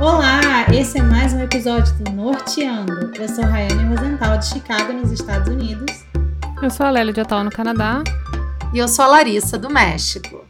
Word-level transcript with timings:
Olá, 0.00 0.64
esse 0.72 0.98
é 0.98 1.02
mais 1.02 1.32
um 1.32 1.40
episódio 1.40 1.92
do 1.96 2.12
Norteando. 2.12 3.10
Eu 3.18 3.28
sou 3.28 3.42
Rayane 3.42 3.92
Rosenthal, 3.92 4.38
de 4.38 4.46
Chicago, 4.46 4.92
nos 4.92 5.10
Estados 5.10 5.48
Unidos. 5.48 6.04
Eu 6.62 6.70
sou 6.70 6.86
a 6.86 6.90
Lélia 6.90 7.12
de 7.12 7.20
Ottawa, 7.20 7.42
no 7.42 7.50
Canadá. 7.50 8.04
E 8.72 8.78
eu 8.78 8.86
sou 8.86 9.04
a 9.04 9.08
Larissa, 9.08 9.58
do 9.58 9.68
México. 9.68 10.46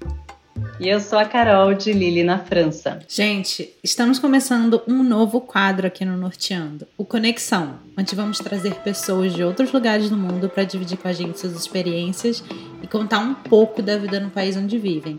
E 0.78 0.86
eu 0.86 1.00
sou 1.00 1.18
a 1.18 1.24
Carol 1.24 1.72
de 1.72 1.94
Lille, 1.94 2.22
na 2.24 2.38
França. 2.38 2.98
Gente, 3.08 3.74
estamos 3.82 4.18
começando 4.18 4.82
um 4.86 5.02
novo 5.02 5.40
quadro 5.40 5.86
aqui 5.86 6.04
no 6.04 6.18
Norteando, 6.18 6.86
o 6.98 7.04
Conexão, 7.04 7.76
onde 7.96 8.14
vamos 8.14 8.38
trazer 8.40 8.74
pessoas 8.74 9.32
de 9.32 9.42
outros 9.42 9.72
lugares 9.72 10.10
do 10.10 10.16
mundo 10.16 10.50
para 10.50 10.64
dividir 10.64 10.98
com 10.98 11.08
a 11.08 11.12
gente 11.14 11.40
suas 11.40 11.54
experiências 11.54 12.44
e 12.82 12.86
contar 12.86 13.20
um 13.20 13.32
pouco 13.32 13.80
da 13.80 13.96
vida 13.96 14.20
no 14.20 14.28
país 14.28 14.58
onde 14.58 14.76
vivem. 14.76 15.18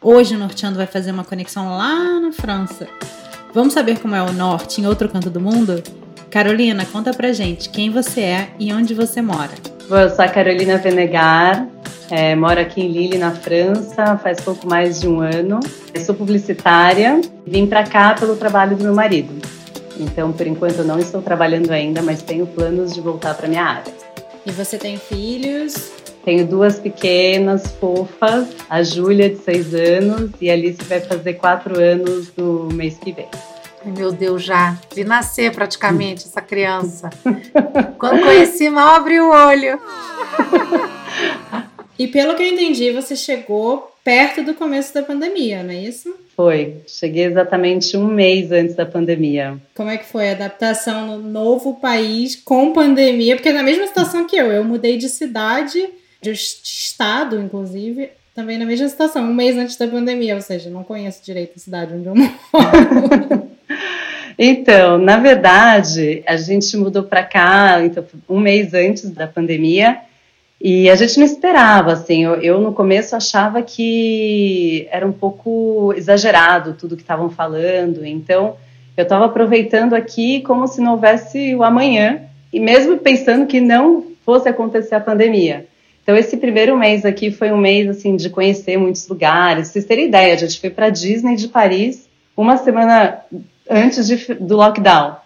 Hoje 0.00 0.36
o 0.36 0.38
Norteando 0.38 0.78
vai 0.78 0.86
fazer 0.86 1.10
uma 1.10 1.24
conexão 1.24 1.76
lá 1.76 2.18
na 2.18 2.32
França. 2.32 2.88
Vamos 3.54 3.72
saber 3.72 3.98
como 3.98 4.14
é 4.14 4.22
o 4.22 4.32
norte 4.32 4.80
em 4.80 4.86
outro 4.86 5.08
canto 5.08 5.30
do 5.30 5.40
mundo? 5.40 5.82
Carolina, 6.30 6.84
conta 6.84 7.12
pra 7.14 7.32
gente 7.32 7.70
quem 7.70 7.90
você 7.90 8.20
é 8.20 8.48
e 8.58 8.72
onde 8.72 8.92
você 8.92 9.22
mora. 9.22 9.50
Bom, 9.88 9.96
eu 9.96 10.10
sou 10.10 10.22
a 10.24 10.28
Carolina 10.28 10.76
Venegar, 10.76 11.66
é, 12.10 12.34
moro 12.36 12.60
aqui 12.60 12.82
em 12.82 12.88
Lille, 12.88 13.16
na 13.16 13.30
França, 13.30 14.18
faz 14.18 14.40
pouco 14.40 14.66
mais 14.66 15.00
de 15.00 15.08
um 15.08 15.20
ano. 15.20 15.60
Eu 15.94 16.00
sou 16.02 16.14
publicitária, 16.14 17.20
vim 17.46 17.66
para 17.66 17.84
cá 17.84 18.14
pelo 18.14 18.36
trabalho 18.36 18.76
do 18.76 18.84
meu 18.84 18.94
marido. 18.94 19.32
Então, 19.98 20.30
por 20.30 20.46
enquanto, 20.46 20.78
eu 20.78 20.84
não 20.84 20.98
estou 20.98 21.22
trabalhando 21.22 21.70
ainda, 21.70 22.02
mas 22.02 22.22
tenho 22.22 22.46
planos 22.46 22.94
de 22.94 23.00
voltar 23.00 23.34
para 23.34 23.48
minha 23.48 23.64
área. 23.64 23.92
E 24.44 24.52
você 24.52 24.76
tem 24.78 24.96
filhos? 24.96 25.90
Tenho 26.28 26.46
duas 26.46 26.78
pequenas, 26.78 27.68
fofas, 27.80 28.48
a 28.68 28.82
Júlia, 28.82 29.30
de 29.30 29.38
seis 29.38 29.72
anos, 29.72 30.30
e 30.38 30.50
a 30.50 30.52
Alice 30.52 30.84
vai 30.84 31.00
fazer 31.00 31.32
quatro 31.32 31.80
anos 31.80 32.30
no 32.36 32.68
mês 32.70 32.98
que 32.98 33.12
vem. 33.12 33.28
Ai, 33.82 33.92
meu 33.96 34.12
Deus, 34.12 34.42
já 34.42 34.76
vi 34.94 35.04
nascer 35.04 35.50
praticamente 35.52 36.26
essa 36.26 36.42
criança. 36.42 37.08
Quando 37.98 38.20
conheci, 38.20 38.68
mal 38.68 38.96
abri 38.96 39.18
o 39.18 39.30
olho. 39.30 39.80
E 41.98 42.06
pelo 42.06 42.34
que 42.34 42.42
eu 42.42 42.48
entendi, 42.48 42.92
você 42.92 43.16
chegou 43.16 43.90
perto 44.04 44.42
do 44.42 44.52
começo 44.52 44.92
da 44.92 45.02
pandemia, 45.02 45.62
não 45.62 45.70
é 45.70 45.78
isso? 45.78 46.14
Foi. 46.36 46.76
Cheguei 46.86 47.24
exatamente 47.24 47.96
um 47.96 48.06
mês 48.06 48.52
antes 48.52 48.76
da 48.76 48.84
pandemia. 48.84 49.56
Como 49.74 49.88
é 49.88 49.96
que 49.96 50.04
foi 50.04 50.28
a 50.28 50.32
adaptação 50.32 51.06
no 51.06 51.18
novo 51.26 51.76
país 51.80 52.36
com 52.36 52.74
pandemia? 52.74 53.34
Porque 53.34 53.48
é 53.48 53.52
na 53.54 53.62
mesma 53.62 53.86
situação 53.86 54.26
que 54.26 54.36
eu. 54.36 54.52
Eu 54.52 54.62
mudei 54.62 54.98
de 54.98 55.08
cidade, 55.08 55.88
de 56.20 56.30
estado, 56.32 57.40
inclusive, 57.40 58.10
também 58.34 58.58
na 58.58 58.64
mesma 58.64 58.88
situação, 58.88 59.24
um 59.24 59.34
mês 59.34 59.56
antes 59.56 59.76
da 59.76 59.86
pandemia. 59.86 60.34
Ou 60.34 60.42
seja, 60.42 60.70
não 60.70 60.84
conheço 60.84 61.24
direito 61.24 61.52
a 61.56 61.60
cidade 61.60 61.94
onde 61.94 62.06
eu 62.06 62.14
moro. 62.14 63.48
Então, 64.40 64.98
na 64.98 65.16
verdade, 65.16 66.22
a 66.24 66.36
gente 66.36 66.76
mudou 66.76 67.02
para 67.02 67.24
cá 67.24 67.84
então, 67.84 68.04
um 68.28 68.38
mês 68.38 68.72
antes 68.72 69.10
da 69.10 69.26
pandemia 69.26 69.98
e 70.60 70.88
a 70.88 70.94
gente 70.94 71.18
não 71.18 71.26
esperava, 71.26 71.92
assim, 71.92 72.24
eu, 72.24 72.34
eu, 72.36 72.60
no 72.60 72.72
começo 72.72 73.16
achava 73.16 73.62
que 73.62 74.86
era 74.92 75.04
um 75.04 75.12
pouco 75.12 75.92
exagerado 75.96 76.74
tudo 76.74 76.96
que 76.96 77.02
estavam 77.02 77.28
falando, 77.30 78.06
então 78.06 78.56
eu 78.96 79.02
estava 79.02 79.24
aproveitando 79.24 79.94
aqui 79.94 80.40
como 80.42 80.68
se 80.68 80.80
não 80.80 80.92
houvesse 80.92 81.54
o 81.54 81.64
amanhã, 81.64 82.22
e 82.52 82.60
mesmo 82.60 82.96
pensando 82.98 83.46
que 83.46 83.60
não 83.60 84.04
fosse 84.24 84.48
acontecer 84.48 84.94
a 84.94 85.00
pandemia. 85.00 85.66
Então 86.08 86.16
esse 86.16 86.38
primeiro 86.38 86.74
mês 86.74 87.04
aqui 87.04 87.30
foi 87.30 87.52
um 87.52 87.58
mês, 87.58 87.86
assim, 87.86 88.16
de 88.16 88.30
conhecer 88.30 88.78
muitos 88.78 89.06
lugares, 89.06 89.68
vocês 89.68 89.84
terem 89.84 90.06
ideia, 90.06 90.32
a 90.32 90.38
gente 90.38 90.58
foi 90.58 90.70
para 90.70 90.88
Disney 90.88 91.36
de 91.36 91.48
Paris 91.48 92.08
uma 92.34 92.56
semana 92.56 93.18
antes 93.68 94.06
de, 94.06 94.16
do 94.36 94.56
lockdown. 94.56 95.16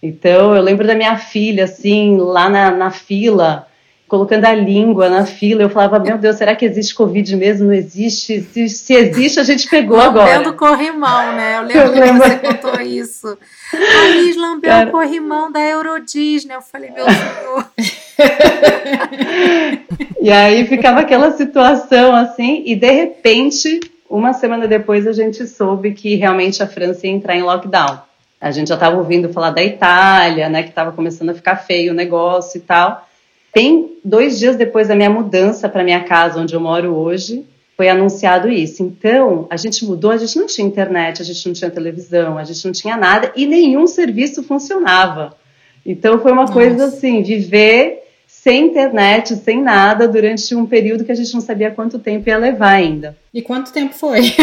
Então 0.00 0.54
eu 0.54 0.62
lembro 0.62 0.86
da 0.86 0.94
minha 0.94 1.18
filha, 1.18 1.64
assim, 1.64 2.18
lá 2.18 2.48
na, 2.48 2.70
na 2.70 2.88
fila, 2.92 3.66
colocando 4.06 4.44
a 4.44 4.54
língua 4.54 5.08
na 5.08 5.26
fila. 5.26 5.62
Eu 5.62 5.70
falava, 5.70 5.98
meu 5.98 6.16
Deus, 6.16 6.36
será 6.36 6.54
que 6.54 6.64
existe 6.64 6.94
Covid 6.94 7.34
mesmo? 7.34 7.66
Não 7.66 7.74
existe? 7.74 8.40
Se, 8.42 8.68
se 8.68 8.94
existe, 8.94 9.40
a 9.40 9.42
gente 9.42 9.68
pegou 9.68 9.96
lambendo 9.96 10.20
agora. 10.20 10.38
Lambendo 10.38 10.56
corrimão, 10.56 11.32
né? 11.32 11.56
Eu 11.58 11.62
lembro, 11.62 11.92
que 11.92 12.12
você 12.12 12.36
contou 12.36 12.80
isso. 12.80 13.36
A 13.74 14.08
Liz 14.14 14.36
lambeu 14.36 14.70
Cara... 14.70 14.88
o 14.88 14.92
corrimão 14.92 15.50
da 15.50 15.58
Euro 15.62 15.98
Disney. 15.98 16.54
Eu 16.54 16.62
falei, 16.62 16.92
meu 16.92 17.06
senhor. 17.06 17.72
e 20.20 20.30
aí 20.30 20.66
ficava 20.66 21.00
aquela 21.00 21.32
situação 21.32 22.14
assim, 22.14 22.62
e 22.66 22.74
de 22.74 22.90
repente, 22.90 23.80
uma 24.08 24.32
semana 24.32 24.66
depois, 24.66 25.06
a 25.06 25.12
gente 25.12 25.46
soube 25.46 25.92
que 25.92 26.16
realmente 26.16 26.62
a 26.62 26.66
França 26.66 27.06
ia 27.06 27.12
entrar 27.12 27.36
em 27.36 27.42
lockdown. 27.42 27.98
A 28.40 28.50
gente 28.50 28.68
já 28.68 28.74
estava 28.74 28.96
ouvindo 28.96 29.32
falar 29.32 29.50
da 29.50 29.62
Itália, 29.62 30.48
né, 30.48 30.62
que 30.62 30.68
estava 30.68 30.92
começando 30.92 31.30
a 31.30 31.34
ficar 31.34 31.56
feio 31.56 31.92
o 31.92 31.94
negócio 31.94 32.58
e 32.58 32.60
tal. 32.60 33.06
Bem 33.54 33.96
dois 34.04 34.38
dias 34.38 34.56
depois 34.56 34.88
da 34.88 34.94
minha 34.94 35.10
mudança 35.10 35.68
para 35.68 35.82
minha 35.82 36.04
casa, 36.04 36.40
onde 36.40 36.54
eu 36.54 36.60
moro 36.60 36.94
hoje, 36.94 37.44
foi 37.76 37.88
anunciado 37.88 38.48
isso. 38.48 38.82
Então, 38.82 39.46
a 39.50 39.56
gente 39.56 39.84
mudou, 39.84 40.10
a 40.10 40.16
gente 40.16 40.36
não 40.36 40.46
tinha 40.46 40.66
internet, 40.66 41.22
a 41.22 41.24
gente 41.24 41.46
não 41.46 41.52
tinha 41.52 41.70
televisão, 41.70 42.38
a 42.38 42.44
gente 42.44 42.64
não 42.64 42.72
tinha 42.72 42.96
nada 42.96 43.32
e 43.34 43.46
nenhum 43.46 43.86
serviço 43.86 44.42
funcionava. 44.42 45.36
Então, 45.84 46.20
foi 46.20 46.32
uma 46.32 46.42
Nossa. 46.42 46.52
coisa 46.52 46.84
assim, 46.86 47.22
viver 47.22 48.07
sem 48.42 48.66
internet, 48.66 49.34
sem 49.36 49.62
nada, 49.62 50.06
durante 50.06 50.54
um 50.54 50.64
período 50.64 51.04
que 51.04 51.12
a 51.12 51.14
gente 51.14 51.34
não 51.34 51.40
sabia 51.40 51.70
quanto 51.70 51.98
tempo 51.98 52.28
ia 52.28 52.38
levar 52.38 52.70
ainda. 52.70 53.16
E 53.34 53.42
quanto 53.42 53.72
tempo 53.72 53.94
foi? 53.94 54.20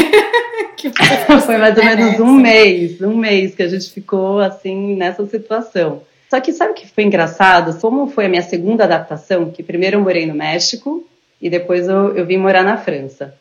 foi 1.46 1.58
mais 1.58 1.78
ou 1.78 1.84
menos 1.84 2.20
um 2.20 2.34
mês, 2.34 3.02
um 3.02 3.16
mês 3.16 3.56
que 3.56 3.64
a 3.64 3.68
gente 3.68 3.90
ficou 3.92 4.40
assim 4.40 4.96
nessa 4.96 5.26
situação. 5.26 6.04
Só 6.30 6.40
que 6.40 6.52
sabe 6.52 6.72
o 6.72 6.76
que 6.76 6.88
foi 6.88 7.04
engraçado? 7.04 7.80
Como 7.80 8.08
foi 8.08 8.26
a 8.26 8.30
minha 8.30 8.42
segunda 8.42 8.84
adaptação, 8.84 9.50
que 9.52 9.64
primeiro 9.64 9.98
eu 9.98 10.02
morei 10.02 10.26
no 10.26 10.36
México 10.36 11.08
e 11.42 11.50
depois 11.50 11.88
eu, 11.88 12.16
eu 12.16 12.26
vim 12.26 12.38
morar 12.38 12.64
na 12.64 12.78
França. 12.78 13.34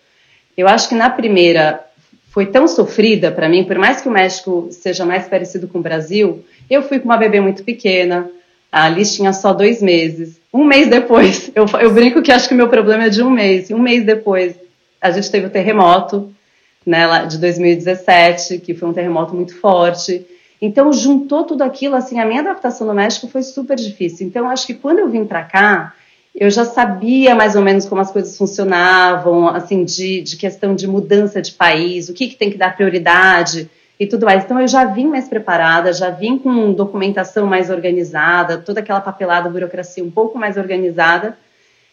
Eu 0.56 0.69
acho 0.69 0.88
que 0.88 0.94
na 0.94 1.10
primeira 1.10 1.84
foi 2.31 2.47
tão 2.47 2.66
sofrida 2.66 3.31
para 3.31 3.48
mim, 3.48 3.64
por 3.64 3.78
mais 3.78 4.00
que 4.00 4.09
o 4.09 4.12
México 4.12 4.69
seja 4.70 5.04
mais 5.04 5.26
parecido 5.26 5.69
com 5.69 5.78
o 5.78 5.82
Brasil, 5.82 6.44
eu 6.69 6.82
fui 6.82 6.98
com 6.98 7.04
uma 7.04 7.16
bebê 7.16 7.41
muito 7.41 7.62
pequena, 7.62 8.28
a 8.74 8.86
Alice 8.86 9.14
tinha 9.14 9.32
só 9.32 9.52
dois 9.52 9.80
meses. 9.80 10.40
Um 10.52 10.64
mês 10.64 10.90
depois, 10.90 11.48
eu, 11.54 11.64
eu 11.80 11.94
brinco 11.94 12.20
que 12.20 12.32
acho 12.32 12.48
que 12.48 12.54
o 12.54 12.56
meu 12.56 12.68
problema 12.68 13.04
é 13.04 13.08
de 13.08 13.22
um 13.22 13.30
mês. 13.30 13.70
Um 13.70 13.78
mês 13.78 14.04
depois, 14.04 14.56
a 15.00 15.12
gente 15.12 15.30
teve 15.30 15.46
o 15.46 15.50
terremoto, 15.50 16.34
né, 16.84 17.24
de 17.24 17.38
2017, 17.38 18.58
que 18.58 18.74
foi 18.74 18.88
um 18.88 18.92
terremoto 18.92 19.32
muito 19.32 19.56
forte. 19.60 20.26
Então, 20.60 20.92
juntou 20.92 21.44
tudo 21.44 21.62
aquilo, 21.62 21.94
assim, 21.94 22.18
a 22.18 22.26
minha 22.26 22.40
adaptação 22.40 22.84
no 22.84 22.94
México 22.94 23.28
foi 23.28 23.44
super 23.44 23.76
difícil. 23.76 24.26
Então, 24.26 24.50
acho 24.50 24.66
que 24.66 24.74
quando 24.74 24.98
eu 24.98 25.08
vim 25.08 25.24
para 25.24 25.44
cá, 25.44 25.94
eu 26.34 26.50
já 26.50 26.64
sabia 26.64 27.32
mais 27.32 27.54
ou 27.54 27.62
menos 27.62 27.84
como 27.84 28.00
as 28.00 28.10
coisas 28.10 28.36
funcionavam, 28.36 29.46
assim, 29.46 29.84
de, 29.84 30.20
de 30.20 30.36
questão 30.36 30.74
de 30.74 30.88
mudança 30.88 31.40
de 31.40 31.52
país, 31.52 32.08
o 32.08 32.12
que, 32.12 32.26
que 32.26 32.34
tem 32.34 32.50
que 32.50 32.58
dar 32.58 32.74
prioridade 32.74 33.70
e 33.99 34.06
tudo 34.06 34.27
mais. 34.27 34.44
Então, 34.44 34.60
eu 34.60 34.69
já 34.69 34.84
vim 34.84 35.06
mais 35.06 35.28
preparada, 35.28 35.93
já 35.93 36.10
vim 36.10 36.38
com 36.38 36.72
documentação 36.72 37.47
mais 37.47 37.71
organizada, 37.71 38.59
toda 38.59 38.81
aquela 38.81 39.00
papelada, 39.00 39.49
burocracia 39.49 40.05
um 40.05 40.10
pouco 40.10 40.38
mais 40.38 40.56
organizada. 40.56 41.37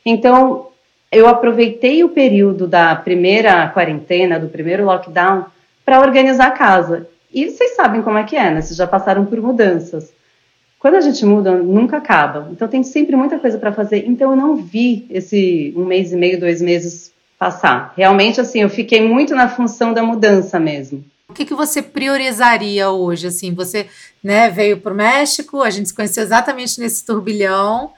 Então, 0.06 0.68
eu 1.12 1.28
aproveitei 1.28 2.04
o 2.04 2.10
período 2.10 2.68
da 2.68 2.96
primeira 2.96 3.68
quarentena, 3.68 4.40
do 4.40 4.48
primeiro 4.48 4.86
lockdown, 4.86 5.46
para 5.84 6.00
organizar 6.00 6.48
a 6.48 6.52
casa. 6.52 7.08
E 7.34 7.50
vocês 7.50 7.76
sabem 7.76 8.02
como 8.02 8.18
é 8.18 8.24
que 8.24 8.36
é, 8.36 8.50
né? 8.50 8.62
Vocês 8.62 8.78
já 8.78 8.88
passaram 8.88 9.26
por 9.26 9.42
mudanças. 9.42 10.14
Quando 10.80 10.96
a 10.96 11.02
gente 11.02 11.24
muda, 11.26 11.52
nunca 11.52 11.98
acaba. 11.98 12.50
Então 12.52 12.68
tem 12.68 12.82
sempre 12.82 13.16
muita 13.16 13.38
coisa 13.38 13.58
para 13.58 13.72
fazer. 13.72 14.06
Então 14.08 14.32
eu 14.32 14.36
não 14.36 14.56
vi 14.56 15.06
esse 15.10 15.74
um 15.78 15.86
mês 15.86 16.12
e 16.12 16.16
meio, 16.16 16.40
dois 16.40 16.62
meses 16.62 17.14
passar. 17.38 17.94
Realmente, 17.96 18.42
assim, 18.42 18.62
eu 18.62 18.70
fiquei 18.70 19.02
muito 19.02 19.36
na 19.36 19.48
função 19.48 19.94
da 19.94 20.02
mudança 20.02 20.59
mesmo. 20.59 21.04
O 21.32 21.34
que, 21.34 21.46
que 21.46 21.54
você 21.54 21.82
priorizaria 21.82 22.90
hoje? 22.90 23.28
Assim, 23.28 23.54
você 23.54 23.88
né, 24.22 24.50
veio 24.50 24.82
para 24.82 24.92
o 24.92 24.96
México, 24.96 25.62
a 25.62 25.70
gente 25.70 25.88
se 25.88 25.96
conheceu 25.96 26.24
exatamente 26.24 26.78
nesse 26.78 27.06
turbilhão. 27.06 27.92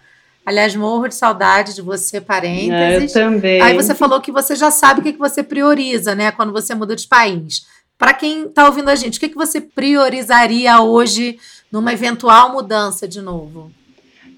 Aliás, 0.46 0.76
morro 0.76 1.08
de 1.08 1.16
saudade 1.16 1.74
de 1.74 1.82
você, 1.82 2.22
parênteses. 2.22 3.16
É, 3.16 3.20
eu 3.20 3.26
também. 3.26 3.60
Aí 3.60 3.76
você 3.76 3.96
falou 3.96 4.22
que 4.22 4.32
você 4.32 4.56
já 4.56 4.70
sabe 4.70 5.00
o 5.00 5.04
que, 5.04 5.14
que 5.14 5.20
você 5.20 5.42
prioriza, 5.42 6.14
né? 6.14 6.32
Quando 6.32 6.54
você 6.54 6.76
muda 6.76 6.96
de 6.96 7.08
país. 7.08 7.66
Para 7.98 8.14
quem 8.14 8.46
está 8.46 8.68
ouvindo 8.68 8.90
a 8.90 8.96
gente, 8.96 9.18
o 9.18 9.20
que, 9.20 9.30
que 9.30 9.36
você 9.36 9.60
priorizaria 9.60 10.80
hoje 10.80 11.40
numa 11.72 11.92
eventual 11.92 12.52
mudança 12.52 13.08
de 13.08 13.20
novo? 13.20 13.72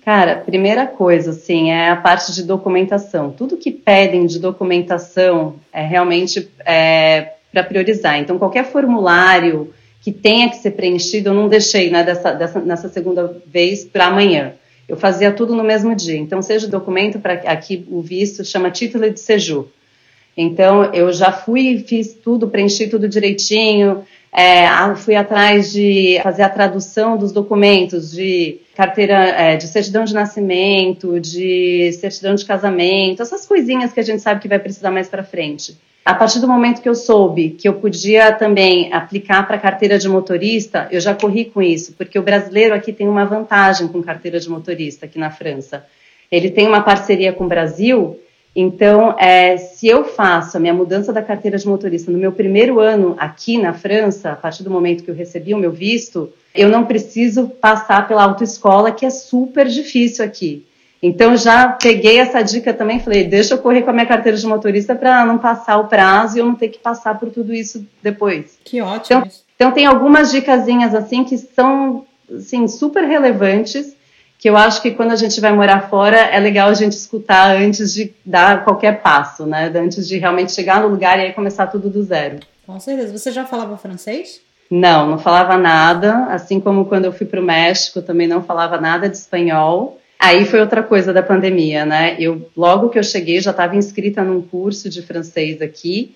Cara, 0.05 0.37
primeira 0.37 0.87
coisa, 0.87 1.31
assim, 1.31 1.71
é 1.71 1.89
a 1.89 1.97
parte 1.97 2.31
de 2.31 2.43
documentação. 2.43 3.31
Tudo 3.31 3.57
que 3.57 3.71
pedem 3.71 4.25
de 4.25 4.39
documentação 4.39 5.55
é 5.73 5.85
realmente 5.85 6.49
é, 6.65 7.33
para 7.55 7.63
priorizar. 7.63 8.19
Então, 8.19 8.37
qualquer 8.37 8.65
formulário 8.65 9.73
que 10.01 10.11
tenha 10.11 10.49
que 10.49 10.57
ser 10.57 10.71
preenchido, 10.71 11.29
eu 11.29 11.33
não 11.33 11.47
deixei 11.47 11.89
né, 11.89 12.03
dessa, 12.03 12.33
dessa, 12.33 12.59
nessa 12.59 12.89
segunda 12.89 13.41
vez 13.47 13.85
para 13.85 14.07
amanhã. 14.07 14.53
Eu 14.89 14.97
fazia 14.97 15.31
tudo 15.31 15.55
no 15.55 15.63
mesmo 15.63 15.95
dia. 15.95 16.17
Então, 16.17 16.41
seja 16.41 16.67
o 16.67 16.69
documento 16.69 17.17
para 17.17 17.33
aqui 17.33 17.85
o 17.89 18.01
visto 18.01 18.43
chama 18.43 18.69
título 18.69 19.09
de 19.09 19.21
séjour. 19.21 19.67
Então, 20.35 20.93
eu 20.93 21.13
já 21.13 21.31
fui, 21.31 21.83
fiz 21.87 22.13
tudo, 22.13 22.49
preenchi 22.49 22.87
tudo 22.87 23.07
direitinho, 23.07 24.03
É, 24.37 24.67
fui 24.97 25.15
atrás 25.15 25.71
de 25.71 26.19
fazer 26.21 26.43
a 26.43 26.49
tradução 26.49 27.17
dos 27.17 27.31
documentos 27.31 28.11
de 28.11 28.57
carteira, 28.75 29.29
é, 29.29 29.55
de 29.55 29.65
certidão 29.65 30.03
de 30.03 30.13
nascimento, 30.13 31.21
de 31.21 31.89
certidão 31.93 32.35
de 32.35 32.43
casamento, 32.43 33.21
essas 33.21 33.45
coisinhas 33.45 33.93
que 33.93 33.99
a 34.01 34.03
gente 34.03 34.21
sabe 34.21 34.41
que 34.41 34.49
vai 34.49 34.59
precisar 34.59 34.91
mais 34.91 35.07
para 35.07 35.23
frente. 35.23 35.77
A 36.05 36.13
partir 36.13 36.39
do 36.39 36.47
momento 36.47 36.81
que 36.81 36.87
eu 36.87 36.93
soube 36.93 37.49
que 37.49 37.67
eu 37.67 37.73
podia 37.73 38.31
também 38.31 38.93
aplicar 38.93 39.45
para 39.47 39.57
carteira 39.57 39.97
de 39.97 40.07
motorista, 40.07 40.87
eu 40.91 41.01
já 41.01 41.15
corri 41.15 41.45
com 41.45 41.61
isso, 41.61 41.93
porque 41.97 42.19
o 42.19 42.23
brasileiro 42.23 42.75
aqui 42.75 42.93
tem 42.93 43.07
uma 43.07 43.25
vantagem 43.25 43.87
com 43.87 44.03
carteira 44.03 44.39
de 44.39 44.47
motorista 44.47 45.07
aqui 45.07 45.17
na 45.17 45.31
França. 45.31 45.83
Ele 46.31 46.51
tem 46.51 46.67
uma 46.67 46.81
parceria 46.81 47.33
com 47.33 47.45
o 47.45 47.49
Brasil 47.49 48.19
então, 48.55 49.19
é, 49.19 49.57
se 49.57 49.85
eu 49.85 50.05
faço 50.05 50.55
a 50.55 50.59
minha 50.61 50.73
mudança 50.73 51.11
da 51.11 51.21
carteira 51.21 51.57
de 51.57 51.67
motorista 51.67 52.09
no 52.09 52.17
meu 52.17 52.31
primeiro 52.31 52.79
ano 52.79 53.13
aqui 53.19 53.57
na 53.57 53.73
França, 53.73 54.31
a 54.31 54.35
partir 54.35 54.63
do 54.63 54.71
momento 54.71 55.03
que 55.03 55.11
eu 55.11 55.15
recebi 55.15 55.53
o 55.53 55.57
meu 55.57 55.73
visto, 55.73 56.31
eu 56.53 56.69
não 56.69 56.85
preciso 56.85 57.49
passar 57.49 58.07
pela 58.07 58.23
autoescola, 58.23 58.93
que 58.93 59.05
é 59.05 59.09
super 59.09 59.67
difícil 59.67 60.23
aqui. 60.23 60.65
Então, 61.01 61.37
já 61.37 61.67
peguei 61.69 62.19
essa 62.19 62.41
dica 62.41 62.73
também, 62.73 62.99
falei, 62.99 63.25
deixa 63.25 63.53
eu 63.53 63.57
correr 63.59 63.83
com 63.83 63.89
a 63.89 63.93
minha 63.93 64.05
carteira 64.05 64.37
de 64.37 64.47
motorista 64.47 64.95
para 64.95 65.25
não 65.25 65.37
passar 65.37 65.77
o 65.77 65.87
prazo 65.87 66.37
e 66.37 66.39
eu 66.39 66.45
não 66.45 66.55
ter 66.55 66.69
que 66.69 66.79
passar 66.79 67.19
por 67.19 67.29
tudo 67.29 67.53
isso 67.53 67.85
depois. 68.01 68.57
Que 68.63 68.81
ótimo. 68.81 69.19
Então, 69.19 69.31
então 69.55 69.71
tem 69.71 69.85
algumas 69.85 70.31
dicasinhas 70.31 70.95
assim 70.95 71.23
que 71.23 71.37
são 71.37 72.05
assim, 72.33 72.67
super 72.67 73.03
relevantes 73.03 73.95
que 74.37 74.49
eu 74.49 74.57
acho 74.57 74.81
que 74.81 74.91
quando 74.91 75.11
a 75.11 75.15
gente 75.15 75.39
vai 75.39 75.53
morar 75.53 75.89
fora 75.89 76.17
é 76.17 76.39
legal 76.39 76.69
a 76.69 76.73
gente 76.73 76.91
escutar 76.91 77.55
antes 77.55 77.93
de 77.93 78.13
dar 78.25 78.63
qualquer 78.63 79.01
passo, 79.01 79.45
né? 79.45 79.71
Antes 79.75 80.07
de 80.07 80.17
realmente 80.17 80.51
chegar 80.51 80.81
no 80.81 80.87
lugar 80.87 81.17
e 81.17 81.23
aí 81.23 81.33
começar 81.33 81.67
tudo 81.67 81.89
do 81.89 82.03
zero. 82.03 82.39
Com 82.65 82.79
certeza. 82.79 83.17
Você 83.17 83.31
já 83.31 83.45
falava 83.45 83.77
francês? 83.77 84.41
Não, 84.69 85.09
não 85.09 85.17
falava 85.17 85.57
nada. 85.57 86.25
Assim 86.25 86.59
como 86.59 86.85
quando 86.85 87.05
eu 87.05 87.13
fui 87.13 87.25
para 87.25 87.39
o 87.39 87.43
México, 87.43 88.01
também 88.01 88.27
não 88.27 88.43
falava 88.43 88.79
nada 88.79 89.09
de 89.09 89.15
espanhol. 89.17 89.99
Aí 90.19 90.45
foi 90.45 90.59
outra 90.59 90.81
coisa 90.81 91.13
da 91.13 91.21
pandemia, 91.21 91.85
né? 91.85 92.15
Eu 92.19 92.49
logo 92.55 92.89
que 92.89 92.97
eu 92.97 93.03
cheguei 93.03 93.39
já 93.41 93.51
estava 93.51 93.75
inscrita 93.75 94.23
num 94.23 94.41
curso 94.41 94.89
de 94.89 95.01
francês 95.01 95.61
aqui 95.61 96.15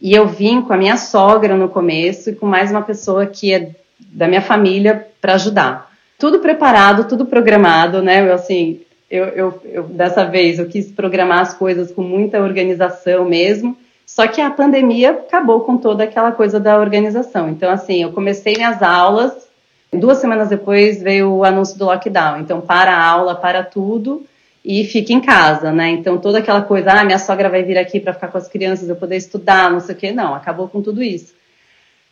e 0.00 0.12
eu 0.12 0.28
vim 0.28 0.62
com 0.62 0.72
a 0.72 0.76
minha 0.76 0.96
sogra 0.96 1.56
no 1.56 1.68
começo 1.68 2.30
e 2.30 2.34
com 2.34 2.46
mais 2.46 2.70
uma 2.70 2.82
pessoa 2.82 3.26
que 3.26 3.52
é 3.52 3.70
da 3.98 4.28
minha 4.28 4.42
família 4.42 5.06
para 5.20 5.34
ajudar 5.34 5.88
tudo 6.18 6.40
preparado, 6.40 7.08
tudo 7.08 7.24
programado, 7.24 8.02
né? 8.02 8.28
Eu, 8.28 8.34
assim, 8.34 8.80
eu, 9.08 9.24
eu, 9.26 9.62
eu, 9.64 9.82
dessa 9.84 10.24
vez 10.24 10.58
eu 10.58 10.66
quis 10.66 10.90
programar 10.90 11.40
as 11.40 11.54
coisas 11.54 11.92
com 11.92 12.02
muita 12.02 12.42
organização 12.42 13.24
mesmo. 13.24 13.78
Só 14.04 14.26
que 14.26 14.40
a 14.40 14.50
pandemia 14.50 15.10
acabou 15.10 15.60
com 15.60 15.76
toda 15.76 16.04
aquela 16.04 16.32
coisa 16.32 16.58
da 16.58 16.78
organização. 16.78 17.48
Então, 17.50 17.70
assim, 17.70 18.02
eu 18.02 18.12
comecei 18.12 18.54
minhas 18.54 18.82
aulas, 18.82 19.47
duas 19.92 20.18
semanas 20.18 20.48
depois 20.48 21.02
veio 21.02 21.32
o 21.32 21.44
anúncio 21.44 21.78
do 21.78 21.86
lockdown. 21.86 22.40
Então, 22.40 22.60
para 22.60 22.92
a 22.92 23.04
aula, 23.04 23.34
para 23.34 23.62
tudo 23.62 24.26
e 24.64 24.84
fica 24.84 25.12
em 25.12 25.20
casa, 25.20 25.72
né? 25.72 25.88
Então, 25.90 26.18
toda 26.18 26.38
aquela 26.38 26.62
coisa, 26.62 26.92
ah, 26.92 27.04
minha 27.04 27.18
sogra 27.18 27.48
vai 27.48 27.62
vir 27.62 27.78
aqui 27.78 28.00
para 28.00 28.12
ficar 28.12 28.28
com 28.28 28.38
as 28.38 28.48
crianças, 28.48 28.88
eu 28.88 28.96
poder 28.96 29.16
estudar, 29.16 29.70
não 29.70 29.80
sei 29.80 29.94
o 29.94 29.98
quê. 29.98 30.12
Não, 30.12 30.34
acabou 30.34 30.68
com 30.68 30.82
tudo 30.82 31.02
isso. 31.02 31.37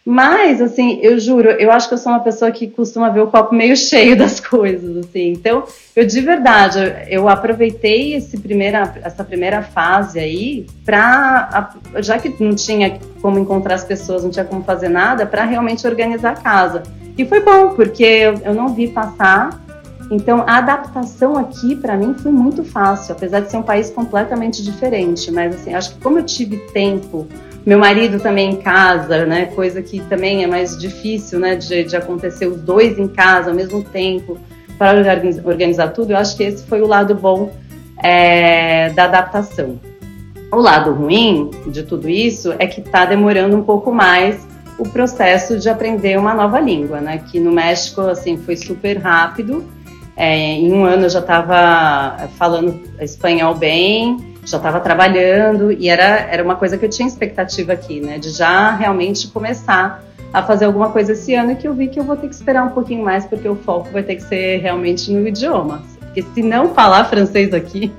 Mas, 0.08 0.62
assim, 0.62 1.00
eu 1.03 1.19
juro, 1.19 1.50
eu 1.50 1.69
acho 1.73 1.88
que 1.88 1.94
eu 1.94 1.99
sou 1.99 2.12
uma 2.12 2.20
pessoa 2.20 2.53
que 2.53 2.69
costuma 2.69 3.08
ver 3.08 3.23
o 3.23 3.26
copo 3.26 3.53
meio 3.53 3.75
cheio 3.76 4.17
das 4.17 4.38
coisas, 4.38 4.99
assim. 4.99 5.32
Então, 5.32 5.64
eu 5.97 6.06
de 6.06 6.20
verdade, 6.20 6.79
eu 7.08 7.29
aproveitei 7.29 8.14
esse 8.14 8.38
primeira, 8.38 8.94
essa 9.03 9.25
primeira 9.25 9.62
fase 9.62 10.20
aí 10.20 10.64
para, 10.85 11.75
já 11.97 12.20
que 12.20 12.32
não 12.41 12.55
tinha 12.55 13.00
como 13.20 13.41
encontrar 13.41 13.75
as 13.75 13.82
pessoas, 13.82 14.23
não 14.23 14.31
tinha 14.31 14.44
como 14.44 14.62
fazer 14.62 14.88
nada, 14.88 15.26
para 15.26 15.44
realmente 15.44 15.85
organizar 15.85 16.31
a 16.31 16.37
casa. 16.37 16.85
E 17.19 17.25
foi 17.25 17.41
bom, 17.41 17.70
porque 17.70 18.05
eu, 18.05 18.35
eu 18.44 18.55
não 18.55 18.69
vi 18.69 18.87
passar. 18.87 19.61
Então, 20.08 20.44
a 20.47 20.58
adaptação 20.58 21.37
aqui, 21.37 21.75
para 21.75 21.97
mim, 21.97 22.14
foi 22.14 22.31
muito 22.31 22.62
fácil, 22.62 23.12
apesar 23.12 23.41
de 23.41 23.50
ser 23.50 23.56
um 23.56 23.62
país 23.64 23.91
completamente 23.91 24.62
diferente. 24.62 25.32
Mas, 25.32 25.56
assim, 25.56 25.75
acho 25.75 25.94
que 25.94 26.00
como 26.00 26.20
eu 26.20 26.23
tive 26.23 26.58
tempo 26.73 27.26
meu 27.67 27.81
marido 27.81 28.21
também 28.21 28.53
em 28.53 28.57
casa, 28.57 29.27
né? 29.27 29.47
Coisa 29.47 29.83
que 29.83 29.99
também 30.03 30.45
é 30.45 30.47
mais 30.47 30.79
difícil, 30.79 31.41
né? 31.41 31.57
De, 31.57 31.83
de 31.83 31.97
acontecer 31.97 32.47
os 32.47 32.61
dois 32.61 32.97
em 32.97 33.09
casa 33.09 33.51
ao 33.51 33.57
mesmo 33.57 33.83
tempo 33.83 34.39
para 34.79 34.97
organizar 35.45 35.89
tudo. 35.89 36.13
Eu 36.13 36.17
acho 36.17 36.37
que 36.37 36.45
esse 36.45 36.65
foi 36.65 36.81
o 36.81 36.87
lado 36.87 37.13
bom 37.17 37.51
é, 38.03 38.91
da 38.91 39.05
adaptação. 39.05 39.81
O 40.53 40.59
lado 40.59 40.93
ruim 40.93 41.51
de 41.67 41.83
tudo 41.83 42.09
isso 42.09 42.55
é 42.61 42.69
que 42.69 42.81
está 42.81 43.05
demorando 43.05 43.57
um 43.57 43.65
pouco 43.65 43.93
mais 43.93 44.47
o 44.79 44.85
processo 44.89 45.59
de 45.59 45.69
aprender 45.69 46.17
uma 46.19 46.35
nova 46.35 46.61
língua, 46.61 47.01
né? 47.01 47.19
Que 47.31 47.41
no 47.41 47.51
México 47.51 48.03
assim 48.03 48.37
foi 48.37 48.57
super 48.57 48.99
rápido. 48.99 49.65
É, 50.17 50.37
em 50.37 50.73
um 50.73 50.85
ano 50.85 51.07
eu 51.07 51.11
já 51.11 51.19
estava 51.19 52.29
falando 52.39 52.81
espanhol 53.01 53.57
bem, 53.57 54.36
já 54.46 54.56
estava 54.58 54.81
trabalhando 54.81 55.72
e 55.72 55.88
era, 55.88 56.04
era 56.31 56.43
uma 56.43 56.54
coisa 56.54 56.78
que 56.78 56.84
eu 56.84 56.88
tinha 56.88 57.06
expectativa 57.06 57.72
aqui, 57.72 58.00
né? 58.00 58.19
De 58.19 58.31
já 58.31 58.75
realmente 58.75 59.26
começar 59.28 60.02
a 60.32 60.43
fazer 60.43 60.66
alguma 60.66 60.90
coisa 60.90 61.12
esse 61.12 61.34
ano 61.34 61.52
e 61.52 61.56
que 61.56 61.66
eu 61.66 61.75
vi 61.75 61.88
que 61.88 61.98
eu 61.98 62.04
vou 62.04 62.16
ter 62.16 62.28
que 62.28 62.34
esperar 62.34 62.64
um 62.64 62.70
pouquinho 62.70 63.04
mais 63.04 63.26
porque 63.26 63.48
o 63.48 63.56
foco 63.56 63.90
vai 63.90 64.02
ter 64.02 64.16
que 64.16 64.22
ser 64.22 64.58
realmente 64.58 65.10
no 65.10 65.26
idioma. 65.26 65.82
Porque 65.98 66.22
se 66.22 66.43
não 66.43 66.72
falar 66.75 67.04
francês 67.06 67.52
aqui, 67.52 67.93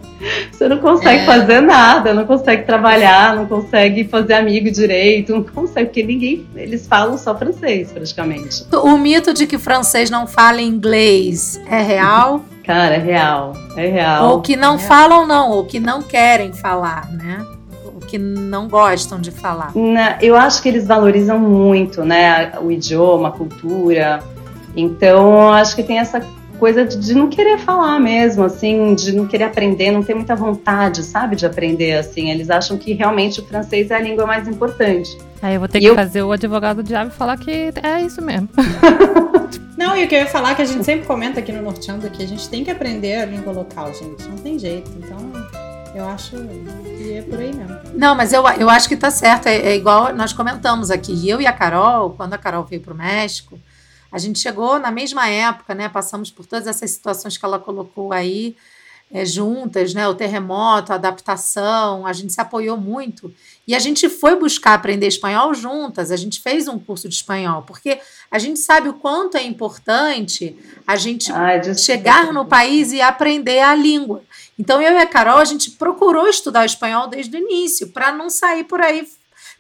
você 0.58 0.68
não 0.68 0.80
consegue 0.80 1.22
é. 1.22 1.26
fazer 1.26 1.62
nada, 1.62 2.16
não 2.16 2.26
consegue 2.26 2.64
trabalhar, 2.64 3.36
não 3.36 3.46
consegue 3.46 4.04
fazer 4.06 4.34
amigo 4.34 4.72
direito, 4.72 5.32
não 5.32 5.44
consegue, 5.44 5.86
porque 5.86 6.02
ninguém, 6.02 6.48
eles 6.56 6.88
falam 6.88 7.16
só 7.16 7.38
francês 7.38 7.92
praticamente. 7.92 8.66
O 8.74 8.98
mito 8.98 9.36
de 9.36 9.46
que 9.46 9.60
francês 9.60 10.10
não 10.10 10.26
fala 10.26 10.60
inglês 10.60 11.62
é 11.70 11.84
real? 11.84 12.44
Cara, 12.66 12.96
é 12.96 12.98
real. 12.98 13.54
É 13.76 13.88
real. 13.88 14.32
Ou 14.32 14.42
que 14.42 14.56
não 14.56 14.76
é. 14.76 14.80
falam, 14.80 15.28
não, 15.28 15.52
ou 15.52 15.64
que 15.64 15.80
não 15.80 16.02
querem 16.02 16.52
falar, 16.52 17.08
né? 17.12 17.46
Ou 17.86 18.00
que 18.00 18.18
não 18.18 18.68
gostam 18.68 19.22
de 19.22 19.30
falar. 19.30 19.72
Na, 19.76 20.18
eu 20.20 20.36
acho 20.36 20.64
que 20.64 20.70
eles 20.70 20.88
valorizam 20.88 21.38
muito, 21.38 22.04
né? 22.04 22.52
O 22.60 22.72
idioma, 22.72 23.30
a 23.30 23.32
cultura. 23.32 24.24
Então, 24.76 25.54
acho 25.54 25.76
que 25.76 25.84
tem 25.84 26.00
essa 26.00 26.20
coisa 26.58 26.86
de, 26.86 26.98
de, 26.98 27.14
não 27.14 27.30
querer 27.30 27.58
falar 27.58 28.00
mesmo, 28.00 28.44
assim, 28.44 28.94
de 28.96 29.16
não 29.16 29.28
querer 29.28 29.46
aprender, 29.46 29.92
não 29.92 30.04
ter 30.04 30.14
muita 30.14 30.36
vontade, 30.36 31.04
sabe, 31.04 31.36
de 31.36 31.46
aprender, 31.46 31.94
assim. 31.94 32.30
Eles 32.30 32.50
acham 32.50 32.78
que 32.78 32.94
realmente 32.94 33.40
o 33.40 33.46
francês 33.46 33.92
é 33.92 33.96
a 33.96 34.00
língua 34.00 34.26
mais 34.26 34.48
importante. 34.48 35.18
Aí 35.42 35.56
eu 35.56 35.60
vou 35.60 35.70
ter 35.70 35.78
e 35.78 35.82
que 35.82 35.88
eu... 35.88 35.96
fazer 35.96 36.24
o 36.24 36.32
advogado 36.32 36.84
diabo 36.84 37.12
e 37.12 37.14
falar 37.14 37.38
que 37.38 37.72
é 37.82 38.02
isso 38.02 38.22
mesmo. 38.22 38.50
não, 39.78 39.96
e 39.96 40.06
o 40.06 40.08
que 40.08 40.16
eu 40.16 40.20
ia 40.20 40.28
falar, 40.28 40.56
que 40.56 40.62
a 40.62 40.66
gente 40.66 40.84
sempre 40.84 41.06
comenta 41.06 41.40
aqui 41.40 41.52
no 41.52 41.62
Norteando, 41.62 42.10
que 42.10 42.24
a 42.24 42.28
gente 42.28 42.50
tem 42.50 42.64
que 42.64 42.72
aprender 42.72 43.18
a 43.18 43.26
língua 43.26 43.54
local, 43.54 43.94
gente. 43.94 44.24
Não 44.28 44.38
tem 44.38 44.58
jeito. 44.58 44.92
Então, 44.98 45.18
eu 45.94 46.06
acho 46.10 46.36
que 46.98 47.14
é 47.14 47.22
por 47.22 47.40
aí 47.40 47.54
mesmo. 47.54 47.78
Não, 47.94 48.16
mas 48.16 48.34
eu, 48.34 48.44
eu 48.60 48.70
acho 48.70 48.88
que 48.88 48.96
tá 48.96 49.10
certo. 49.10 49.48
É, 49.48 49.58
é 49.58 49.76
igual 49.76 50.14
nós 50.14 50.34
comentamos 50.34 50.92
aqui. 50.92 51.28
Eu 51.28 51.42
e 51.42 51.48
a 51.48 51.54
Carol, 51.54 52.12
quando 52.12 52.34
a 52.34 52.38
Carol 52.38 52.64
veio 52.64 52.82
pro 52.82 52.96
México, 52.96 53.60
a 54.12 54.18
gente 54.18 54.40
chegou 54.40 54.80
na 54.80 54.92
mesma 54.92 55.28
época, 55.28 55.74
né? 55.74 55.90
Passamos 55.90 56.32
por 56.32 56.46
todas 56.46 56.68
essas 56.68 56.92
situações 56.92 57.38
que 57.38 57.46
ela 57.46 57.60
colocou 57.60 58.14
aí 58.14 58.56
é, 59.12 59.26
juntas, 59.26 59.94
né? 59.94 60.08
O 60.08 60.16
terremoto, 60.16 60.92
a 60.92 60.96
adaptação, 60.96 62.06
a 62.06 62.14
gente 62.14 62.34
se 62.34 62.42
apoiou 62.42 62.78
muito 62.78 63.34
e 63.68 63.76
a 63.76 63.80
gente 63.80 64.10
foi 64.10 64.36
buscar 64.36 64.74
aprender 64.74 65.08
espanhol 65.08 65.54
juntas. 65.54 66.12
A 66.12 66.16
gente 66.16 66.42
fez 66.42 66.68
um 66.68 66.80
curso 66.80 67.08
de 67.08 67.16
espanhol 67.16 67.64
porque 67.64 68.00
a 68.30 68.40
gente 68.40 68.60
sabe 68.60 68.90
o 68.90 68.94
quanto 68.94 69.38
é 69.38 69.44
importante 69.44 70.58
a 70.86 70.96
gente 70.96 71.32
Ai, 71.32 71.74
chegar 71.76 72.34
no 72.34 72.46
país 72.46 72.92
e 72.92 73.02
aprender 73.02 73.60
a 73.60 73.76
língua. 73.76 74.24
Então 74.58 74.82
eu 74.82 74.94
e 74.94 74.98
a 74.98 75.06
Carol 75.06 75.38
a 75.38 75.46
gente 75.46 75.72
procurou 75.72 76.28
estudar 76.28 76.66
espanhol 76.66 77.08
desde 77.08 77.36
o 77.36 77.40
início 77.40 77.90
para 77.90 78.12
não 78.12 78.30
sair 78.30 78.64
por 78.64 78.82
aí 78.82 79.08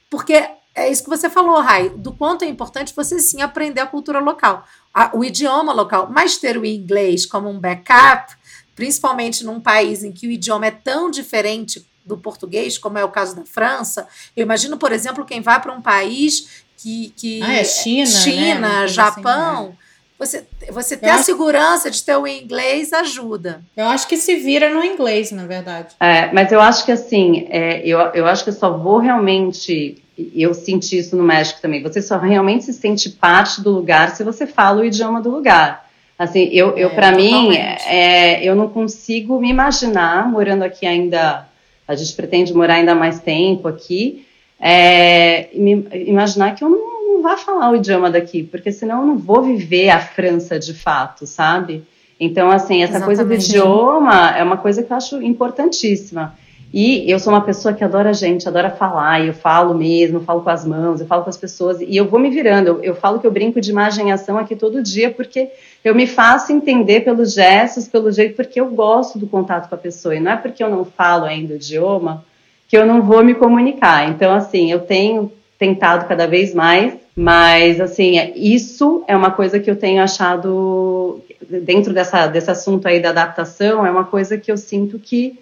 porque 0.10 0.50
é 0.77 0.91
isso 0.91 1.03
que 1.03 1.10
você 1.10 1.27
falou, 1.27 1.60
Rai, 1.60 1.89
do 1.89 2.13
quanto 2.13 2.46
é 2.46 2.48
importante 2.48 2.93
você 2.96 3.19
sim 3.19 3.41
aprender 3.41 3.81
a 3.81 3.88
cultura 3.88 4.19
local, 4.19 4.63
a, 4.93 5.10
o 5.17 5.25
idioma 5.25 5.74
local, 5.74 6.07
mas 6.12 6.38
ter 6.38 6.55
o 6.55 6.63
inglês 6.63 7.25
como 7.25 7.50
um 7.50 7.60
backup, 7.60 8.36
principalmente 8.75 9.43
num 9.43 9.60
país 9.60 10.03
em 10.03 10.12
que 10.12 10.27
o 10.27 10.31
idioma 10.31 10.67
é 10.67 10.72
tão 10.72 11.10
diferente 11.10 11.84
do 12.05 12.15
português, 12.15 12.77
como 12.77 12.98
é 13.00 13.03
o 13.03 13.10
caso 13.10 13.36
da 13.36 13.43
França. 13.43 14.07
Eu 14.36 14.43
imagino, 14.43 14.77
por 14.77 14.91
exemplo, 14.91 15.25
quem 15.25 15.41
vai 15.41 15.60
para 15.60 15.74
um 15.74 15.81
país 15.81 16.63
que, 16.77 17.12
que 17.15 17.41
ah, 17.41 17.53
é 17.53 17.63
China, 17.63 18.05
China, 18.05 18.60
né? 18.60 18.84
Assim, 18.84 18.93
Japão. 18.93 19.65
Assim, 19.65 19.87
Você, 20.20 20.46
você 20.72 20.98
ter 20.98 21.10
a 21.10 21.22
segurança 21.22 21.92
de 21.92 22.04
ter 22.04 22.18
o 22.18 22.26
inglês 22.26 22.92
ajuda. 22.92 23.62
Eu 23.76 23.86
acho 23.86 24.08
que 24.08 24.18
se 24.18 24.36
vira 24.36 24.74
no 24.74 24.84
inglês, 24.84 25.32
na 25.32 25.46
verdade. 25.46 25.96
É, 26.00 26.32
mas 26.34 26.52
eu 26.52 26.60
acho 26.60 26.84
que 26.86 26.92
assim, 26.92 27.46
é, 27.50 27.86
eu, 27.86 28.00
eu 28.00 28.26
acho 28.26 28.44
que 28.44 28.50
eu 28.50 28.54
só 28.54 28.76
vou 28.76 28.98
realmente 28.98 30.02
eu 30.36 30.54
senti 30.54 30.98
isso 30.98 31.16
no 31.16 31.24
México 31.24 31.62
também. 31.62 31.84
Você 31.84 32.02
só 32.02 32.18
realmente 32.18 32.66
se 32.66 32.74
sente 32.74 33.10
parte 33.10 33.62
do 33.62 33.70
lugar 33.70 34.16
se 34.16 34.24
você 34.24 34.48
fala 34.48 34.82
o 34.82 34.86
idioma 34.86 35.22
do 35.22 35.30
lugar. 35.30 35.88
Assim, 36.18 36.50
eu, 36.52 36.76
eu 36.76 36.90
é, 36.90 36.96
para 36.96 37.12
mim, 37.12 37.56
é, 37.56 38.44
eu 38.44 38.56
não 38.56 38.68
consigo 38.68 39.40
me 39.40 39.50
imaginar 39.50 40.28
morando 40.28 40.64
aqui 40.64 40.88
ainda. 40.88 41.48
A 41.88 41.96
gente 41.96 42.14
pretende 42.14 42.54
morar 42.54 42.76
ainda 42.76 42.96
mais 42.96 43.22
tempo 43.22 43.68
aqui. 43.68 44.26
É, 44.60 45.50
imaginar 45.54 46.56
que 46.56 46.64
eu 46.64 46.70
não, 46.70 47.14
não 47.14 47.22
vá 47.22 47.38
falar 47.38 47.72
o 47.72 47.76
idioma 47.76 48.10
daqui, 48.10 48.44
porque 48.44 48.72
senão 48.72 49.02
eu 49.02 49.08
não 49.08 49.18
vou 49.18 49.42
viver 49.42 49.90
a 49.90 50.00
França 50.00 50.58
de 50.58 50.74
fato, 50.74 51.26
sabe? 51.26 51.84
Então, 52.20 52.50
assim, 52.50 52.82
essa 52.82 52.98
Exatamente. 52.98 53.06
coisa 53.06 53.26
do 53.26 53.34
idioma 53.34 54.32
é 54.36 54.44
uma 54.44 54.58
coisa 54.58 54.82
que 54.82 54.92
eu 54.92 54.98
acho 54.98 55.22
importantíssima. 55.22 56.34
E 56.74 57.10
eu 57.10 57.18
sou 57.18 57.32
uma 57.32 57.42
pessoa 57.42 57.74
que 57.74 57.84
adora 57.84 58.14
gente, 58.14 58.48
adora 58.48 58.70
falar, 58.70 59.22
e 59.22 59.28
eu 59.28 59.34
falo 59.34 59.74
mesmo, 59.74 60.18
eu 60.18 60.24
falo 60.24 60.42
com 60.42 60.50
as 60.50 60.66
mãos, 60.66 61.00
eu 61.00 61.08
falo 61.08 61.24
com 61.24 61.30
as 61.30 61.38
pessoas, 61.38 61.80
e 61.80 61.96
eu 61.96 62.06
vou 62.06 62.20
me 62.20 62.30
virando. 62.30 62.68
Eu, 62.68 62.84
eu 62.84 62.96
falo 62.96 63.20
que 63.20 63.28
eu 63.28 63.32
brinco 63.32 63.62
de 63.62 63.72
imagem 63.72 64.10
e 64.10 64.12
ação 64.12 64.38
aqui 64.38 64.56
todo 64.56 64.84
dia, 64.84 65.10
porque 65.10 65.50
eu 65.84 65.96
me 65.96 66.06
faço 66.06 66.52
entender 66.52 67.02
pelos 67.02 67.34
gestos, 67.34 67.88
pelo 67.88 68.12
jeito, 68.12 68.36
porque 68.36 68.60
eu 68.60 68.70
gosto 68.70 69.18
do 69.18 69.28
contato 69.28 69.70
com 69.70 69.76
a 69.76 69.78
pessoa, 69.78 70.16
e 70.16 70.20
não 70.20 70.32
é 70.32 70.36
porque 70.36 70.62
eu 70.62 70.70
não 70.70 70.84
falo 70.84 71.24
ainda 71.24 71.54
o 71.54 71.56
idioma 71.56 72.26
que 72.68 72.78
eu 72.78 72.86
não 72.86 73.02
vou 73.02 73.24
me 73.24 73.34
comunicar. 73.34 74.10
Então, 74.10 74.34
assim, 74.34 74.72
eu 74.72 74.80
tenho 74.80 75.32
tentado 75.58 76.08
cada 76.08 76.28
vez 76.28 76.54
mais, 76.54 76.94
mas, 77.16 77.82
assim, 77.82 78.32
isso 78.36 79.04
é 79.08 79.16
uma 79.16 79.32
coisa 79.32 79.60
que 79.60 79.70
eu 79.70 79.76
tenho 79.76 80.04
achado, 80.04 81.24
dentro 81.50 81.94
dessa, 81.94 82.28
desse 82.28 82.52
assunto 82.52 82.88
aí 82.88 83.00
da 83.00 83.10
adaptação, 83.10 83.86
é 83.86 83.90
uma 83.90 84.04
coisa 84.04 84.38
que 84.38 84.52
eu 84.52 84.58
sinto 84.58 85.00
que 85.00 85.40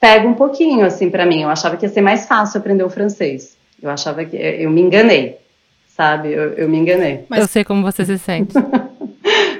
pega 0.00 0.26
um 0.26 0.34
pouquinho, 0.34 0.84
assim, 0.84 1.08
para 1.08 1.24
mim. 1.24 1.42
Eu 1.42 1.50
achava 1.50 1.76
que 1.76 1.86
ia 1.86 1.92
ser 1.92 2.00
mais 2.00 2.26
fácil 2.26 2.58
aprender 2.58 2.82
o 2.82 2.90
francês. 2.90 3.56
Eu 3.80 3.90
achava 3.90 4.24
que. 4.24 4.36
Eu 4.36 4.70
me 4.70 4.80
enganei, 4.80 5.38
sabe? 5.96 6.32
Eu, 6.32 6.54
eu 6.54 6.68
me 6.68 6.78
enganei. 6.78 7.24
Mas 7.28 7.40
eu 7.40 7.46
sei 7.46 7.64
como 7.64 7.82
você 7.82 8.04
se 8.04 8.18
sente. 8.18 8.54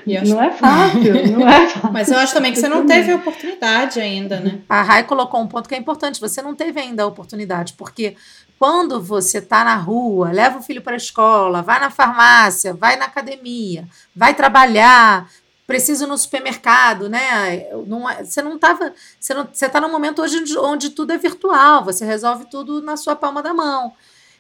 Não 0.07 0.43
é 0.43 0.53
fácil, 0.53 1.33
não 1.33 1.49
é 1.49 1.69
fácil. 1.69 1.93
Mas 1.93 2.11
eu 2.11 2.19
acho 2.19 2.35
também 2.35 2.53
que 2.53 2.59
você 2.59 2.69
não 2.69 2.87
teve 2.87 3.13
a 3.13 3.17
oportunidade 3.17 4.01
ainda, 4.01 4.41
né? 4.41 4.61
A 4.69 4.83
Rai 4.83 5.05
colocou 5.05 5.41
um 5.41 5.47
ponto 5.47 5.69
que 5.69 5.75
é 5.75 5.79
importante. 5.79 6.21
Você 6.21 6.43
não 6.43 6.55
teve 6.55 6.81
ainda 6.81 7.03
a 7.03 7.07
oportunidade, 7.07 7.75
porque 7.75 8.17
quando 8.59 9.01
você 9.01 9.39
está 9.39 9.65
na 9.65 9.77
rua, 9.77 10.31
leva 10.31 10.59
o 10.59 10.63
filho 10.63 10.83
para 10.83 10.95
a 10.95 10.97
escola, 10.97 11.63
vai 11.63 11.81
na 11.81 11.91
farmácia, 11.91 12.73
vai 12.73 12.97
na 12.97 13.07
academia, 13.07 13.87
vai 14.15 14.35
trabalhar, 14.35 15.29
preciso 15.67 16.05
ir 16.05 16.07
no 16.07 16.17
supermercado, 16.19 17.09
né? 17.09 17.67
Não, 17.87 18.09
é, 18.09 18.25
você 18.25 18.43
não 18.43 18.57
estava. 18.57 18.93
Você, 19.19 19.35
você 19.35 19.67
está 19.67 19.81
num 19.81 19.91
momento 19.91 20.23
hoje 20.23 20.39
onde, 20.39 20.59
onde 20.59 20.91
tudo 20.91 21.13
é 21.13 21.19
virtual, 21.19 21.85
você 21.85 22.05
resolve 22.05 22.47
tudo 22.51 22.83
na 22.83 22.97
sua 22.97 23.17
palma 23.17 23.43
da 23.43 23.53
mão. 23.53 23.93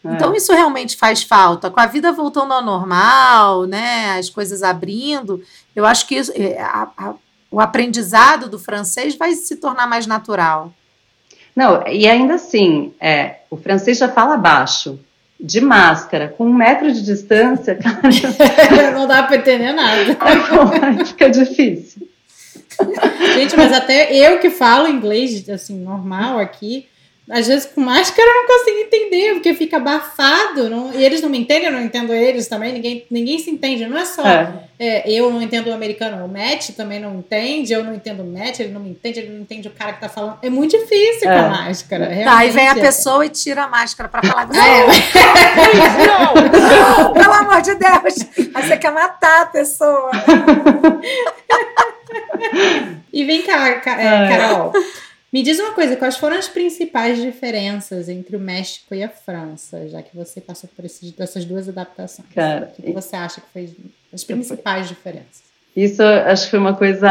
É. 0.04 0.12
Então, 0.12 0.34
isso 0.34 0.52
realmente 0.52 0.96
faz 0.96 1.22
falta. 1.22 1.70
Com 1.70 1.80
a 1.80 1.86
vida 1.86 2.12
voltando 2.12 2.52
ao 2.52 2.62
normal, 2.62 3.66
né? 3.66 4.16
As 4.18 4.28
coisas 4.28 4.62
abrindo, 4.62 5.42
eu 5.74 5.86
acho 5.86 6.06
que 6.06 6.16
isso, 6.16 6.32
é, 6.34 6.60
a, 6.60 6.88
a, 6.96 7.14
o 7.50 7.60
aprendizado 7.60 8.48
do 8.48 8.58
francês 8.58 9.16
vai 9.16 9.32
se 9.32 9.56
tornar 9.56 9.86
mais 9.86 10.06
natural. 10.06 10.72
Não, 11.56 11.86
e 11.86 12.06
ainda 12.06 12.34
assim, 12.34 12.92
é, 13.00 13.36
o 13.48 13.56
francês 13.56 13.98
já 13.98 14.08
fala 14.08 14.36
baixo 14.36 14.98
de 15.38 15.60
máscara, 15.60 16.28
com 16.36 16.46
um 16.46 16.54
metro 16.54 16.92
de 16.92 17.02
distância, 17.02 17.76
cara. 17.76 18.00
não 18.92 19.06
dá 19.06 19.22
para 19.22 19.36
entender 19.36 19.72
nada. 19.72 20.04
Fica 21.06 21.30
difícil. 21.30 22.08
Gente, 23.34 23.56
mas 23.56 23.72
até 23.72 24.12
eu 24.12 24.40
que 24.40 24.50
falo 24.50 24.88
inglês, 24.88 25.48
assim, 25.48 25.78
normal 25.78 26.38
aqui, 26.38 26.88
às 27.30 27.46
vezes 27.46 27.66
com 27.66 27.80
máscara 27.80 28.28
eu 28.28 28.34
não 28.34 28.46
consigo 28.46 28.78
entender, 28.80 29.34
porque 29.34 29.54
fica 29.54 29.78
abafado. 29.78 30.68
Não, 30.68 30.92
e 30.92 31.02
eles 31.02 31.22
não 31.22 31.30
me 31.30 31.38
entendem, 31.38 31.66
eu 31.66 31.72
não 31.72 31.80
entendo 31.80 32.12
eles 32.12 32.48
também. 32.48 32.72
Ninguém, 32.72 33.06
ninguém 33.10 33.38
se 33.38 33.50
entende. 33.50 33.86
Não 33.86 33.96
é 33.96 34.04
só 34.04 34.26
é. 34.26 34.64
É, 34.78 35.10
eu 35.10 35.30
não 35.30 35.40
entendo 35.40 35.68
o 35.68 35.72
americano, 35.72 36.22
o 36.24 36.28
Matt 36.28 36.70
também 36.70 36.98
não 36.98 37.14
entende, 37.14 37.72
eu 37.72 37.84
não 37.84 37.94
entendo 37.94 38.24
o 38.24 38.26
Matt, 38.26 38.58
ele 38.58 38.72
não 38.72 38.80
me 38.80 38.90
entende, 38.90 39.20
ele 39.20 39.30
não 39.30 39.40
entende 39.40 39.68
o 39.68 39.70
cara 39.70 39.92
que 39.92 40.00
tá 40.00 40.08
falando. 40.08 40.38
É 40.42 40.50
muito 40.50 40.76
difícil 40.76 41.30
é. 41.30 41.34
com 41.34 41.46
a 41.46 41.48
máscara. 41.48 42.24
Tá, 42.24 42.38
aí 42.38 42.50
vem 42.50 42.68
a 42.68 42.74
pessoa 42.74 43.24
e 43.24 43.28
tira 43.28 43.62
a 43.64 43.68
máscara 43.68 44.08
pra 44.08 44.20
falar. 44.22 44.48
Não, 44.54 44.86
não, 46.34 46.34
não, 47.04 47.12
pelo 47.12 47.32
amor 47.32 47.60
de 47.62 47.74
Deus. 47.74 48.14
Aí 48.54 48.62
você 48.62 48.76
quer 48.76 48.92
matar 48.92 49.42
a 49.42 49.46
pessoa. 49.46 50.10
e 53.12 53.24
vem 53.24 53.42
cá, 53.42 53.68
é, 53.68 53.80
Carol. 53.80 54.72
Me 55.34 55.42
diz 55.42 55.58
uma 55.58 55.72
coisa, 55.72 55.96
quais 55.96 56.16
foram 56.16 56.36
as 56.36 56.46
principais 56.46 57.20
diferenças 57.20 58.08
entre 58.08 58.36
o 58.36 58.40
México 58.40 58.94
e 58.94 59.02
a 59.02 59.08
França, 59.08 59.88
já 59.88 60.00
que 60.00 60.14
você 60.14 60.40
passou 60.40 60.70
por 60.76 60.84
esses, 60.84 61.12
essas 61.18 61.44
duas 61.44 61.68
adaptações? 61.68 62.28
Cara, 62.32 62.72
o 62.78 62.80
que, 62.80 62.92
você 62.92 63.16
acha 63.16 63.40
que 63.40 63.48
foi 63.52 63.68
as 64.12 64.22
principais 64.22 64.86
diferenças? 64.86 65.42
Isso 65.74 66.00
acho 66.04 66.44
que 66.44 66.50
foi 66.52 66.60
uma 66.60 66.76
coisa 66.76 67.10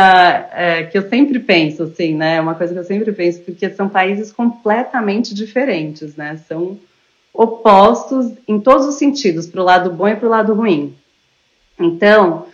é, 0.53 0.83
que 0.83 0.97
eu 0.97 1.09
sempre 1.09 1.37
penso, 1.37 1.83
assim, 1.83 2.15
né? 2.15 2.39
Uma 2.39 2.55
coisa 2.55 2.71
que 2.71 2.79
eu 2.79 2.85
sempre 2.85 3.11
penso, 3.11 3.41
porque 3.41 3.69
são 3.71 3.89
países 3.89 4.31
completamente 4.31 5.33
diferentes, 5.33 6.15
né? 6.15 6.39
São 6.47 6.79
opostos 7.33 8.31
em 8.47 8.57
todos 8.57 8.85
os 8.85 8.95
sentidos, 8.95 9.47
para 9.47 9.59
o 9.59 9.65
lado 9.65 9.91
bom 9.91 10.07
e 10.07 10.15
para 10.15 10.27
o 10.27 10.31
lado 10.31 10.53
ruim. 10.53 10.95
Então, 11.77 12.45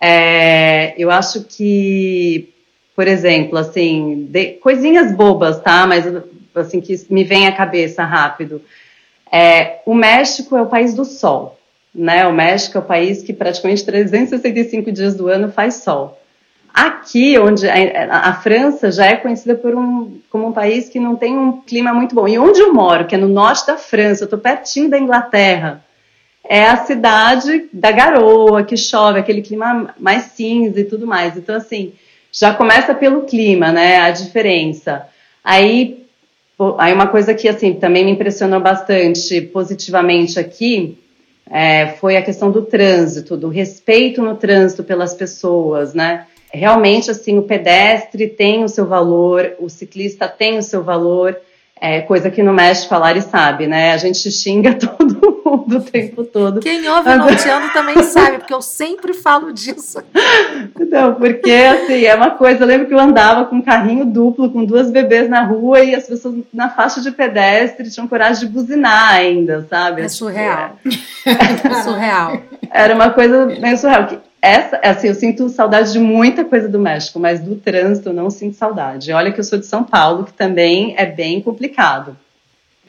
é, 0.00 0.94
eu 0.96 1.10
acho 1.10 1.42
que 1.42 2.54
por 2.96 3.06
exemplo, 3.06 3.58
assim, 3.58 4.26
de, 4.30 4.54
coisinhas 4.54 5.14
bobas, 5.14 5.60
tá? 5.60 5.86
Mas 5.86 6.06
assim 6.54 6.80
que 6.80 6.96
me 7.10 7.22
vem 7.22 7.46
à 7.46 7.52
cabeça 7.52 8.02
rápido. 8.02 8.62
É, 9.30 9.80
o 9.84 9.94
México 9.94 10.56
é 10.56 10.62
o 10.62 10.66
país 10.66 10.94
do 10.94 11.04
sol, 11.04 11.58
né? 11.94 12.26
O 12.26 12.32
México 12.32 12.78
é 12.78 12.80
o 12.80 12.84
país 12.84 13.22
que 13.22 13.34
praticamente 13.34 13.84
365 13.84 14.90
dias 14.90 15.14
do 15.14 15.28
ano 15.28 15.52
faz 15.52 15.74
sol. 15.74 16.18
Aqui, 16.72 17.38
onde 17.38 17.68
a, 17.68 18.30
a, 18.30 18.34
França 18.34 18.90
já 18.90 19.06
é 19.06 19.16
conhecida 19.16 19.54
por 19.54 19.74
um, 19.74 20.18
como 20.30 20.48
um 20.48 20.52
país 20.52 20.88
que 20.88 21.00
não 21.00 21.16
tem 21.16 21.36
um 21.36 21.60
clima 21.62 21.92
muito 21.92 22.14
bom. 22.14 22.26
E 22.26 22.38
onde 22.38 22.60
eu 22.60 22.72
moro, 22.72 23.06
que 23.06 23.14
é 23.14 23.18
no 23.18 23.28
norte 23.28 23.66
da 23.66 23.76
França, 23.76 24.22
eu 24.22 24.26
estou 24.26 24.38
pertinho 24.38 24.88
da 24.88 24.98
Inglaterra, 24.98 25.84
é 26.48 26.64
a 26.64 26.76
cidade 26.78 27.68
da 27.72 27.90
garoa, 27.90 28.62
que 28.62 28.76
chove, 28.76 29.18
aquele 29.18 29.42
clima 29.42 29.94
mais 29.98 30.24
cinza 30.24 30.80
e 30.80 30.84
tudo 30.84 31.06
mais. 31.06 31.36
Então, 31.36 31.56
assim, 31.56 31.92
já 32.38 32.52
começa 32.52 32.94
pelo 32.94 33.22
clima, 33.22 33.72
né? 33.72 33.98
A 33.98 34.10
diferença. 34.10 35.06
Aí, 35.42 36.04
aí 36.78 36.92
uma 36.92 37.06
coisa 37.06 37.34
que 37.34 37.48
assim 37.48 37.74
também 37.74 38.04
me 38.04 38.10
impressionou 38.10 38.60
bastante 38.60 39.40
positivamente 39.40 40.38
aqui 40.38 40.98
é, 41.50 41.94
foi 42.00 42.16
a 42.16 42.22
questão 42.22 42.50
do 42.50 42.62
trânsito, 42.62 43.36
do 43.36 43.48
respeito 43.48 44.20
no 44.20 44.36
trânsito 44.36 44.84
pelas 44.84 45.14
pessoas, 45.14 45.94
né? 45.94 46.26
Realmente 46.52 47.10
assim 47.10 47.38
o 47.38 47.42
pedestre 47.42 48.28
tem 48.28 48.64
o 48.64 48.68
seu 48.68 48.86
valor, 48.86 49.54
o 49.58 49.68
ciclista 49.68 50.28
tem 50.28 50.58
o 50.58 50.62
seu 50.62 50.82
valor. 50.82 51.36
É, 51.78 52.00
coisa 52.00 52.30
que 52.30 52.42
no 52.42 52.54
México 52.54 52.94
a 52.94 52.98
Lari 52.98 53.22
sabe, 53.22 53.66
né? 53.66 53.92
A 53.92 53.96
gente 53.96 54.30
xinga 54.30 54.74
todo 54.78 55.25
mundo 55.50 55.78
o 55.78 55.80
tempo 55.80 56.24
todo. 56.24 56.60
Quem 56.60 56.88
ouve 56.88 57.08
o 57.08 57.16
norteando 57.16 57.72
também 57.72 58.02
sabe, 58.02 58.38
porque 58.38 58.54
eu 58.54 58.62
sempre 58.62 59.14
falo 59.14 59.52
disso. 59.52 60.02
Não, 60.90 61.14
porque 61.14 61.50
assim, 61.50 62.04
é 62.04 62.14
uma 62.14 62.30
coisa, 62.30 62.62
eu 62.62 62.66
lembro 62.66 62.86
que 62.86 62.94
eu 62.94 63.00
andava 63.00 63.44
com 63.44 63.56
um 63.56 63.62
carrinho 63.62 64.04
duplo, 64.04 64.50
com 64.50 64.64
duas 64.64 64.90
bebês 64.90 65.28
na 65.28 65.42
rua 65.42 65.80
e 65.80 65.94
as 65.94 66.06
pessoas 66.06 66.36
na 66.52 66.68
faixa 66.68 67.00
de 67.00 67.10
pedestre 67.10 67.90
tinham 67.90 68.08
coragem 68.08 68.46
de 68.46 68.52
buzinar 68.52 69.14
ainda, 69.14 69.66
sabe? 69.68 70.02
É 70.02 70.08
surreal. 70.08 70.78
É, 71.24 71.68
é 71.68 71.82
surreal. 71.82 72.42
Era 72.70 72.94
uma 72.94 73.10
coisa 73.10 73.46
meio 73.46 73.76
surreal. 73.76 74.08
Essa, 74.40 74.78
assim, 74.82 75.08
eu 75.08 75.14
sinto 75.14 75.48
saudade 75.48 75.92
de 75.92 75.98
muita 75.98 76.44
coisa 76.44 76.68
do 76.68 76.78
México, 76.78 77.18
mas 77.18 77.40
do 77.40 77.56
trânsito 77.56 78.10
eu 78.10 78.12
não 78.12 78.30
sinto 78.30 78.54
saudade. 78.54 79.12
Olha 79.12 79.32
que 79.32 79.40
eu 79.40 79.44
sou 79.44 79.58
de 79.58 79.66
São 79.66 79.82
Paulo, 79.82 80.24
que 80.24 80.32
também 80.32 80.94
é 80.96 81.04
bem 81.04 81.40
complicado. 81.40 82.16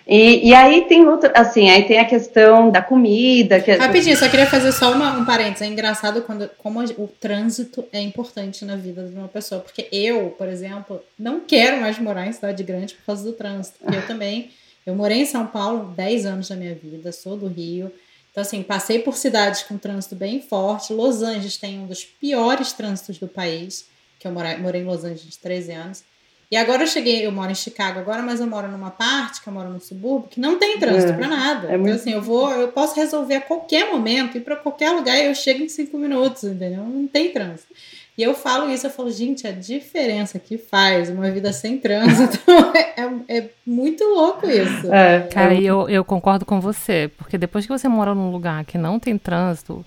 E, 0.08 0.48
e 0.48 0.54
aí 0.54 0.86
tem 0.88 1.06
outra, 1.06 1.34
assim, 1.36 1.70
aí 1.70 1.84
tem 1.84 2.00
a 2.00 2.06
questão 2.06 2.72
da 2.72 2.82
comida. 2.82 3.60
Que... 3.60 3.72
É 3.72 3.76
Rapidinho, 3.76 4.16
só 4.16 4.30
queria 4.30 4.46
fazer 4.46 4.72
só 4.72 4.94
uma, 4.94 5.18
um 5.18 5.26
parênteses. 5.26 5.64
É 5.64 5.66
engraçado 5.66 6.22
quando, 6.22 6.50
como 6.58 6.82
o 6.82 7.08
trânsito 7.08 7.84
é 7.92 8.00
importante 8.00 8.64
na 8.64 8.78
vida 8.78 9.04
de 9.04 9.14
uma 9.14 9.28
pessoa. 9.28 9.60
Porque 9.60 9.90
eu, 9.92 10.30
por 10.38 10.48
exemplo, 10.48 11.04
não 11.20 11.42
quero 11.42 11.82
mais 11.82 12.00
morar 12.00 12.26
em 12.26 12.32
cidade 12.32 12.64
grande 12.64 12.96
por 12.96 13.06
causa 13.06 13.24
do 13.24 13.34
trânsito. 13.34 13.78
Eu 13.94 14.06
também. 14.08 14.52
Eu 14.86 14.96
morei 14.96 15.18
em 15.18 15.26
São 15.26 15.46
Paulo 15.46 15.94
10 15.98 16.26
anos 16.26 16.48
da 16.48 16.56
minha 16.56 16.74
vida, 16.74 17.12
sou 17.12 17.36
do 17.36 17.48
Rio. 17.48 17.92
Então, 18.32 18.42
assim, 18.42 18.64
passei 18.64 19.00
por 19.00 19.18
cidades 19.18 19.64
com 19.64 19.78
trânsito 19.78 20.16
bem 20.16 20.40
forte. 20.40 20.94
Los 20.94 21.22
Angeles 21.22 21.58
tem 21.58 21.80
um 21.80 21.88
dos 21.88 22.06
piores 22.06 22.72
trânsitos 22.72 23.18
do 23.18 23.28
país, 23.28 23.88
que 24.18 24.26
eu 24.26 24.32
morei, 24.32 24.56
morei 24.56 24.82
em 24.84 24.86
Los 24.86 25.04
Angeles 25.04 25.36
13 25.36 25.72
anos. 25.74 26.04
E 26.50 26.56
agora 26.56 26.84
eu 26.84 26.88
cheguei, 26.88 27.26
eu 27.26 27.32
moro 27.32 27.52
em 27.52 27.56
Chicago 27.56 28.00
agora, 28.00 28.22
mas 28.22 28.40
eu 28.40 28.48
moro 28.48 28.70
numa 28.70 28.90
parte, 28.90 29.42
que 29.42 29.50
eu 29.50 29.54
moro 29.54 29.70
no 29.70 29.82
subúrbio, 29.82 30.30
que 30.30 30.40
não 30.40 30.58
tem 30.58 30.80
trânsito 30.80 31.12
é, 31.12 31.16
para 31.16 31.28
nada. 31.28 31.68
É 31.68 31.72
então, 31.72 31.80
muito... 31.80 31.96
assim, 31.96 32.14
eu 32.14 32.22
vou, 32.22 32.50
eu 32.52 32.70
posso 32.70 32.96
resolver 32.96 33.36
a 33.36 33.42
qualquer 33.42 33.92
momento, 33.92 34.38
ir 34.38 34.42
para 34.42 34.56
qualquer 34.56 34.92
lugar 34.92 35.18
e 35.18 35.26
eu 35.26 35.36
chego 35.36 35.62
em 35.62 35.68
cinco 35.68 35.98
minutos, 35.98 36.46
entendeu? 36.46 36.84
Não 36.84 37.06
tem 37.06 37.32
trânsito. 37.32 37.74
E 38.18 38.24
eu 38.24 38.34
falo 38.34 38.72
isso, 38.72 38.88
eu 38.88 38.92
falo, 38.92 39.12
gente, 39.12 39.46
a 39.46 39.52
diferença 39.52 40.40
que 40.40 40.58
faz 40.58 41.10
uma 41.10 41.30
vida 41.30 41.52
sem 41.52 41.78
trânsito 41.78 42.40
é, 42.98 43.38
é, 43.38 43.50
muito 43.66 44.04
louco 44.06 44.50
isso. 44.50 44.92
É, 44.92 45.28
Cara, 45.28 45.54
e 45.54 45.66
eu, 45.66 45.88
eu 45.90 46.04
concordo 46.04 46.46
com 46.46 46.62
você, 46.62 47.12
porque 47.18 47.38
depois 47.38 47.66
que 47.66 47.72
você 47.72 47.88
mora 47.88 48.16
num 48.16 48.32
lugar 48.32 48.66
que 48.66 48.78
não 48.78 49.00
tem 49.00 49.18
trânsito, 49.18 49.86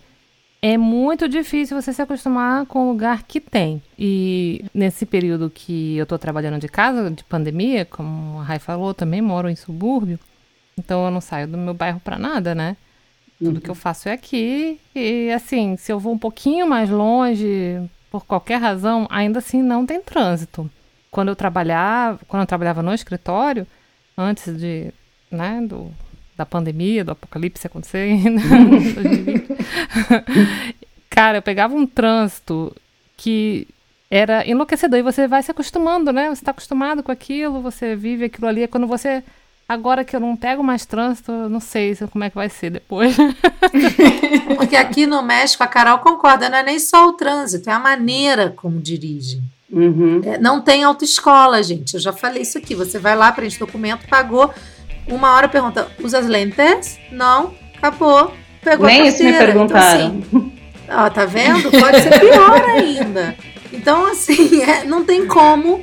é 0.62 0.76
muito 0.76 1.28
difícil 1.28 1.80
você 1.80 1.92
se 1.92 2.02
acostumar 2.02 2.66
com 2.66 2.86
o 2.86 2.92
lugar 2.92 3.22
que 3.22 3.40
tem. 3.40 3.82
E 3.98 4.64
nesse 4.74 5.06
período 5.06 5.50
que 5.50 5.96
eu 5.96 6.04
tô 6.04 6.18
trabalhando 6.18 6.60
de 6.60 6.68
casa, 6.68 7.10
de 7.10 7.24
pandemia, 7.24 7.84
como 7.84 8.40
a 8.40 8.44
Rai 8.44 8.58
falou, 8.58 8.92
também 8.92 9.22
moro 9.22 9.48
em 9.48 9.56
subúrbio, 9.56 10.18
então 10.78 11.04
eu 11.04 11.10
não 11.10 11.20
saio 11.20 11.48
do 11.48 11.56
meu 11.56 11.72
bairro 11.72 12.00
para 12.00 12.18
nada, 12.18 12.54
né? 12.54 12.76
Tudo 13.38 13.54
uhum. 13.54 13.60
que 13.60 13.70
eu 13.70 13.74
faço 13.74 14.08
é 14.08 14.12
aqui. 14.12 14.78
E 14.94 15.30
assim, 15.30 15.76
se 15.76 15.90
eu 15.90 15.98
vou 15.98 16.12
um 16.12 16.18
pouquinho 16.18 16.66
mais 16.66 16.90
longe, 16.90 17.80
por 18.10 18.26
qualquer 18.26 18.60
razão, 18.60 19.06
ainda 19.10 19.38
assim 19.38 19.62
não 19.62 19.86
tem 19.86 20.02
trânsito. 20.02 20.70
Quando 21.10 21.28
eu 21.28 21.36
trabalhava, 21.36 22.20
quando 22.28 22.42
eu 22.42 22.46
trabalhava 22.46 22.82
no 22.82 22.92
escritório, 22.92 23.66
antes 24.16 24.54
de, 24.58 24.92
né, 25.30 25.60
do, 25.62 25.90
da 26.40 26.46
pandemia, 26.46 27.04
do 27.04 27.12
apocalipse 27.12 27.66
acontecer 27.66 28.06
em 28.06 28.34
2020, 28.36 29.46
cara, 31.10 31.38
eu 31.38 31.42
pegava 31.42 31.74
um 31.74 31.86
trânsito 31.86 32.74
que 33.16 33.68
era 34.10 34.46
enlouquecedor 34.48 34.98
e 34.98 35.02
você 35.02 35.28
vai 35.28 35.42
se 35.42 35.50
acostumando, 35.50 36.12
né? 36.12 36.28
Você 36.28 36.40
está 36.40 36.50
acostumado 36.50 37.02
com 37.02 37.12
aquilo, 37.12 37.60
você 37.60 37.94
vive 37.94 38.24
aquilo 38.24 38.46
ali. 38.46 38.62
É 38.62 38.66
quando 38.66 38.86
você 38.86 39.22
Agora 39.68 40.02
que 40.02 40.16
eu 40.16 40.18
não 40.18 40.34
pego 40.34 40.64
mais 40.64 40.84
trânsito, 40.84 41.30
não 41.30 41.60
sei 41.60 41.94
como 42.10 42.24
é 42.24 42.28
que 42.28 42.34
vai 42.34 42.48
ser 42.48 42.70
depois. 42.70 43.14
Porque 44.58 44.74
aqui 44.74 45.06
no 45.06 45.22
México, 45.22 45.62
a 45.62 45.66
Carol 45.68 46.00
concorda, 46.00 46.48
não 46.48 46.58
é 46.58 46.62
nem 46.64 46.80
só 46.80 47.06
o 47.06 47.12
trânsito, 47.12 47.70
é 47.70 47.72
a 47.72 47.78
maneira 47.78 48.52
como 48.56 48.80
dirige. 48.80 49.40
Uhum. 49.70 50.22
É, 50.24 50.38
não 50.38 50.60
tem 50.60 50.82
autoescola, 50.82 51.62
gente. 51.62 51.94
Eu 51.94 52.00
já 52.00 52.12
falei 52.12 52.42
isso 52.42 52.58
aqui. 52.58 52.74
Você 52.74 52.98
vai 52.98 53.14
lá, 53.14 53.30
preenche 53.30 53.60
documento, 53.60 54.08
pagou. 54.08 54.52
Uma 55.06 55.34
hora 55.34 55.48
pergunta: 55.48 55.88
usa 56.02 56.18
as 56.18 56.26
lentes? 56.26 56.98
Não, 57.10 57.54
acabou. 57.76 58.32
Pegou 58.62 58.86
Nem 58.86 59.02
a 59.02 59.06
isso 59.06 59.24
me 59.24 59.32
perguntaram. 59.32 60.16
Então, 60.16 60.40
assim, 60.40 60.52
ó, 60.88 61.10
tá 61.10 61.24
vendo? 61.24 61.70
Pode 61.70 62.02
ser 62.02 62.20
pior 62.20 62.62
ainda. 62.70 63.34
Então, 63.72 64.06
assim, 64.06 64.62
é, 64.68 64.84
não 64.84 65.04
tem 65.04 65.26
como 65.26 65.82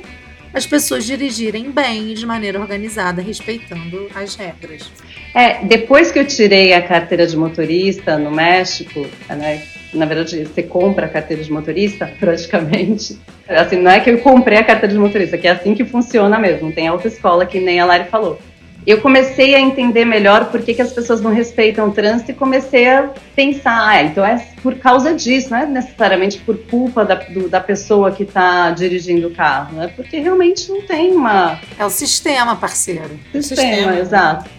as 0.54 0.66
pessoas 0.66 1.04
dirigirem 1.04 1.70
bem 1.70 2.12
e 2.12 2.14
de 2.14 2.24
maneira 2.24 2.60
organizada, 2.60 3.20
respeitando 3.20 4.08
as 4.14 4.34
regras. 4.34 4.90
É, 5.34 5.64
depois 5.64 6.10
que 6.10 6.18
eu 6.18 6.26
tirei 6.26 6.72
a 6.72 6.80
carteira 6.80 7.26
de 7.26 7.36
motorista 7.36 8.16
no 8.16 8.30
México, 8.30 9.06
né, 9.28 9.62
na 9.92 10.06
verdade, 10.06 10.44
você 10.44 10.62
compra 10.62 11.06
a 11.06 11.08
carteira 11.08 11.42
de 11.42 11.52
motorista, 11.52 12.10
praticamente. 12.18 13.18
Assim, 13.48 13.76
não 13.76 13.90
é 13.90 14.00
que 14.00 14.10
eu 14.10 14.18
comprei 14.18 14.58
a 14.58 14.64
carteira 14.64 14.94
de 14.94 15.00
motorista, 15.00 15.36
que 15.36 15.48
é 15.48 15.50
assim 15.50 15.74
que 15.74 15.84
funciona 15.84 16.38
mesmo. 16.38 16.72
Tem 16.72 16.86
autoescola, 16.86 17.44
que 17.44 17.60
nem 17.60 17.80
a 17.80 17.84
Lari 17.84 18.08
falou 18.08 18.38
eu 18.86 19.00
comecei 19.00 19.54
a 19.54 19.60
entender 19.60 20.04
melhor 20.04 20.46
por 20.46 20.62
que, 20.62 20.74
que 20.74 20.82
as 20.82 20.92
pessoas 20.92 21.20
não 21.20 21.32
respeitam 21.32 21.88
o 21.88 21.92
trânsito 21.92 22.30
e 22.30 22.34
comecei 22.34 22.88
a 22.88 23.10
pensar, 23.34 23.88
ah, 23.88 24.02
então 24.02 24.24
é 24.24 24.36
por 24.62 24.76
causa 24.76 25.14
disso, 25.14 25.50
não 25.50 25.58
é 25.58 25.66
necessariamente 25.66 26.38
por 26.38 26.56
culpa 26.58 27.04
da, 27.04 27.14
do, 27.14 27.48
da 27.48 27.60
pessoa 27.60 28.10
que 28.10 28.22
está 28.22 28.70
dirigindo 28.70 29.28
o 29.28 29.30
carro, 29.30 29.82
é 29.82 29.88
porque 29.88 30.18
realmente 30.18 30.70
não 30.70 30.82
tem 30.82 31.12
uma. 31.12 31.60
É 31.78 31.84
o 31.84 31.90
sistema, 31.90 32.56
parceiro. 32.56 33.18
Sistema, 33.32 33.62
sistema. 33.62 33.98
exato. 33.98 34.57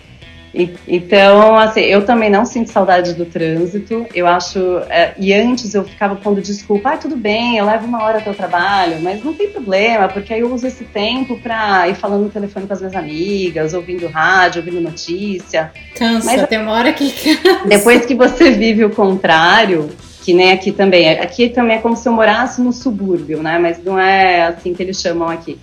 Então, 0.88 1.56
assim, 1.58 1.82
eu 1.82 2.06
também 2.06 2.30
não 2.30 2.46
sinto 2.46 2.72
saudade 2.72 3.14
do 3.14 3.26
trânsito. 3.26 4.06
Eu 4.14 4.28
acho. 4.28 4.60
É, 4.90 5.14
e 5.18 5.34
antes 5.34 5.74
eu 5.74 5.84
ficava 5.84 6.16
pondo 6.16 6.42
desculpa, 6.42 6.92
ah, 6.92 6.98
tudo 6.98 7.16
bem, 7.16 7.58
eu 7.58 7.66
levo 7.66 7.86
uma 7.86 8.04
hora 8.04 8.18
até 8.18 8.32
o 8.32 8.34
trabalho, 8.34 9.00
mas 9.02 9.24
não 9.24 9.34
tem 9.34 9.50
problema, 9.50 10.08
porque 10.08 10.34
aí 10.34 10.40
eu 10.40 10.54
uso 10.54 10.66
esse 10.68 10.84
tempo 10.86 11.38
para 11.40 11.88
ir 11.88 11.96
falando 11.96 12.24
no 12.24 12.30
telefone 12.30 12.66
com 12.66 12.74
as 12.74 12.80
minhas 12.80 12.96
amigas, 12.96 13.74
ouvindo 13.74 14.08
rádio, 14.08 14.62
ouvindo 14.62 14.82
notícia. 14.82 15.72
Cansa, 15.96 16.26
mas, 16.26 16.48
tem 16.48 16.60
uma 16.60 16.74
hora 16.74 16.94
que 16.94 17.12
cansa. 17.12 17.68
Depois 17.68 18.06
que 18.06 18.16
você 18.16 18.52
vive 18.52 18.84
o 18.84 18.90
contrário, 18.90 19.90
que 20.24 20.34
nem 20.34 20.52
aqui 20.52 20.72
também. 20.72 21.10
Aqui 21.10 21.50
também 21.50 21.78
é 21.78 21.80
como 21.80 21.96
se 21.96 22.08
eu 22.08 22.14
morasse 22.14 22.62
no 22.62 22.74
subúrbio, 22.74 23.42
né? 23.44 23.60
Mas 23.60 23.84
não 23.84 24.00
é 24.00 24.48
assim 24.48 24.74
que 24.74 24.82
eles 24.82 25.00
chamam 25.00 25.30
aqui. 25.30 25.60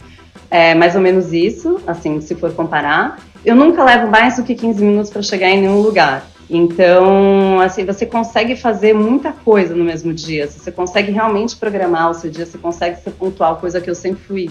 É 0.49 0.75
mais 0.75 0.95
ou 0.95 1.01
menos 1.01 1.33
isso, 1.33 1.81
assim, 1.87 2.21
se 2.21 2.35
for 2.37 2.53
comparar 2.53 3.19
eu 3.45 3.55
nunca 3.55 3.85
levo 3.85 4.09
mais 4.09 4.37
do 4.37 4.43
que 4.43 4.55
15 4.55 4.85
minutos 4.85 5.11
para 5.11 5.23
chegar 5.23 5.51
em 5.51 5.61
nenhum 5.61 5.81
lugar. 5.81 6.27
Então, 6.49 7.61
assim, 7.61 7.85
você 7.85 8.07
consegue 8.07 8.55
fazer 8.55 8.95
muita 8.95 9.33
coisa 9.33 9.75
no 9.75 9.85
mesmo 9.85 10.13
dia. 10.15 10.47
Você 10.47 10.71
consegue 10.71 11.11
realmente 11.11 11.57
programar 11.57 12.11
o 12.11 12.15
seu 12.15 12.31
dia, 12.31 12.47
você 12.47 12.57
consegue 12.57 13.01
ser 13.01 13.11
pontual, 13.11 13.57
coisa 13.57 13.81
que 13.81 13.91
eu 13.91 13.95
sempre 13.95 14.23
fui 14.23 14.51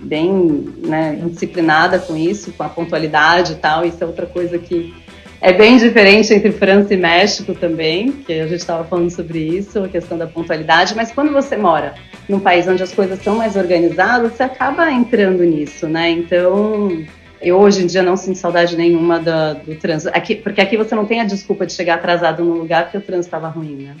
bem 0.00 0.72
né, 0.78 1.18
indisciplinada 1.22 1.98
com 1.98 2.16
isso, 2.16 2.52
com 2.52 2.62
a 2.62 2.68
pontualidade 2.68 3.52
e 3.52 3.56
tal. 3.56 3.84
Isso 3.84 4.02
é 4.02 4.06
outra 4.06 4.26
coisa 4.26 4.58
que 4.58 4.94
é 5.40 5.52
bem 5.52 5.76
diferente 5.76 6.32
entre 6.32 6.52
França 6.52 6.94
e 6.94 6.96
México 6.96 7.52
também, 7.52 8.12
que 8.12 8.32
a 8.32 8.46
gente 8.46 8.60
estava 8.60 8.84
falando 8.84 9.10
sobre 9.10 9.40
isso, 9.40 9.82
a 9.82 9.88
questão 9.88 10.16
da 10.16 10.26
pontualidade. 10.26 10.94
Mas 10.94 11.10
quando 11.10 11.32
você 11.32 11.56
mora 11.56 11.94
num 12.28 12.38
país 12.38 12.68
onde 12.68 12.82
as 12.82 12.92
coisas 12.92 13.20
são 13.20 13.34
mais 13.34 13.56
organizadas, 13.56 14.32
você 14.32 14.44
acaba 14.44 14.88
entrando 14.92 15.42
nisso, 15.42 15.88
né? 15.88 16.10
Então, 16.10 17.04
eu 17.42 17.58
hoje 17.58 17.82
em 17.82 17.86
dia 17.86 18.02
não 18.02 18.16
sinto 18.16 18.38
saudade 18.38 18.76
nenhuma 18.76 19.18
do, 19.18 19.64
do 19.64 19.74
trânsito. 19.76 20.16
Aqui, 20.16 20.34
porque 20.34 20.60
aqui 20.60 20.76
você 20.76 20.94
não 20.94 21.06
tem 21.06 21.20
a 21.20 21.24
desculpa 21.24 21.66
de 21.66 21.72
chegar 21.72 21.94
atrasado 21.94 22.44
num 22.44 22.54
lugar 22.54 22.84
porque 22.84 22.98
o 22.98 23.00
trânsito 23.00 23.26
estava 23.26 23.48
ruim, 23.48 23.76
né? 23.76 23.96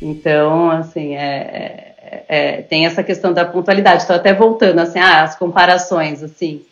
Então, 0.00 0.70
assim, 0.70 1.14
é, 1.14 1.94
é, 2.02 2.24
é, 2.28 2.62
tem 2.62 2.86
essa 2.86 3.02
questão 3.02 3.32
da 3.32 3.44
pontualidade. 3.44 4.02
Estou 4.02 4.16
até 4.16 4.34
voltando, 4.34 4.78
assim, 4.78 4.98
ah, 4.98 5.22
as 5.22 5.36
comparações, 5.36 6.22
assim. 6.22 6.62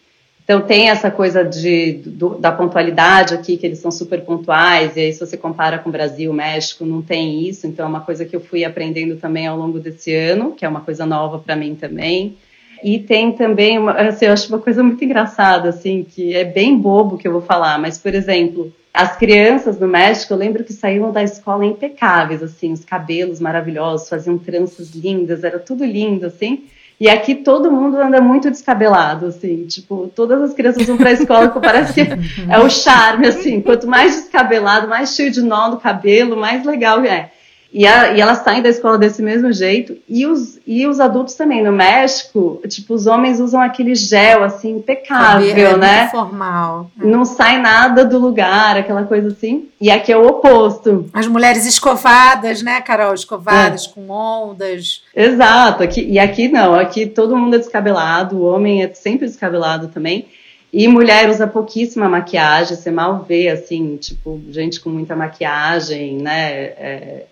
Então, 0.44 0.60
tem 0.60 0.90
essa 0.90 1.10
coisa 1.10 1.44
de, 1.44 1.92
do, 2.04 2.30
da 2.30 2.50
pontualidade 2.50 3.32
aqui, 3.32 3.56
que 3.56 3.64
eles 3.64 3.78
são 3.78 3.90
super 3.90 4.22
pontuais, 4.22 4.96
e 4.96 5.00
aí 5.00 5.12
se 5.12 5.20
você 5.20 5.36
compara 5.36 5.78
com 5.78 5.88
o 5.88 5.92
Brasil, 5.92 6.32
México, 6.32 6.84
não 6.84 7.00
tem 7.00 7.48
isso. 7.48 7.66
Então, 7.66 7.86
é 7.86 7.88
uma 7.88 8.00
coisa 8.00 8.24
que 8.24 8.34
eu 8.34 8.40
fui 8.40 8.64
aprendendo 8.64 9.16
também 9.16 9.46
ao 9.46 9.56
longo 9.56 9.78
desse 9.78 10.14
ano, 10.14 10.52
que 10.52 10.64
é 10.64 10.68
uma 10.68 10.80
coisa 10.80 11.06
nova 11.06 11.38
para 11.38 11.56
mim 11.56 11.74
também. 11.74 12.36
E 12.82 12.98
tem 12.98 13.32
também, 13.32 13.78
uma, 13.78 13.92
assim, 13.92 14.26
eu 14.26 14.32
acho 14.32 14.48
uma 14.48 14.58
coisa 14.58 14.82
muito 14.82 15.04
engraçada, 15.04 15.68
assim, 15.68 16.04
que 16.04 16.34
é 16.34 16.44
bem 16.44 16.76
bobo 16.76 17.16
que 17.16 17.26
eu 17.28 17.32
vou 17.32 17.42
falar, 17.42 17.78
mas, 17.78 17.98
por 17.98 18.14
exemplo, 18.14 18.72
as 18.92 19.16
crianças 19.16 19.78
no 19.78 19.88
México, 19.88 20.34
eu 20.34 20.38
lembro 20.38 20.64
que 20.64 20.72
saíam 20.72 21.10
da 21.12 21.22
escola 21.22 21.64
impecáveis, 21.64 22.42
assim, 22.42 22.72
os 22.72 22.84
cabelos 22.84 23.40
maravilhosos, 23.40 24.08
faziam 24.08 24.36
tranças 24.36 24.90
lindas, 24.90 25.44
era 25.44 25.58
tudo 25.58 25.84
lindo, 25.84 26.26
assim. 26.26 26.64
E 27.00 27.08
aqui 27.08 27.34
todo 27.34 27.72
mundo 27.72 27.96
anda 27.96 28.20
muito 28.20 28.50
descabelado, 28.50 29.26
assim, 29.26 29.64
tipo, 29.66 30.10
todas 30.14 30.40
as 30.42 30.54
crianças 30.54 30.86
vão 30.86 30.96
para 30.96 31.08
a 31.08 31.12
escola 31.14 31.50
que 31.50 31.58
parece 31.58 31.94
que 31.94 32.00
é 32.48 32.58
o 32.58 32.68
charme, 32.68 33.26
assim, 33.26 33.60
quanto 33.60 33.88
mais 33.88 34.14
descabelado, 34.14 34.86
mais 34.86 35.14
cheio 35.14 35.30
de 35.30 35.42
nó 35.42 35.70
no 35.70 35.78
cabelo, 35.78 36.36
mais 36.36 36.64
legal 36.64 37.02
é. 37.04 37.30
E, 37.72 37.86
a, 37.86 38.12
e, 38.12 38.20
elas 38.20 38.38
saem 38.38 38.60
da 38.60 38.68
escola 38.68 38.98
desse 38.98 39.22
mesmo 39.22 39.50
jeito. 39.50 39.96
E 40.06 40.26
os, 40.26 40.60
e 40.66 40.86
os 40.86 41.00
adultos 41.00 41.34
também. 41.34 41.62
No 41.62 41.72
México, 41.72 42.60
tipo, 42.68 42.92
os 42.92 43.06
homens 43.06 43.40
usam 43.40 43.62
aquele 43.62 43.94
gel, 43.94 44.44
assim, 44.44 44.76
impecável, 44.76 45.68
é 45.68 45.76
né? 45.78 46.08
formal. 46.10 46.90
É. 47.00 47.06
Não 47.06 47.24
sai 47.24 47.58
nada 47.58 48.04
do 48.04 48.18
lugar, 48.18 48.76
aquela 48.76 49.04
coisa 49.04 49.28
assim. 49.28 49.68
E 49.80 49.90
aqui 49.90 50.12
é 50.12 50.16
o 50.16 50.26
oposto. 50.26 51.08
As 51.14 51.26
mulheres 51.26 51.64
escovadas, 51.64 52.62
né, 52.62 52.80
Carol? 52.82 53.14
Escovadas, 53.14 53.86
é. 53.86 53.88
com 53.88 54.10
ondas. 54.10 55.02
Exato. 55.16 55.82
Aqui, 55.82 56.02
e 56.02 56.18
aqui 56.18 56.48
não. 56.48 56.74
Aqui 56.74 57.06
todo 57.06 57.36
mundo 57.36 57.56
é 57.56 57.58
descabelado. 57.58 58.36
O 58.36 58.44
homem 58.44 58.82
é 58.82 58.92
sempre 58.92 59.26
descabelado 59.26 59.88
também. 59.88 60.26
E 60.70 60.88
mulher 60.88 61.28
usa 61.28 61.46
pouquíssima 61.46 62.08
maquiagem, 62.08 62.76
você 62.76 62.90
mal 62.90 63.26
vê, 63.28 63.48
assim, 63.48 63.96
tipo, 63.98 64.40
gente 64.48 64.80
com 64.80 64.88
muita 64.88 65.14
maquiagem, 65.14 66.16
né? 66.16 66.52
É, 66.54 67.26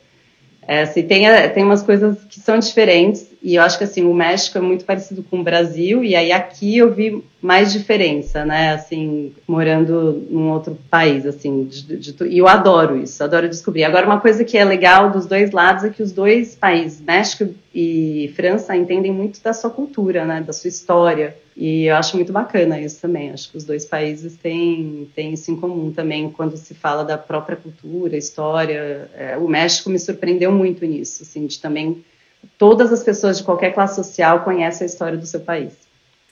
é, 0.70 0.82
assim, 0.82 1.02
tem, 1.02 1.24
tem 1.52 1.64
umas 1.64 1.82
coisas 1.82 2.16
que 2.28 2.38
são 2.38 2.56
diferentes, 2.56 3.26
e 3.42 3.54
eu 3.54 3.62
acho 3.62 3.78
que 3.78 3.84
assim, 3.84 4.04
o 4.04 4.12
México 4.12 4.58
é 4.58 4.60
muito 4.60 4.84
parecido 4.84 5.22
com 5.22 5.40
o 5.40 5.42
Brasil, 5.42 6.04
e 6.04 6.14
aí 6.14 6.30
aqui 6.30 6.76
eu 6.76 6.92
vi 6.92 7.24
mais 7.40 7.72
diferença, 7.72 8.44
né? 8.44 8.74
Assim, 8.74 9.32
morando 9.48 10.26
num 10.30 10.50
outro 10.50 10.76
país, 10.90 11.24
assim, 11.24 11.64
de, 11.64 11.96
de, 11.96 12.24
e 12.26 12.36
eu 12.36 12.46
adoro 12.46 12.98
isso, 12.98 13.24
adoro 13.24 13.48
descobrir. 13.48 13.84
Agora, 13.84 14.06
uma 14.06 14.20
coisa 14.20 14.44
que 14.44 14.58
é 14.58 14.64
legal 14.64 15.10
dos 15.10 15.24
dois 15.24 15.52
lados 15.52 15.84
é 15.84 15.88
que 15.88 16.02
os 16.02 16.12
dois 16.12 16.54
países, 16.54 17.00
México 17.00 17.54
e 17.74 18.30
França, 18.36 18.76
entendem 18.76 19.10
muito 19.10 19.42
da 19.42 19.54
sua 19.54 19.70
cultura, 19.70 20.26
né? 20.26 20.42
Da 20.42 20.52
sua 20.52 20.68
história. 20.68 21.34
E 21.56 21.86
eu 21.86 21.96
acho 21.96 22.16
muito 22.16 22.32
bacana 22.32 22.80
isso 22.80 23.00
também. 23.00 23.30
Acho 23.30 23.50
que 23.50 23.56
os 23.56 23.64
dois 23.64 23.86
países 23.86 24.36
têm, 24.36 25.10
têm 25.14 25.32
isso 25.32 25.50
em 25.50 25.56
comum 25.56 25.90
também, 25.92 26.30
quando 26.30 26.58
se 26.58 26.74
fala 26.74 27.04
da 27.04 27.16
própria 27.16 27.56
cultura, 27.56 28.16
história. 28.16 29.10
É, 29.14 29.38
o 29.38 29.48
México 29.48 29.88
me 29.88 29.98
surpreendeu 29.98 30.52
muito 30.52 30.84
nisso, 30.84 31.22
assim, 31.22 31.46
de 31.46 31.58
também 31.58 32.04
todas 32.58 32.92
as 32.92 33.02
pessoas 33.02 33.38
de 33.38 33.44
qualquer 33.44 33.72
classe 33.72 33.96
social 33.96 34.44
conhecem 34.44 34.84
a 34.84 34.90
história 34.90 35.18
do 35.18 35.26
seu 35.26 35.40
país. 35.40 35.72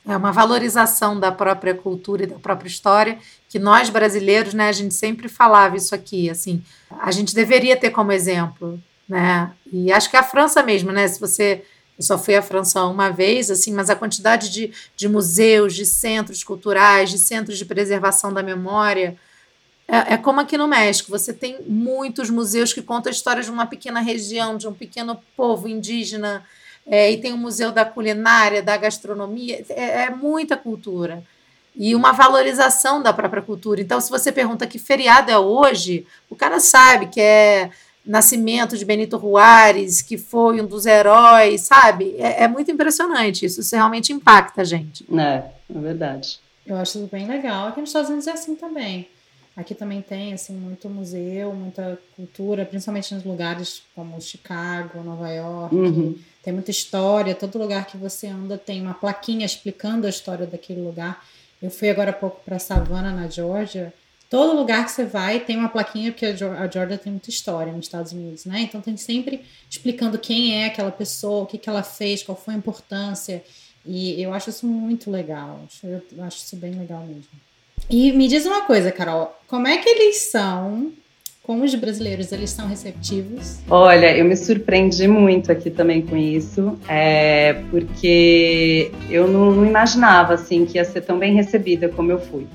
É 0.06 0.16
uma 0.16 0.32
valorização 0.32 1.18
da 1.18 1.30
própria 1.30 1.74
cultura 1.74 2.22
e 2.22 2.26
da 2.26 2.36
própria 2.36 2.68
história, 2.68 3.18
que 3.48 3.58
nós 3.58 3.90
brasileiros, 3.90 4.54
né, 4.54 4.68
a 4.68 4.72
gente 4.72 4.94
sempre 4.94 5.28
falava 5.28 5.76
isso 5.76 5.94
aqui, 5.94 6.30
assim, 6.30 6.62
a 7.00 7.10
gente 7.10 7.34
deveria 7.34 7.76
ter 7.76 7.90
como 7.90 8.10
exemplo, 8.10 8.80
né? 9.06 9.50
E 9.70 9.92
acho 9.92 10.08
que 10.10 10.16
a 10.16 10.22
França 10.22 10.62
mesmo, 10.62 10.92
né, 10.92 11.06
se 11.06 11.20
você 11.20 11.62
eu 11.98 12.04
só 12.04 12.16
fui 12.16 12.36
à 12.36 12.42
França 12.42 12.84
uma 12.84 13.10
vez, 13.10 13.50
assim, 13.50 13.72
mas 13.72 13.90
a 13.90 13.96
quantidade 13.96 14.50
de, 14.50 14.72
de 14.96 15.08
museus, 15.08 15.74
de 15.74 15.84
centros 15.84 16.44
culturais, 16.44 17.10
de 17.10 17.18
centros 17.18 17.58
de 17.58 17.64
preservação 17.64 18.32
da 18.32 18.40
memória, 18.40 19.16
é, 19.88 20.14
é, 20.14 20.16
como 20.18 20.40
aqui 20.40 20.58
no 20.58 20.68
México. 20.68 21.10
Você 21.10 21.32
tem 21.32 21.58
muitos 21.66 22.28
museus 22.28 22.72
que 22.72 22.82
contam 22.82 23.10
a 23.10 23.14
história 23.14 23.42
de 23.42 23.50
uma 23.50 23.66
pequena 23.66 24.00
região, 24.00 24.58
de 24.58 24.68
um 24.68 24.74
pequeno 24.74 25.18
povo 25.34 25.66
indígena, 25.66 26.44
é, 26.86 27.10
e 27.10 27.16
tem 27.16 27.32
o 27.32 27.38
Museu 27.38 27.72
da 27.72 27.84
Culinária, 27.84 28.62
da 28.62 28.76
Gastronomia, 28.76 29.64
é, 29.70 30.02
é 30.02 30.10
muita 30.10 30.56
cultura 30.56 31.22
e 31.74 31.94
uma 31.94 32.12
valorização 32.12 33.00
da 33.00 33.12
própria 33.12 33.40
cultura. 33.40 33.80
Então, 33.80 34.00
se 34.00 34.10
você 34.10 34.32
pergunta 34.32 34.66
que 34.66 34.78
feriado 34.78 35.30
é 35.30 35.38
hoje, 35.38 36.06
o 36.28 36.34
cara 36.34 36.58
sabe 36.58 37.06
que 37.06 37.20
é 37.20 37.70
nascimento 38.04 38.76
de 38.76 38.84
Benito 38.84 39.18
Juárez, 39.18 40.02
que 40.02 40.18
foi 40.18 40.60
um 40.60 40.66
dos 40.66 40.86
heróis, 40.86 41.62
sabe? 41.62 42.16
É, 42.18 42.44
é 42.44 42.48
muito 42.48 42.70
impressionante 42.70 43.46
isso, 43.46 43.60
isso 43.60 43.76
realmente 43.76 44.12
impacta 44.12 44.62
a 44.62 44.64
gente. 44.64 45.06
É, 45.12 45.44
é 45.72 45.78
verdade. 45.78 46.40
Eu 46.66 46.76
acho 46.76 46.98
isso 46.98 47.08
bem 47.10 47.28
legal. 47.28 47.68
Aqui 47.68 47.80
nos 47.80 47.90
Estados 47.90 48.08
Unidos 48.08 48.26
é 48.26 48.32
assim 48.32 48.56
também. 48.56 49.08
Aqui 49.58 49.74
também 49.74 50.00
tem 50.00 50.32
assim 50.32 50.52
muito 50.52 50.88
museu, 50.88 51.52
muita 51.52 51.98
cultura, 52.14 52.64
principalmente 52.64 53.12
nos 53.12 53.24
lugares 53.24 53.82
como 53.92 54.20
Chicago, 54.20 55.02
Nova 55.02 55.28
York. 55.28 55.74
Uhum. 55.74 56.16
Tem 56.44 56.52
muita 56.52 56.70
história. 56.70 57.34
Todo 57.34 57.58
lugar 57.58 57.84
que 57.88 57.96
você 57.96 58.28
anda 58.28 58.56
tem 58.56 58.80
uma 58.80 58.94
plaquinha 58.94 59.44
explicando 59.44 60.06
a 60.06 60.10
história 60.10 60.46
daquele 60.46 60.80
lugar. 60.80 61.26
Eu 61.60 61.72
fui 61.72 61.90
agora 61.90 62.10
há 62.10 62.12
pouco 62.12 62.40
para 62.44 62.60
Savannah, 62.60 63.10
na 63.10 63.26
Georgia. 63.26 63.92
Todo 64.30 64.56
lugar 64.56 64.84
que 64.84 64.92
você 64.92 65.04
vai 65.04 65.40
tem 65.40 65.56
uma 65.56 65.68
plaquinha, 65.68 66.12
porque 66.12 66.26
a 66.26 66.36
Georgia 66.36 66.96
tem 66.96 67.10
muita 67.10 67.28
história 67.28 67.72
nos 67.72 67.86
Estados 67.86 68.12
Unidos, 68.12 68.44
né? 68.44 68.60
Então 68.60 68.80
tem 68.80 68.96
sempre 68.96 69.44
explicando 69.68 70.20
quem 70.20 70.54
é 70.54 70.66
aquela 70.66 70.92
pessoa, 70.92 71.42
o 71.42 71.46
que, 71.46 71.58
que 71.58 71.68
ela 71.68 71.82
fez, 71.82 72.22
qual 72.22 72.38
foi 72.38 72.54
a 72.54 72.56
importância. 72.56 73.42
E 73.84 74.22
eu 74.22 74.32
acho 74.32 74.50
isso 74.50 74.68
muito 74.68 75.10
legal. 75.10 75.66
Eu 75.82 76.22
acho 76.22 76.44
isso 76.44 76.54
bem 76.54 76.78
legal 76.78 77.04
mesmo. 77.04 77.47
E 77.90 78.12
me 78.12 78.28
diz 78.28 78.44
uma 78.46 78.62
coisa, 78.62 78.92
Carol, 78.92 79.34
como 79.46 79.66
é 79.66 79.78
que 79.78 79.88
eles 79.88 80.16
são 80.16 80.92
com 81.42 81.62
os 81.62 81.74
brasileiros? 81.74 82.30
Eles 82.32 82.50
são 82.50 82.68
receptivos? 82.68 83.60
Olha, 83.70 84.14
eu 84.14 84.24
me 84.24 84.36
surpreendi 84.36 85.08
muito 85.08 85.50
aqui 85.50 85.70
também 85.70 86.02
com 86.02 86.16
isso, 86.16 86.78
é, 86.86 87.54
porque 87.70 88.90
eu 89.08 89.26
não, 89.26 89.52
não, 89.52 89.64
imaginava 89.64 90.34
assim 90.34 90.66
que 90.66 90.76
ia 90.76 90.84
ser 90.84 91.00
tão 91.00 91.18
bem 91.18 91.34
recebida 91.34 91.88
como 91.88 92.12
eu 92.12 92.18
fui. 92.18 92.46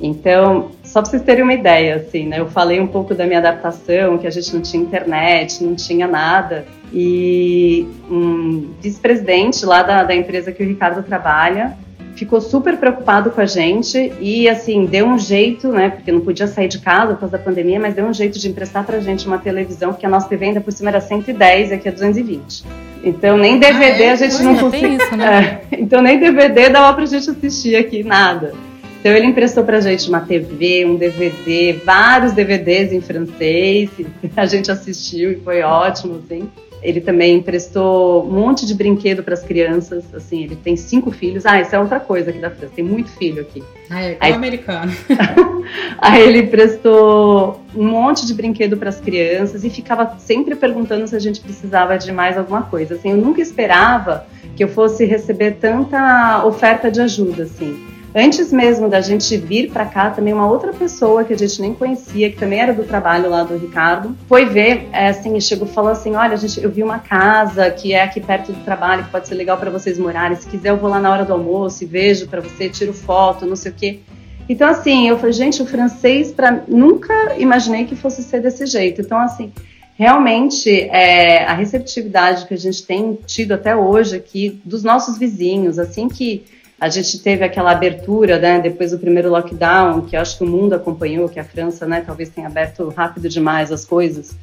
Então, 0.00 0.70
só 0.84 1.02
para 1.02 1.10
vocês 1.10 1.22
terem 1.22 1.42
uma 1.42 1.54
ideia, 1.54 1.96
assim, 1.96 2.26
né? 2.26 2.38
Eu 2.38 2.48
falei 2.48 2.80
um 2.80 2.86
pouco 2.86 3.14
da 3.14 3.26
minha 3.26 3.38
adaptação, 3.40 4.16
que 4.18 4.26
a 4.28 4.30
gente 4.30 4.54
não 4.54 4.62
tinha 4.62 4.82
internet, 4.82 5.62
não 5.62 5.74
tinha 5.74 6.06
nada. 6.06 6.64
E 6.92 7.86
um 8.08 8.72
vice-presidente 8.80 9.66
lá 9.66 9.82
da, 9.82 10.04
da 10.04 10.14
empresa 10.14 10.52
que 10.52 10.62
o 10.62 10.66
Ricardo 10.66 11.02
trabalha 11.02 11.76
ficou 12.18 12.40
super 12.40 12.76
preocupado 12.76 13.30
com 13.30 13.40
a 13.40 13.46
gente 13.46 14.12
e, 14.20 14.48
assim, 14.48 14.84
deu 14.84 15.06
um 15.06 15.18
jeito, 15.18 15.68
né, 15.68 15.88
porque 15.90 16.10
não 16.10 16.20
podia 16.20 16.46
sair 16.46 16.68
de 16.68 16.80
casa 16.80 17.14
por 17.14 17.20
causa 17.20 17.38
da 17.38 17.42
pandemia, 17.42 17.78
mas 17.78 17.94
deu 17.94 18.04
um 18.04 18.12
jeito 18.12 18.38
de 18.38 18.48
emprestar 18.48 18.84
pra 18.84 18.98
gente 18.98 19.26
uma 19.26 19.38
televisão, 19.38 19.92
porque 19.92 20.04
a 20.04 20.08
nossa 20.08 20.28
TV 20.28 20.46
ainda 20.46 20.60
por 20.60 20.72
cima 20.72 20.90
era 20.90 21.00
110 21.00 21.70
e 21.70 21.74
aqui 21.74 21.88
é 21.88 21.92
220. 21.92 22.64
Então, 23.04 23.38
nem 23.38 23.58
DVD 23.58 24.02
ah, 24.02 24.06
é? 24.06 24.10
a 24.10 24.16
gente 24.16 24.42
não 24.42 24.56
conseguia. 24.56 24.98
Né? 25.16 25.60
É, 25.70 25.80
então, 25.80 26.02
nem 26.02 26.18
DVD 26.18 26.68
dava 26.68 26.94
pra 26.94 27.06
gente 27.06 27.30
assistir 27.30 27.76
aqui, 27.76 28.02
nada. 28.02 28.52
Então, 29.00 29.12
ele 29.12 29.26
emprestou 29.26 29.62
pra 29.62 29.80
gente 29.80 30.08
uma 30.08 30.20
TV, 30.20 30.84
um 30.84 30.96
DVD, 30.96 31.80
vários 31.84 32.32
DVDs 32.32 32.92
em 32.92 33.00
francês, 33.00 33.90
a 34.36 34.46
gente 34.46 34.70
assistiu 34.70 35.32
e 35.32 35.36
foi 35.36 35.62
ótimo, 35.62 36.20
assim. 36.24 36.48
Ele 36.82 37.00
também 37.00 37.36
emprestou 37.36 38.24
um 38.24 38.30
monte 38.30 38.64
de 38.64 38.74
brinquedo 38.74 39.22
para 39.22 39.34
as 39.34 39.42
crianças. 39.42 40.04
Assim, 40.14 40.44
ele 40.44 40.56
tem 40.56 40.76
cinco 40.76 41.10
filhos. 41.10 41.44
Ah, 41.44 41.60
isso 41.60 41.74
é 41.74 41.78
outra 41.78 41.98
coisa 41.98 42.30
aqui 42.30 42.38
da 42.38 42.50
França. 42.50 42.72
Tem 42.74 42.84
muito 42.84 43.10
filho 43.10 43.42
aqui. 43.42 43.62
Ah, 43.90 44.02
é 44.02 44.12
igual 44.12 44.18
Aí, 44.20 44.32
americano. 44.32 44.92
Aí 45.98 46.22
ele 46.22 46.38
emprestou 46.40 47.60
um 47.74 47.86
monte 47.86 48.26
de 48.26 48.34
brinquedo 48.34 48.76
para 48.76 48.88
as 48.88 49.00
crianças 49.00 49.64
e 49.64 49.70
ficava 49.70 50.16
sempre 50.18 50.54
perguntando 50.54 51.06
se 51.06 51.16
a 51.16 51.20
gente 51.20 51.40
precisava 51.40 51.98
de 51.98 52.12
mais 52.12 52.38
alguma 52.38 52.62
coisa. 52.62 52.94
Assim, 52.94 53.10
eu 53.10 53.16
nunca 53.16 53.40
esperava 53.40 54.26
que 54.56 54.62
eu 54.62 54.68
fosse 54.68 55.04
receber 55.04 55.52
tanta 55.52 56.44
oferta 56.44 56.90
de 56.90 57.00
ajuda, 57.00 57.44
assim. 57.44 57.97
Antes 58.14 58.50
mesmo 58.50 58.88
da 58.88 59.00
gente 59.00 59.36
vir 59.36 59.70
para 59.70 59.84
cá, 59.84 60.10
também 60.10 60.32
uma 60.32 60.50
outra 60.50 60.72
pessoa 60.72 61.24
que 61.24 61.32
a 61.32 61.36
gente 61.36 61.60
nem 61.60 61.74
conhecia, 61.74 62.30
que 62.30 62.36
também 62.36 62.58
era 62.58 62.72
do 62.72 62.84
trabalho 62.84 63.28
lá 63.28 63.42
do 63.42 63.56
Ricardo, 63.56 64.16
foi 64.26 64.46
ver, 64.46 64.88
é, 64.92 65.08
assim, 65.08 65.36
e 65.36 65.40
chegou 65.40 65.68
e 65.68 65.70
falou 65.70 65.90
assim: 65.90 66.14
Olha, 66.14 66.36
gente, 66.36 66.62
eu 66.62 66.70
vi 66.70 66.82
uma 66.82 66.98
casa 66.98 67.70
que 67.70 67.92
é 67.92 68.02
aqui 68.02 68.20
perto 68.20 68.52
do 68.52 68.64
trabalho, 68.64 69.04
que 69.04 69.10
pode 69.10 69.28
ser 69.28 69.34
legal 69.34 69.58
para 69.58 69.70
vocês 69.70 69.98
morarem. 69.98 70.36
Se 70.36 70.46
quiser, 70.48 70.70
eu 70.70 70.78
vou 70.78 70.88
lá 70.88 70.98
na 70.98 71.12
hora 71.12 71.24
do 71.24 71.34
almoço 71.34 71.84
e 71.84 71.86
vejo 71.86 72.26
para 72.28 72.40
você, 72.40 72.68
tiro 72.68 72.94
foto, 72.94 73.44
não 73.44 73.56
sei 73.56 73.72
o 73.72 73.74
quê. 73.74 74.00
Então, 74.48 74.66
assim, 74.66 75.08
eu 75.08 75.18
falei, 75.18 75.34
gente, 75.34 75.60
o 75.60 75.66
francês, 75.66 76.32
para 76.32 76.62
nunca 76.66 77.36
imaginei 77.36 77.84
que 77.84 77.94
fosse 77.94 78.22
ser 78.22 78.40
desse 78.40 78.64
jeito. 78.64 79.02
Então, 79.02 79.18
assim, 79.18 79.52
realmente 79.98 80.70
é, 80.70 81.44
a 81.44 81.52
receptividade 81.52 82.46
que 82.46 82.54
a 82.54 82.58
gente 82.58 82.86
tem 82.86 83.18
tido 83.26 83.52
até 83.52 83.76
hoje 83.76 84.16
aqui 84.16 84.58
dos 84.64 84.82
nossos 84.82 85.18
vizinhos, 85.18 85.78
assim 85.78 86.08
que 86.08 86.44
a 86.80 86.88
gente 86.88 87.18
teve 87.18 87.44
aquela 87.44 87.72
abertura, 87.72 88.38
né, 88.38 88.60
depois 88.60 88.92
do 88.92 88.98
primeiro 88.98 89.30
lockdown, 89.30 90.02
que 90.02 90.16
acho 90.16 90.38
que 90.38 90.44
o 90.44 90.46
mundo 90.46 90.74
acompanhou, 90.74 91.28
que 91.28 91.40
a 91.40 91.44
França, 91.44 91.86
né, 91.86 92.02
talvez 92.06 92.28
tenha 92.28 92.46
aberto 92.46 92.88
rápido 92.96 93.28
demais 93.28 93.72
as 93.72 93.84
coisas. 93.84 94.36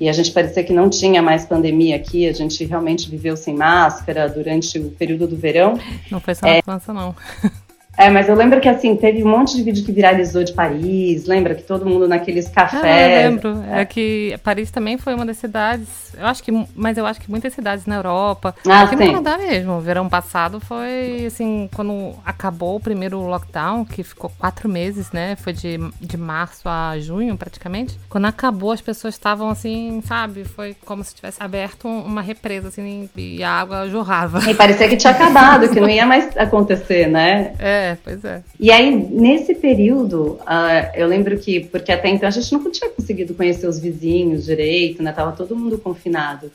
E 0.00 0.08
a 0.08 0.12
gente 0.12 0.30
parecia 0.30 0.62
que 0.62 0.72
não 0.72 0.90
tinha 0.90 1.22
mais 1.22 1.46
pandemia 1.46 1.96
aqui, 1.96 2.28
a 2.28 2.32
gente 2.32 2.64
realmente 2.64 3.08
viveu 3.08 3.36
sem 3.36 3.54
máscara 3.54 4.28
durante 4.28 4.78
o 4.78 4.90
período 4.90 5.26
do 5.26 5.36
verão. 5.36 5.78
Não 6.10 6.20
foi 6.20 6.34
só 6.34 6.46
na 6.46 6.62
França, 6.62 6.92
não. 6.92 7.14
É, 7.96 8.10
mas 8.10 8.28
eu 8.28 8.34
lembro 8.34 8.60
que 8.60 8.68
assim, 8.68 8.94
teve 8.94 9.24
um 9.24 9.28
monte 9.28 9.56
de 9.56 9.62
vídeo 9.62 9.84
que 9.84 9.90
viralizou 9.90 10.44
de 10.44 10.52
Paris, 10.52 11.26
lembra 11.26 11.54
que 11.54 11.62
todo 11.62 11.86
mundo 11.86 12.06
naqueles 12.06 12.48
cafés. 12.48 12.82
Ah, 12.84 13.00
eu 13.00 13.30
lembro. 13.30 13.64
É. 13.70 13.80
é. 13.80 13.84
que 13.84 14.38
Paris 14.42 14.70
também 14.70 14.98
foi 14.98 15.14
uma 15.14 15.24
das 15.24 15.38
cidades. 15.38 16.14
Eu 16.18 16.26
acho 16.26 16.42
que, 16.42 16.52
mas 16.74 16.98
eu 16.98 17.06
acho 17.06 17.20
que 17.20 17.30
muitas 17.30 17.54
cidades 17.54 17.86
na 17.86 17.96
Europa. 17.96 18.54
Ah, 18.66 18.82
aqui 18.82 18.96
sim. 18.96 19.04
no 19.04 19.22
Canadá 19.22 19.38
mesmo. 19.38 19.72
O 19.72 19.80
verão 19.80 20.08
passado 20.08 20.60
foi 20.60 21.24
assim, 21.26 21.68
quando 21.74 22.14
acabou 22.24 22.76
o 22.76 22.80
primeiro 22.80 23.18
lockdown, 23.20 23.84
que 23.84 24.02
ficou 24.02 24.30
quatro 24.38 24.68
meses, 24.68 25.10
né? 25.12 25.36
Foi 25.36 25.52
de, 25.52 25.78
de 26.00 26.16
março 26.16 26.68
a 26.68 26.98
junho, 26.98 27.36
praticamente. 27.36 27.98
Quando 28.08 28.26
acabou, 28.26 28.72
as 28.72 28.80
pessoas 28.80 29.14
estavam 29.14 29.48
assim, 29.48 30.02
sabe? 30.06 30.44
Foi 30.44 30.76
como 30.84 31.02
se 31.02 31.14
tivesse 31.14 31.42
aberto 31.42 31.88
uma 31.88 32.20
represa, 32.20 32.68
assim, 32.68 33.08
e 33.16 33.42
a 33.42 33.50
água 33.50 33.88
jorrava. 33.88 34.50
E 34.50 34.54
parecia 34.54 34.88
que 34.88 34.96
tinha 34.96 35.12
acabado, 35.12 35.68
que 35.68 35.80
não 35.80 35.88
ia 35.90 36.06
mais 36.06 36.36
acontecer, 36.36 37.08
né? 37.08 37.52
É. 37.58 37.85
É, 37.86 37.96
pois 38.02 38.24
é. 38.24 38.42
E 38.58 38.72
aí, 38.72 38.90
nesse 38.90 39.54
período, 39.54 40.40
uh, 40.42 40.90
eu 40.94 41.06
lembro 41.06 41.38
que, 41.38 41.60
porque 41.60 41.92
até 41.92 42.08
então 42.08 42.28
a 42.28 42.32
gente 42.32 42.52
não 42.52 42.70
tinha 42.70 42.90
conseguido 42.90 43.32
conhecer 43.32 43.68
os 43.68 43.78
vizinhos 43.78 44.44
direito, 44.44 45.02
né? 45.02 45.12
Tava 45.12 45.30
todo 45.32 45.54
mundo 45.54 45.78
confinado. 45.78 46.50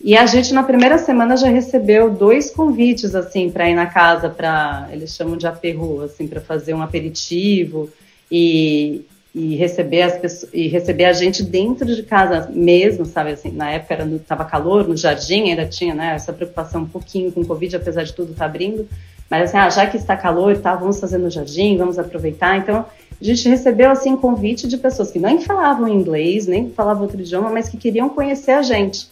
E 0.00 0.16
a 0.16 0.26
gente, 0.26 0.54
na 0.54 0.62
primeira 0.62 0.98
semana, 0.98 1.36
já 1.36 1.48
recebeu 1.48 2.10
dois 2.10 2.50
convites, 2.50 3.16
assim, 3.16 3.50
para 3.50 3.68
ir 3.68 3.74
na 3.74 3.86
casa, 3.86 4.28
para 4.28 4.88
eles 4.92 5.10
chamam 5.10 5.36
de 5.36 5.46
aperro, 5.46 6.02
assim, 6.02 6.28
para 6.28 6.40
fazer 6.40 6.72
um 6.72 6.82
aperitivo 6.82 7.90
e, 8.30 9.00
e 9.34 9.56
receber 9.56 10.02
as 10.02 10.16
pessoas, 10.18 10.52
e 10.54 10.68
receber 10.68 11.06
a 11.06 11.12
gente 11.12 11.42
dentro 11.42 11.86
de 11.86 12.04
casa 12.04 12.48
mesmo, 12.52 13.04
sabe, 13.06 13.30
assim, 13.30 13.50
na 13.50 13.72
época 13.72 13.94
era 13.94 14.04
no, 14.04 14.20
tava 14.20 14.44
calor, 14.44 14.86
no 14.86 14.96
jardim 14.96 15.50
ainda 15.50 15.66
tinha, 15.66 15.94
né, 15.94 16.14
essa 16.14 16.32
preocupação 16.32 16.82
um 16.82 16.88
pouquinho 16.88 17.32
com 17.32 17.40
o 17.40 17.46
Covid, 17.46 17.74
apesar 17.74 18.04
de 18.04 18.12
tudo 18.12 18.34
tá 18.34 18.44
abrindo, 18.44 18.86
mas 19.30 19.50
assim, 19.50 19.58
ah, 19.58 19.70
já 19.70 19.86
que 19.86 19.96
está 19.96 20.16
calor, 20.16 20.56
tá, 20.58 20.74
vamos 20.74 21.00
fazer 21.00 21.18
no 21.18 21.30
jardim, 21.30 21.76
vamos 21.76 21.98
aproveitar. 21.98 22.56
Então, 22.58 22.84
a 23.20 23.24
gente 23.24 23.48
recebeu 23.48 23.90
assim 23.90 24.16
convite 24.16 24.68
de 24.68 24.76
pessoas 24.76 25.10
que 25.10 25.18
nem 25.18 25.40
falavam 25.40 25.88
inglês, 25.88 26.46
nem 26.46 26.70
falavam 26.70 27.02
outro 27.02 27.20
idioma, 27.20 27.50
mas 27.50 27.68
que 27.68 27.76
queriam 27.76 28.08
conhecer 28.08 28.52
a 28.52 28.62
gente. 28.62 29.08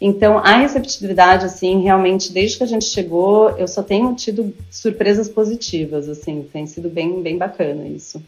Então, 0.00 0.38
a 0.38 0.56
receptividade, 0.56 1.46
assim, 1.46 1.82
realmente, 1.82 2.30
desde 2.30 2.58
que 2.58 2.64
a 2.64 2.66
gente 2.66 2.84
chegou, 2.84 3.50
eu 3.56 3.66
só 3.66 3.82
tenho 3.82 4.14
tido 4.14 4.54
surpresas 4.70 5.28
positivas, 5.28 6.08
assim, 6.08 6.46
tem 6.52 6.66
sido 6.66 6.90
bem, 6.90 7.22
bem 7.22 7.38
bacana 7.38 7.88
isso. 7.88 8.22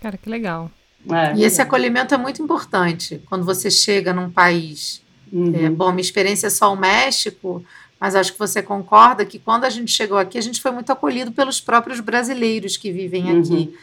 Cara, 0.00 0.16
que 0.16 0.30
legal. 0.30 0.70
É, 1.10 1.36
e 1.36 1.44
esse 1.44 1.60
acolhimento 1.60 2.14
é 2.14 2.18
muito 2.18 2.42
importante 2.42 3.20
quando 3.28 3.44
você 3.44 3.70
chega 3.70 4.12
num 4.12 4.30
país. 4.30 5.02
Uhum. 5.32 5.66
É, 5.66 5.68
bom, 5.68 5.90
minha 5.90 6.00
experiência 6.00 6.46
é 6.46 6.50
só 6.50 6.72
o 6.72 6.76
México, 6.76 7.64
mas 8.00 8.14
acho 8.14 8.32
que 8.32 8.38
você 8.38 8.62
concorda 8.62 9.24
que 9.24 9.38
quando 9.38 9.64
a 9.64 9.70
gente 9.70 9.90
chegou 9.90 10.18
aqui, 10.18 10.38
a 10.38 10.42
gente 10.42 10.60
foi 10.60 10.70
muito 10.70 10.92
acolhido 10.92 11.32
pelos 11.32 11.60
próprios 11.60 12.00
brasileiros 12.00 12.76
que 12.76 12.92
vivem 12.92 13.32
uhum. 13.32 13.40
aqui. 13.40 13.74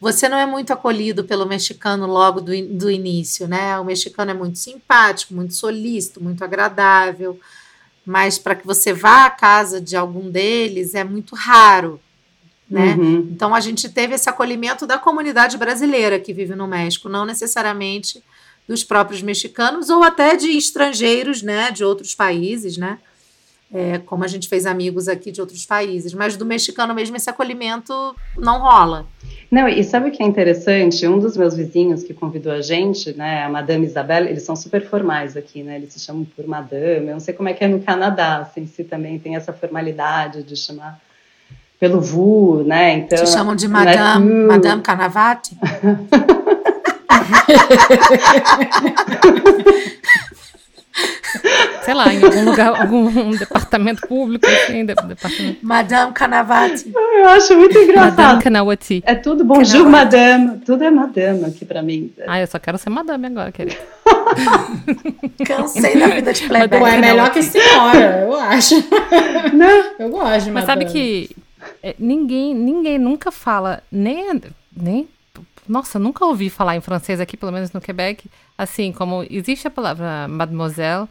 Você 0.00 0.28
não 0.28 0.36
é 0.36 0.46
muito 0.46 0.72
acolhido 0.72 1.22
pelo 1.22 1.46
mexicano 1.46 2.06
logo 2.06 2.40
do, 2.40 2.50
do 2.66 2.90
início, 2.90 3.46
né? 3.46 3.78
O 3.78 3.84
mexicano 3.84 4.30
é 4.32 4.34
muito 4.34 4.58
simpático, 4.58 5.34
muito 5.34 5.54
solícito, 5.54 6.20
muito 6.20 6.42
agradável, 6.42 7.38
mas 8.04 8.38
para 8.38 8.54
que 8.54 8.66
você 8.66 8.92
vá 8.92 9.26
à 9.26 9.30
casa 9.30 9.80
de 9.80 9.96
algum 9.96 10.28
deles 10.28 10.94
é 10.94 11.04
muito 11.04 11.36
raro, 11.36 12.00
né? 12.68 12.96
Uhum. 12.96 13.28
Então 13.30 13.54
a 13.54 13.60
gente 13.60 13.88
teve 13.88 14.14
esse 14.14 14.28
acolhimento 14.28 14.86
da 14.86 14.98
comunidade 14.98 15.56
brasileira 15.56 16.18
que 16.18 16.32
vive 16.32 16.56
no 16.56 16.66
México, 16.66 17.08
não 17.08 17.24
necessariamente 17.24 18.24
dos 18.66 18.82
próprios 18.82 19.22
mexicanos 19.22 19.90
ou 19.90 20.02
até 20.02 20.36
de 20.36 20.56
estrangeiros, 20.56 21.42
né, 21.42 21.70
de 21.70 21.84
outros 21.84 22.14
países, 22.14 22.76
né? 22.76 22.98
É, 23.72 23.98
como 23.98 24.22
a 24.22 24.28
gente 24.28 24.48
fez 24.48 24.66
amigos 24.66 25.08
aqui 25.08 25.32
de 25.32 25.40
outros 25.40 25.64
países, 25.64 26.12
mas 26.12 26.36
do 26.36 26.44
mexicano 26.44 26.94
mesmo 26.94 27.16
esse 27.16 27.30
acolhimento 27.30 28.14
não 28.36 28.60
rola. 28.60 29.06
Não, 29.50 29.66
e 29.68 29.82
sabe 29.82 30.08
o 30.08 30.12
que 30.12 30.22
é 30.22 30.26
interessante? 30.26 31.06
Um 31.06 31.18
dos 31.18 31.36
meus 31.36 31.56
vizinhos 31.56 32.02
que 32.02 32.12
convidou 32.12 32.52
a 32.52 32.60
gente, 32.60 33.16
né, 33.16 33.44
a 33.44 33.48
Madame 33.48 33.86
Isabelle, 33.86 34.28
eles 34.28 34.42
são 34.42 34.54
super 34.54 34.84
formais 34.86 35.36
aqui, 35.36 35.62
né? 35.62 35.76
Eles 35.76 35.92
se 35.92 36.00
chamam 36.00 36.24
por 36.24 36.46
Madame. 36.46 37.06
Eu 37.06 37.12
não 37.14 37.20
sei 37.20 37.34
como 37.34 37.48
é 37.48 37.54
que 37.54 37.64
é 37.64 37.68
no 37.68 37.80
Canadá, 37.80 38.38
assim, 38.38 38.66
se 38.66 38.84
também 38.84 39.18
tem 39.18 39.36
essa 39.36 39.52
formalidade 39.52 40.42
de 40.42 40.56
chamar 40.56 41.00
pelo 41.80 42.00
VU, 42.00 42.62
né? 42.64 42.94
Então, 42.94 43.24
Te 43.24 43.28
chamam 43.28 43.56
de 43.56 43.66
Madame, 43.68 44.30
né? 44.30 44.46
Madame 44.46 44.82
Canavati? 44.82 45.56
Sei 51.84 51.94
lá, 51.94 52.12
em 52.12 52.22
algum 52.22 52.44
lugar, 52.44 52.68
algum 52.80 53.06
um 53.08 53.30
departamento 53.30 54.06
público, 54.06 54.46
assim, 54.46 54.84
departamento. 54.84 55.58
Madame 55.62 56.12
Canavati. 56.12 56.92
Eu 56.94 57.28
acho 57.28 57.56
muito 57.56 57.78
engraçado. 57.78 58.16
Madame 58.16 58.42
Canawati. 58.42 59.02
É 59.04 59.14
tudo 59.14 59.44
bonjour, 59.44 59.88
madame. 59.88 60.58
Tudo 60.58 60.84
é 60.84 60.90
madame 60.90 61.44
aqui 61.44 61.64
pra 61.64 61.82
mim. 61.82 62.12
Ah, 62.26 62.40
eu 62.40 62.46
só 62.46 62.58
quero 62.58 62.78
ser 62.78 62.90
madame 62.90 63.26
agora, 63.26 63.52
querida. 63.52 63.78
Cansei 65.44 65.98
da 65.98 66.08
vida 66.08 66.32
de 66.32 66.46
playback. 66.46 66.82
Ué, 66.82 66.96
é 66.96 67.00
melhor 67.00 67.30
que 67.32 67.42
senhora, 67.42 68.20
eu 68.22 68.36
acho. 68.36 68.74
Não. 69.52 69.92
Eu 69.98 70.08
gosto 70.10 70.44
de 70.44 70.50
Mas 70.50 70.64
sabe 70.64 70.84
que 70.86 71.30
é, 71.82 71.94
ninguém, 71.98 72.54
ninguém 72.54 72.98
nunca 72.98 73.30
fala, 73.30 73.82
nem, 73.90 74.40
nem. 74.74 75.08
Nossa, 75.68 75.98
nunca 75.98 76.24
ouvi 76.24 76.50
falar 76.50 76.76
em 76.76 76.80
francês 76.80 77.20
aqui, 77.20 77.36
pelo 77.36 77.52
menos 77.52 77.72
no 77.72 77.80
Quebec, 77.80 78.28
assim, 78.58 78.92
como 78.92 79.24
existe 79.30 79.66
a 79.66 79.70
palavra 79.70 80.26
mademoiselle, 80.28 81.08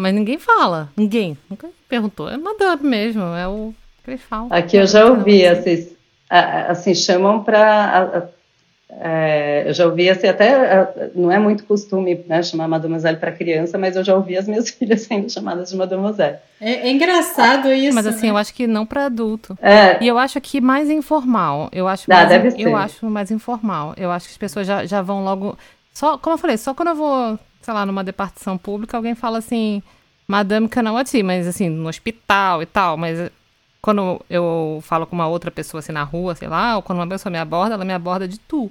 mas 0.00 0.14
ninguém 0.14 0.38
fala. 0.38 0.88
Ninguém. 0.96 1.36
Nunca 1.48 1.68
perguntou. 1.88 2.28
É 2.28 2.36
madame 2.36 2.82
mesmo, 2.82 3.22
é 3.22 3.46
o 3.46 3.74
que 4.02 4.10
eles 4.10 4.22
falam. 4.22 4.48
Aqui 4.50 4.76
eu 4.76 4.86
já 4.86 5.06
ouvi, 5.06 5.46
assim, 5.46 5.88
assim 6.28 6.94
chamam 6.94 7.42
para 7.44 8.30
é, 8.98 9.64
eu 9.66 9.72
já 9.72 9.86
ouvi 9.86 10.10
assim, 10.10 10.26
até 10.26 11.10
não 11.14 11.30
é 11.30 11.38
muito 11.38 11.64
costume 11.64 12.24
né, 12.26 12.42
chamar 12.42 12.66
mademoiselle 12.66 13.18
para 13.18 13.30
criança, 13.30 13.78
mas 13.78 13.94
eu 13.94 14.02
já 14.02 14.16
ouvi 14.16 14.36
as 14.36 14.48
minhas 14.48 14.68
filhas 14.70 15.02
sendo 15.02 15.30
chamadas 15.30 15.70
de 15.70 15.76
mademoiselle. 15.76 16.38
É, 16.60 16.88
é 16.88 16.90
engraçado 16.90 17.72
isso. 17.72 17.94
Mas 17.94 18.06
assim, 18.06 18.26
né? 18.26 18.32
eu 18.32 18.36
acho 18.36 18.52
que 18.52 18.66
não 18.66 18.84
para 18.84 19.06
adulto. 19.06 19.56
É. 19.62 20.02
E 20.02 20.08
eu 20.08 20.18
acho 20.18 20.40
que 20.40 20.60
mais 20.60 20.90
informal. 20.90 21.68
Eu 21.72 21.86
acho 21.86 22.10
Ah, 22.10 22.16
mais, 22.16 22.28
deve 22.28 22.50
ser. 22.50 22.60
eu 22.60 22.76
acho 22.76 23.06
mais 23.08 23.30
informal. 23.30 23.94
Eu 23.96 24.10
acho 24.10 24.26
que 24.26 24.32
as 24.32 24.38
pessoas 24.38 24.66
já, 24.66 24.84
já 24.84 25.00
vão 25.00 25.22
logo. 25.24 25.56
Só, 25.94 26.18
como 26.18 26.34
eu 26.34 26.38
falei, 26.38 26.56
só 26.56 26.74
quando 26.74 26.88
eu 26.88 26.96
vou, 26.96 27.38
sei 27.60 27.74
lá, 27.74 27.84
numa 27.84 28.04
departição 28.04 28.56
pública, 28.56 28.96
alguém 28.96 29.14
fala 29.14 29.38
assim, 29.38 29.82
Madame 30.26 30.68
Canawati, 30.68 31.22
mas 31.22 31.46
assim, 31.46 31.68
no 31.68 31.88
hospital 31.88 32.62
e 32.62 32.66
tal, 32.66 32.96
mas 32.96 33.30
quando 33.80 34.20
eu 34.28 34.80
falo 34.82 35.06
com 35.06 35.14
uma 35.16 35.26
outra 35.26 35.50
pessoa 35.50 35.78
assim 35.78 35.92
na 35.92 36.02
rua, 36.02 36.34
sei 36.34 36.48
lá, 36.48 36.76
ou 36.76 36.82
quando 36.82 36.98
uma 36.98 37.06
pessoa 37.06 37.30
me 37.30 37.38
aborda, 37.38 37.74
ela 37.74 37.84
me 37.84 37.92
aborda 37.92 38.28
de 38.28 38.38
tu. 38.38 38.70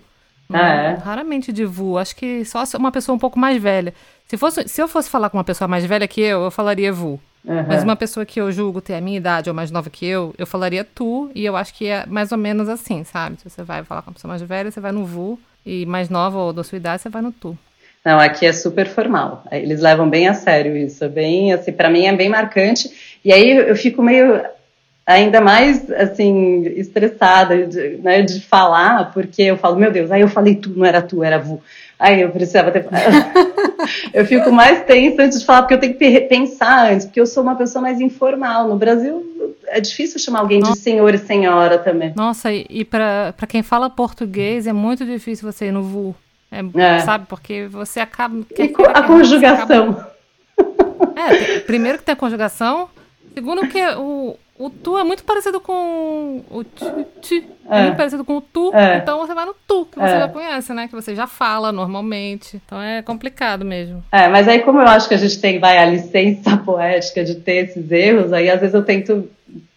Ah, 0.52 0.68
é? 0.68 0.94
Raramente 0.96 1.54
de 1.54 1.64
vu. 1.64 1.98
Acho 1.98 2.16
que 2.16 2.44
só 2.44 2.64
uma 2.78 2.92
pessoa 2.92 3.16
um 3.16 3.20
pouco 3.20 3.38
mais 3.38 3.62
velha. 3.62 3.94
Se, 4.26 4.36
fosse, 4.36 4.68
se 4.68 4.82
eu 4.82 4.88
fosse 4.88 5.10
falar 5.10 5.30
com 5.30 5.38
uma 5.38 5.44
pessoa 5.44 5.68
mais 5.68 5.86
velha 5.86 6.08
que 6.08 6.22
eu, 6.22 6.44
eu 6.44 6.52
falaria 6.52 6.92
vu. 6.92 7.20
Uhum. 7.46 7.66
Mas 7.68 7.84
uma 7.84 7.96
pessoa 7.96 8.26
que 8.26 8.42
eu 8.42 8.52
julgo 8.52 8.82
ter 8.82 8.96
a 8.96 9.02
minha 9.02 9.18
idade 9.18 9.50
ou 9.50 9.56
mais 9.56 9.72
nova 9.72 9.90
que 9.90 10.06
eu, 10.06 10.34
eu 10.38 10.46
falaria 10.46 10.84
tu, 10.84 11.32
e 11.34 11.46
eu 11.46 11.56
acho 11.56 11.74
que 11.74 11.88
é 11.88 12.06
mais 12.06 12.32
ou 12.32 12.38
menos 12.38 12.68
assim, 12.68 13.04
sabe? 13.04 13.40
Se 13.40 13.50
você 13.50 13.64
vai 13.64 13.84
falar 13.84 14.02
com 14.02 14.10
uma 14.10 14.14
pessoa 14.14 14.30
mais 14.30 14.42
velha, 14.42 14.72
você 14.72 14.80
vai 14.80 14.92
no 14.92 15.06
vu, 15.06 15.40
e 15.66 15.86
mais 15.86 16.10
nova 16.10 16.38
ou 16.38 16.52
da 16.52 16.64
sua 16.64 16.78
idade, 16.78 17.02
você 17.02 17.10
vai 17.10 17.22
no 17.22 17.32
tu. 17.32 17.58
Não, 18.06 18.20
aqui 18.20 18.46
é 18.46 18.54
super 18.54 18.88
formal. 18.88 19.44
Eles 19.52 19.82
levam 19.82 20.10
bem 20.10 20.28
a 20.28 20.34
sério 20.34 20.76
isso. 20.76 21.04
É 21.04 21.10
bem, 21.10 21.54
assim, 21.54 21.72
para 21.72 21.90
mim 21.90 22.06
é 22.06 22.16
bem 22.16 22.30
marcante. 22.30 22.90
E 23.24 23.32
aí 23.34 23.52
eu 23.52 23.76
fico 23.76 24.02
meio 24.02 24.42
ainda 25.06 25.42
mais 25.42 25.90
assim 25.92 26.62
estressada 26.76 27.66
de, 27.66 27.98
né, 27.98 28.22
de 28.22 28.40
falar, 28.42 29.12
porque 29.12 29.42
eu 29.42 29.58
falo, 29.58 29.76
meu 29.76 29.92
Deus, 29.92 30.12
aí 30.12 30.22
eu 30.22 30.28
falei 30.28 30.56
tu, 30.56 30.70
não 30.70 30.86
era 30.86 31.02
tu, 31.02 31.24
era 31.24 31.40
vu. 31.40 31.60
Aí 31.98 32.22
eu 32.22 32.30
precisava 32.30 32.72
ter. 32.72 32.86
eu 34.14 34.26
fico 34.26 34.52
mais 34.52 34.84
tensa 34.86 35.24
antes 35.24 35.40
de 35.40 35.46
falar, 35.46 35.64
porque 35.64 35.74
eu 35.74 35.80
tenho 35.80 35.94
que 35.94 36.00
pe- 36.00 36.22
pensar 36.22 36.92
antes, 36.92 37.06
porque 37.06 37.20
eu 37.20 37.26
sou 37.26 37.44
uma 37.44 37.56
pessoa 37.56 37.82
mais 37.82 38.00
informal. 38.00 38.68
No 38.68 38.78
Brasil 38.78 39.54
é 39.68 39.82
difícil 39.82 40.20
chamar 40.20 40.40
alguém 40.40 40.62
de 40.62 40.78
senhor 40.78 41.14
e 41.14 41.18
senhora 41.18 41.78
também. 41.78 42.14
Nossa, 42.16 42.54
e, 42.54 42.66
e 42.70 42.86
pra 42.86 43.34
quem 43.48 43.62
fala 43.62 43.90
português, 43.90 44.68
é 44.68 44.74
muito 44.74 45.06
difícil 45.06 45.52
você 45.52 45.66
ir 45.66 45.72
no 45.72 45.84
vu. 45.84 46.16
É, 46.52 46.62
É. 46.82 47.00
Sabe? 47.00 47.26
Porque 47.28 47.68
você 47.70 48.00
acaba. 48.00 48.40
E 48.40 48.44
quer 48.54 48.68
queira, 48.70 48.92
a 48.92 48.94
você 48.94 49.00
acaba- 49.00 49.08
conjugação. 49.08 50.06
É, 51.16 51.60
primeiro 51.60 51.98
que 51.98 52.04
tem 52.04 52.14
a 52.14 52.16
conjugação. 52.16 52.90
Segundo 53.34 53.68
que 53.68 53.80
o, 53.96 54.36
o 54.58 54.70
tu 54.70 54.98
é 54.98 55.04
muito 55.04 55.24
parecido 55.24 55.62
com 55.62 56.44
o 56.50 56.64
ti, 56.64 56.86
ti. 57.22 57.48
É. 57.70 57.80
É. 57.80 57.84
muito 57.84 57.98
parecido 57.98 58.26
com 58.26 58.38
o 58.38 58.42
tu. 58.42 58.72
É. 58.74 58.98
Então 58.98 59.20
você 59.20 59.34
vai 59.34 59.46
no 59.46 59.56
tu, 59.68 59.86
que 59.86 59.98
você 60.00 60.16
É. 60.16 60.20
já 60.20 60.28
conhece, 60.28 60.74
né? 60.74 60.88
Que 60.88 60.96
você 60.96 61.16
já 61.16 61.28
fala 61.28 61.72
normalmente. 61.72 62.60
Então 62.66 62.82
é 62.82 63.02
complicado 63.02 63.64
mesmo. 63.64 64.04
É, 64.12 64.28
mas 64.28 64.48
aí 64.48 64.60
como 64.62 64.80
eu 64.82 64.88
acho 64.88 65.08
que 65.08 65.14
a 65.14 65.18
gente 65.18 65.40
tem, 65.40 65.60
vai, 65.60 65.78
a 65.78 65.86
licença 65.86 66.58
poética 66.66 67.24
de 67.24 67.36
ter 67.36 67.66
esses 67.70 67.90
erros, 67.92 68.34
aí 68.34 68.50
às 68.50 68.60
vezes 68.60 68.74
eu 68.74 68.84
tento, 68.84 69.30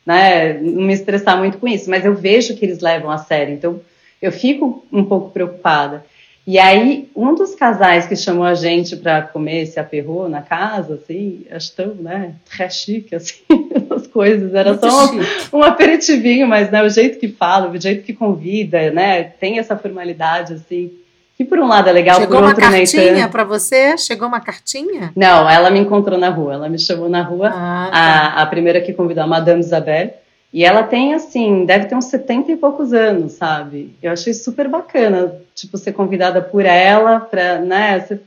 né, 0.06 0.54
não 0.54 0.82
me 0.82 0.92
estressar 0.94 1.36
muito 1.38 1.58
com 1.58 1.68
isso, 1.68 1.88
mas 1.90 2.04
eu 2.04 2.14
vejo 2.14 2.56
que 2.56 2.64
eles 2.64 2.80
levam 2.80 3.10
a 3.10 3.18
sério, 3.18 3.54
então 3.54 3.80
eu 4.20 4.32
fico 4.32 4.84
um 4.90 5.04
pouco 5.04 5.30
preocupada. 5.30 6.04
E 6.44 6.58
aí, 6.58 7.08
um 7.14 7.34
dos 7.36 7.54
casais 7.54 8.06
que 8.06 8.16
chamou 8.16 8.42
a 8.44 8.54
gente 8.54 8.96
para 8.96 9.22
comer 9.22 9.62
esse 9.62 9.78
aperro 9.78 10.28
na 10.28 10.42
casa, 10.42 10.94
assim, 10.94 11.46
acho 11.48 11.72
tão, 11.76 11.94
né, 11.94 12.32
très 12.50 12.74
chique, 12.74 13.14
assim, 13.14 13.36
as 13.94 14.08
coisas, 14.08 14.52
era 14.52 14.70
Muito 14.70 14.90
só 14.90 15.06
chique. 15.08 15.24
um 15.52 15.62
aperitivinho, 15.62 16.48
mas, 16.48 16.68
né, 16.70 16.82
o 16.82 16.88
jeito 16.88 17.20
que 17.20 17.28
fala, 17.28 17.70
o 17.70 17.80
jeito 17.80 18.02
que 18.02 18.12
convida, 18.12 18.90
né, 18.90 19.22
tem 19.22 19.60
essa 19.60 19.76
formalidade, 19.76 20.54
assim, 20.54 20.90
que 21.36 21.44
por 21.44 21.60
um 21.60 21.68
lado 21.68 21.88
é 21.88 21.92
legal, 21.92 22.16
Chegou 22.20 22.36
por 22.38 22.42
uma 22.42 22.48
outro 22.48 22.68
nem 22.70 22.80
cartinha 22.80 23.14
tanto. 23.22 23.30
para 23.30 23.44
você? 23.44 23.96
Chegou 23.96 24.26
uma 24.26 24.40
cartinha? 24.40 25.12
Não, 25.14 25.48
ela 25.48 25.70
me 25.70 25.78
encontrou 25.78 26.18
na 26.18 26.28
rua, 26.28 26.54
ela 26.54 26.68
me 26.68 26.78
chamou 26.78 27.08
na 27.08 27.22
rua, 27.22 27.50
Ah, 27.54 27.88
tá. 27.92 27.98
a, 28.38 28.42
a 28.42 28.46
primeira 28.46 28.80
que 28.80 28.92
convidou, 28.92 29.22
a 29.22 29.26
Madame 29.28 29.60
Isabel, 29.60 30.12
e 30.52 30.64
ela 30.64 30.82
tem, 30.82 31.14
assim, 31.14 31.64
deve 31.64 31.86
ter 31.86 31.94
uns 31.94 32.04
70 32.06 32.52
e 32.52 32.56
poucos 32.56 32.92
anos, 32.92 33.32
sabe? 33.32 33.94
Eu 34.02 34.12
achei 34.12 34.34
super 34.34 34.68
bacana, 34.68 35.40
tipo, 35.54 35.78
ser 35.78 35.92
convidada 35.92 36.42
por 36.42 36.66
ela 36.66 37.20
pra, 37.20 37.58
né, 37.58 37.98
você 37.98 38.20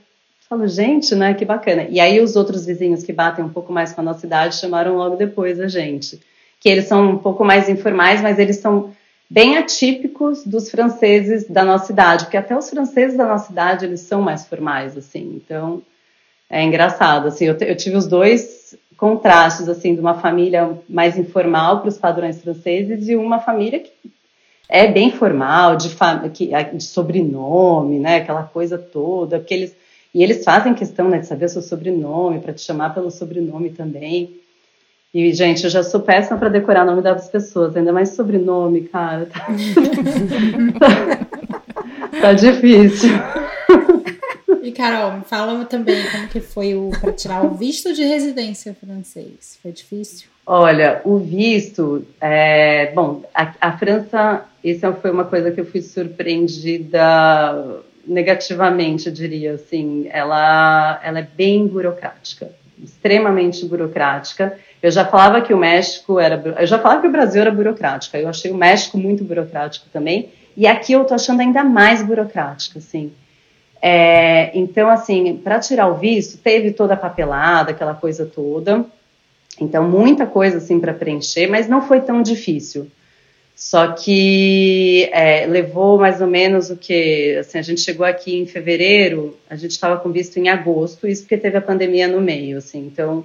fala, 0.49 0.67
gente, 0.67 1.13
né, 1.13 1.35
que 1.35 1.45
bacana. 1.45 1.85
E 1.87 1.99
aí 1.99 2.19
os 2.19 2.35
outros 2.35 2.65
vizinhos 2.65 3.03
que 3.03 3.13
batem 3.13 3.45
um 3.45 3.49
pouco 3.49 3.71
mais 3.71 3.93
com 3.93 4.01
a 4.01 4.03
nossa 4.03 4.25
idade 4.25 4.55
chamaram 4.55 4.95
logo 4.95 5.15
depois 5.15 5.59
a 5.59 5.67
gente, 5.67 6.19
que 6.59 6.67
eles 6.67 6.85
são 6.85 7.11
um 7.11 7.17
pouco 7.17 7.45
mais 7.45 7.69
informais, 7.69 8.21
mas 8.21 8.39
eles 8.39 8.57
são 8.57 8.91
bem 9.29 9.57
atípicos 9.57 10.43
dos 10.45 10.69
franceses 10.69 11.47
da 11.47 11.63
nossa 11.63 11.91
idade, 11.91 12.25
porque 12.25 12.37
até 12.37 12.57
os 12.57 12.69
franceses 12.69 13.17
da 13.17 13.25
nossa 13.25 13.51
idade, 13.51 13.85
eles 13.85 14.01
são 14.01 14.21
mais 14.21 14.47
formais, 14.47 14.97
assim, 14.97 15.33
então 15.35 15.81
é 16.49 16.63
engraçado, 16.63 17.27
assim, 17.27 17.45
eu, 17.45 17.57
eu 17.57 17.75
tive 17.75 17.97
os 17.97 18.07
dois 18.07 18.75
contrastes, 18.97 19.67
assim, 19.67 19.93
de 19.93 20.01
uma 20.01 20.15
família 20.15 20.77
mais 20.87 21.17
informal 21.17 21.79
para 21.79 21.89
os 21.89 21.97
padrões 21.97 22.41
franceses 22.41 23.07
e 23.07 23.15
uma 23.15 23.39
família 23.39 23.79
que 23.79 23.91
é 24.69 24.87
bem 24.87 25.11
formal, 25.11 25.75
de, 25.75 25.89
fa 25.89 26.27
que, 26.29 26.51
de 26.73 26.83
sobrenome, 26.83 27.99
né, 27.99 28.17
aquela 28.17 28.43
coisa 28.43 28.77
toda, 28.77 29.39
porque 29.39 29.53
eles, 29.53 29.75
e 30.13 30.23
eles 30.23 30.43
fazem 30.43 30.73
questão, 30.73 31.09
né, 31.09 31.19
de 31.19 31.27
saber 31.27 31.45
o 31.45 31.49
seu 31.49 31.61
sobrenome, 31.61 32.39
para 32.39 32.53
te 32.53 32.61
chamar 32.61 32.93
pelo 32.93 33.11
sobrenome 33.11 33.69
também. 33.69 34.35
E, 35.13 35.33
gente, 35.33 35.63
eu 35.63 35.69
já 35.69 35.83
sou 35.83 36.01
péssima 36.01 36.37
para 36.37 36.49
decorar 36.49 36.83
o 36.83 36.85
nome 36.85 37.01
das 37.01 37.29
pessoas, 37.29 37.75
ainda 37.75 37.93
mais 37.93 38.09
sobrenome, 38.09 38.81
cara. 38.81 39.27
Tá, 39.27 39.47
tá 42.21 42.33
difícil. 42.33 43.11
E 44.65 44.71
Carol, 44.71 45.19
me 45.19 45.23
fala 45.23 45.63
também 45.65 46.03
como 46.11 46.27
que 46.27 46.41
foi 46.41 46.73
o 46.73 46.89
para 46.99 47.13
tirar 47.13 47.45
o 47.45 47.53
visto 47.53 47.93
de 47.93 48.03
residência 48.03 48.73
francês. 48.73 49.59
Foi 49.61 49.71
difícil? 49.71 50.27
Olha, 50.43 51.01
o 51.05 51.19
visto, 51.19 52.03
é, 52.19 52.91
bom, 52.91 53.23
a, 53.31 53.53
a 53.61 53.77
França, 53.77 54.43
isso 54.63 54.91
foi 55.01 55.11
uma 55.11 55.25
coisa 55.25 55.51
que 55.51 55.61
eu 55.61 55.67
fui 55.67 55.83
surpreendida 55.83 56.99
negativamente, 58.07 59.05
eu 59.05 59.13
diria 59.13 59.53
assim. 59.53 60.07
Ela, 60.09 60.99
ela 61.03 61.19
é 61.19 61.27
bem 61.35 61.67
burocrática, 61.67 62.49
extremamente 62.83 63.63
burocrática. 63.65 64.57
Eu 64.81 64.89
já 64.89 65.05
falava 65.05 65.41
que 65.41 65.53
o 65.53 65.57
México 65.57 66.19
era, 66.19 66.41
eu 66.59 66.65
já 66.65 66.79
falava 66.79 67.01
que 67.01 67.07
o 67.07 67.11
Brasil 67.11 67.41
era 67.41 67.51
burocrática. 67.51 68.17
Eu 68.17 68.29
achei 68.29 68.49
o 68.49 68.57
México 68.57 68.97
muito 68.97 69.23
burocrático 69.23 69.85
também. 69.93 70.29
E 70.57 70.65
aqui 70.65 70.93
eu 70.93 71.05
tô 71.05 71.13
achando 71.13 71.41
ainda 71.41 71.63
mais 71.63 72.01
burocrática, 72.01 72.79
assim. 72.79 73.11
É, 73.87 74.49
então, 74.57 74.89
assim, 74.89 75.37
para 75.37 75.59
tirar 75.59 75.87
o 75.87 75.93
visto, 75.93 76.39
teve 76.39 76.71
toda 76.71 76.95
a 76.95 76.97
papelada, 76.97 77.69
aquela 77.69 77.93
coisa 77.93 78.25
toda. 78.25 78.83
Então, 79.61 79.87
muita 79.87 80.25
coisa 80.25 80.57
assim 80.57 80.79
para 80.79 80.91
preencher, 80.91 81.45
mas 81.45 81.67
não 81.69 81.87
foi 81.87 82.01
tão 82.01 82.23
difícil. 82.23 82.87
Só 83.55 83.91
que 83.91 85.07
é, 85.13 85.45
levou 85.45 85.99
mais 85.99 86.19
ou 86.19 86.25
menos 86.25 86.71
o 86.71 86.75
que? 86.75 87.37
Assim, 87.39 87.59
a 87.59 87.61
gente 87.61 87.79
chegou 87.79 88.03
aqui 88.03 88.35
em 88.35 88.47
fevereiro, 88.47 89.37
a 89.47 89.55
gente 89.55 89.71
estava 89.71 89.97
com 89.97 90.11
visto 90.11 90.37
em 90.37 90.49
agosto, 90.49 91.07
isso 91.07 91.21
porque 91.21 91.37
teve 91.37 91.55
a 91.55 91.61
pandemia 91.61 92.07
no 92.07 92.19
meio, 92.19 92.57
assim. 92.57 92.87
Então, 92.87 93.23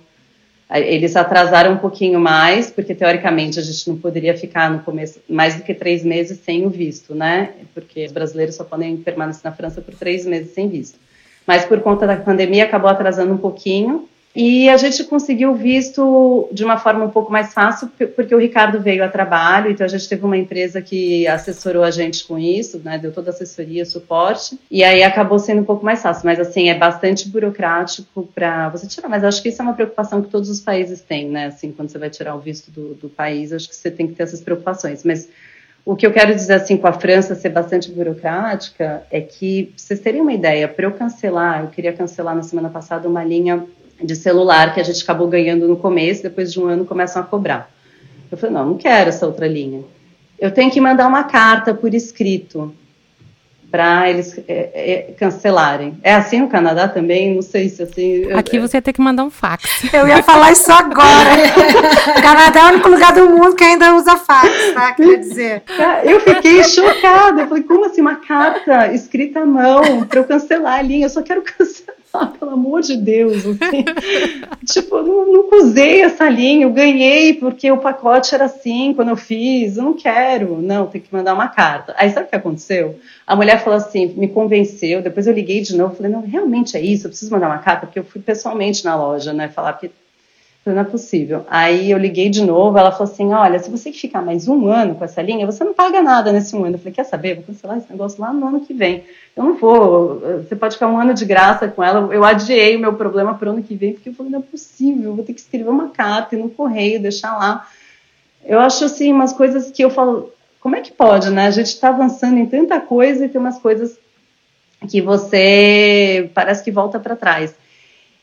eles 0.73 1.17
atrasaram 1.17 1.73
um 1.73 1.79
pouquinho 1.79 2.21
mais, 2.21 2.71
porque 2.71 2.95
teoricamente 2.95 3.59
a 3.59 3.63
gente 3.63 3.89
não 3.89 3.97
poderia 3.97 4.37
ficar 4.37 4.71
no 4.71 4.81
começo 4.81 5.21
mais 5.29 5.57
do 5.57 5.63
que 5.63 5.75
três 5.75 6.05
meses 6.05 6.39
sem 6.45 6.65
o 6.65 6.71
visto, 6.71 7.15
né? 7.15 7.51
Porque 7.75 8.05
os 8.05 8.13
brasileiros 8.13 8.55
só 8.55 8.63
podem 8.63 8.97
permanecer 8.97 9.43
na 9.45 9.53
França 9.53 9.81
por 9.81 9.95
três 9.95 10.25
meses 10.25 10.53
sem 10.55 10.69
visto. 10.69 10.99
Mas 11.47 11.65
por 11.65 11.81
conta 11.81 12.07
da 12.07 12.17
pandemia 12.17 12.65
acabou 12.65 12.91
atrasando 12.91 13.33
um 13.33 13.39
pouquinho. 13.39 14.09
E 14.35 14.69
a 14.69 14.77
gente 14.77 15.03
conseguiu 15.05 15.55
visto 15.55 16.49
de 16.53 16.64
uma 16.64 16.79
forma 16.79 17.05
um 17.05 17.11
pouco 17.11 17.33
mais 17.33 17.53
fácil, 17.53 17.90
porque 18.14 18.33
o 18.33 18.38
Ricardo 18.38 18.81
veio 18.81 19.03
a 19.03 19.09
trabalho, 19.09 19.71
então 19.71 19.85
a 19.85 19.88
gente 19.88 20.09
teve 20.09 20.25
uma 20.25 20.37
empresa 20.37 20.81
que 20.81 21.27
assessorou 21.27 21.83
a 21.83 21.90
gente 21.90 22.25
com 22.25 22.38
isso, 22.38 22.81
né, 22.85 22.97
deu 22.97 23.12
toda 23.12 23.31
a 23.31 23.35
assessoria, 23.35 23.85
suporte, 23.85 24.57
e 24.71 24.85
aí 24.85 25.03
acabou 25.03 25.38
sendo 25.40 25.62
um 25.62 25.64
pouco 25.64 25.85
mais 25.85 26.01
fácil. 26.01 26.27
Mas 26.27 26.38
assim, 26.38 26.69
é 26.69 26.75
bastante 26.75 27.29
burocrático 27.29 28.29
para 28.33 28.69
você 28.69 28.87
tirar. 28.87 29.09
Mas 29.09 29.25
acho 29.25 29.43
que 29.43 29.49
isso 29.49 29.61
é 29.61 29.64
uma 29.64 29.75
preocupação 29.75 30.23
que 30.23 30.29
todos 30.29 30.49
os 30.49 30.61
países 30.61 31.01
têm, 31.01 31.29
né? 31.29 31.47
Assim, 31.47 31.73
quando 31.73 31.88
você 31.88 31.99
vai 31.99 32.09
tirar 32.09 32.37
o 32.37 32.38
visto 32.38 32.71
do, 32.71 32.95
do 32.95 33.09
país, 33.09 33.53
acho 33.53 33.69
que 33.69 33.75
você 33.75 33.90
tem 33.90 34.07
que 34.07 34.14
ter 34.14 34.23
essas 34.23 34.40
preocupações. 34.40 35.03
Mas 35.03 35.29
o 35.85 35.97
que 35.97 36.07
eu 36.07 36.12
quero 36.12 36.33
dizer 36.35 36.55
assim 36.55 36.77
com 36.77 36.87
a 36.87 36.93
França 36.93 37.35
ser 37.35 37.49
bastante 37.49 37.90
burocrática 37.90 39.03
é 39.11 39.21
que, 39.21 39.73
vocês 39.77 39.99
terem 39.99 40.21
uma 40.21 40.33
ideia, 40.33 40.69
para 40.69 40.87
eu 40.87 40.93
cancelar, 40.93 41.62
eu 41.62 41.69
queria 41.69 41.93
cancelar 41.93 42.37
na 42.37 42.43
semana 42.43 42.69
passada 42.69 43.09
uma 43.09 43.25
linha 43.25 43.66
de 44.03 44.17
celular 44.17 44.75
que 44.75 44.81
a 44.81 44.85
gente 44.85 45.03
acabou 45.03 45.29
ganhando 45.29 45.69
no 45.69 45.77
começo, 45.77 46.23
depois 46.23 46.53
de 46.53 46.61
um 46.61 46.67
ano 46.67 46.85
começam 46.85 47.23
a 47.23 47.25
cobrar. 47.25 47.71
Eu 48.31 48.39
falei, 48.39 48.55
não, 48.55 48.67
não 48.67 48.77
quero 48.77 49.09
essa 49.09 49.27
outra 49.27 49.47
linha. 49.47 49.83
Eu 50.39 50.51
tenho 50.51 50.71
que 50.71 50.81
mandar 50.81 51.07
uma 51.07 51.25
carta 51.25 51.75
por 51.75 51.95
escrito 51.95 52.75
para 53.71 54.11
eles 54.11 54.37
é, 54.49 54.71
é, 54.75 55.15
cancelarem. 55.17 55.97
É 56.03 56.15
assim 56.15 56.41
no 56.41 56.49
Canadá 56.49 56.89
também? 56.89 57.35
Não 57.35 57.43
sei 57.43 57.69
se 57.69 57.83
assim. 57.83 58.31
Aqui 58.33 58.57
eu, 58.57 58.63
você 58.63 58.79
ia 58.79 58.83
ter 58.83 58.93
que 58.93 59.01
mandar 59.01 59.23
um 59.23 59.31
fax. 59.31 59.65
Eu 59.93 60.09
ia 60.09 60.23
falar 60.23 60.51
isso 60.51 60.71
agora. 60.73 61.31
o 62.19 62.21
Canadá 62.23 62.61
é 62.61 62.65
o 62.65 62.69
único 62.75 62.89
lugar 62.89 63.13
do 63.13 63.31
mundo 63.31 63.55
que 63.55 63.63
ainda 63.63 63.95
usa 63.95 64.17
fax, 64.17 64.73
tá? 64.75 64.93
Quer 64.93 65.19
dizer. 65.19 65.63
Eu 66.03 66.21
fiquei 66.21 66.65
chocada. 66.65 67.43
Eu 67.43 67.49
falei, 67.49 67.63
como 67.63 67.87
assim 67.87 68.01
uma 68.01 68.17
carta 68.17 68.93
escrita 68.93 69.41
à 69.41 69.47
mão 69.47 70.05
para 70.07 70.21
eu 70.21 70.25
cancelar 70.25 70.81
a 70.81 70.83
linha? 70.83 71.07
Eu 71.07 71.11
só 71.11 71.23
quero 71.23 71.43
cancelar. 71.43 72.00
Ah, 72.12 72.27
pelo 72.27 72.51
amor 72.51 72.81
de 72.81 72.96
Deus, 72.96 73.44
assim. 73.46 73.85
tipo, 74.66 75.01
não, 75.01 75.49
usei 75.61 76.03
essa 76.03 76.29
linha, 76.29 76.64
eu 76.64 76.73
ganhei 76.73 77.35
porque 77.35 77.70
o 77.70 77.79
pacote 77.79 78.35
era 78.35 78.46
assim 78.46 78.92
quando 78.94 79.11
eu 79.11 79.16
fiz, 79.16 79.77
eu 79.77 79.85
não 79.85 79.94
quero. 79.94 80.61
Não, 80.61 80.87
tem 80.87 81.01
que 81.01 81.12
mandar 81.14 81.35
uma 81.35 81.49
carta. 81.49 81.94
Aí 81.96 82.11
sabe 82.11 82.27
o 82.27 82.29
que 82.29 82.37
aconteceu? 82.37 82.99
A 83.27 83.37
mulher 83.37 83.62
falou 83.62 83.77
assim, 83.77 84.07
me 84.07 84.29
convenceu, 84.29 85.03
depois 85.03 85.27
eu 85.27 85.33
liguei 85.33 85.61
de 85.61 85.77
novo, 85.77 85.94
falei, 85.94 86.11
não, 86.11 86.23
realmente 86.23 86.77
é 86.77 86.81
isso, 86.81 87.07
eu 87.07 87.11
preciso 87.11 87.31
mandar 87.31 87.46
uma 87.46 87.59
carta, 87.59 87.87
porque 87.87 87.99
eu 87.99 88.05
fui 88.05 88.20
pessoalmente 88.20 88.85
na 88.85 88.96
loja, 88.96 89.33
né, 89.33 89.49
falar, 89.49 89.75
porque 89.75 89.90
não 90.75 90.83
é 90.83 90.85
possível. 90.85 91.45
Aí 91.49 91.91
eu 91.91 91.99
liguei 91.99 92.29
de 92.29 92.45
novo, 92.45 92.79
ela 92.79 92.93
falou 92.93 93.13
assim: 93.13 93.33
olha, 93.33 93.59
se 93.59 93.71
você 93.71 93.93
ficar 93.93 94.23
mais 94.23 94.49
um 94.49 94.67
ano 94.69 94.95
com 94.95 95.05
essa 95.05 95.23
linha, 95.23 95.47
você 95.47 95.65
não 95.65 95.75
paga 95.75 96.03
nada 96.03 96.33
nesse 96.33 96.55
um 96.57 96.65
ano. 96.65 96.75
Eu 96.75 96.79
falei: 96.79 96.93
quer 96.93 97.05
saber? 97.05 97.35
Vou 97.37 97.45
cancelar 97.45 97.79
esse 97.79 97.91
negócio 97.91 98.21
lá 98.21 98.33
no 98.33 98.47
ano 98.47 98.61
que 98.61 98.73
vem. 98.75 99.05
Eu 99.37 99.45
não 99.45 99.55
vou, 99.57 100.21
você 100.39 100.57
pode 100.57 100.75
ficar 100.75 100.89
um 100.89 100.99
ano 100.99 101.15
de 101.15 101.25
graça 101.25 101.69
com 101.69 101.83
ela. 101.83 102.13
Eu 102.13 102.25
adiei 102.25 102.77
o 102.77 102.81
meu 102.81 102.95
problema 102.95 103.35
para 103.35 103.49
o 103.49 103.53
ano 103.53 103.63
que 103.63 103.75
vem, 103.75 103.93
porque 103.93 104.09
eu 104.09 104.15
falei: 104.15 104.33
não 104.33 104.41
é 104.41 104.43
possível, 104.43 105.15
vou 105.15 105.25
ter 105.25 105.33
que 105.33 105.41
escrever 105.41 105.71
uma 105.71 105.89
carta 105.89 106.35
e 106.35 106.39
no 106.39 106.51
correio, 106.51 107.01
deixar 107.01 107.37
lá. 107.37 107.67
Eu 108.45 108.59
acho 108.61 108.85
assim, 108.85 109.13
umas 109.13 109.33
coisas 109.33 109.71
que 109.71 109.83
eu 109.83 109.91
falo: 109.91 110.33
como 110.61 110.77
é 110.77 110.81
que 110.81 110.93
pode, 110.93 111.31
né? 111.31 111.47
A 111.47 111.51
gente 111.51 111.69
está 111.69 111.89
avançando 111.89 112.39
em 112.39 112.47
tanta 112.47 112.81
coisa 112.81 113.25
e 113.25 113.29
tem 113.29 113.41
umas 113.41 113.59
coisas 113.59 113.99
que 114.89 115.01
você 115.01 116.31
parece 116.35 116.63
que 116.63 116.71
volta 116.71 116.99
para 116.99 117.17
trás. 117.17 117.55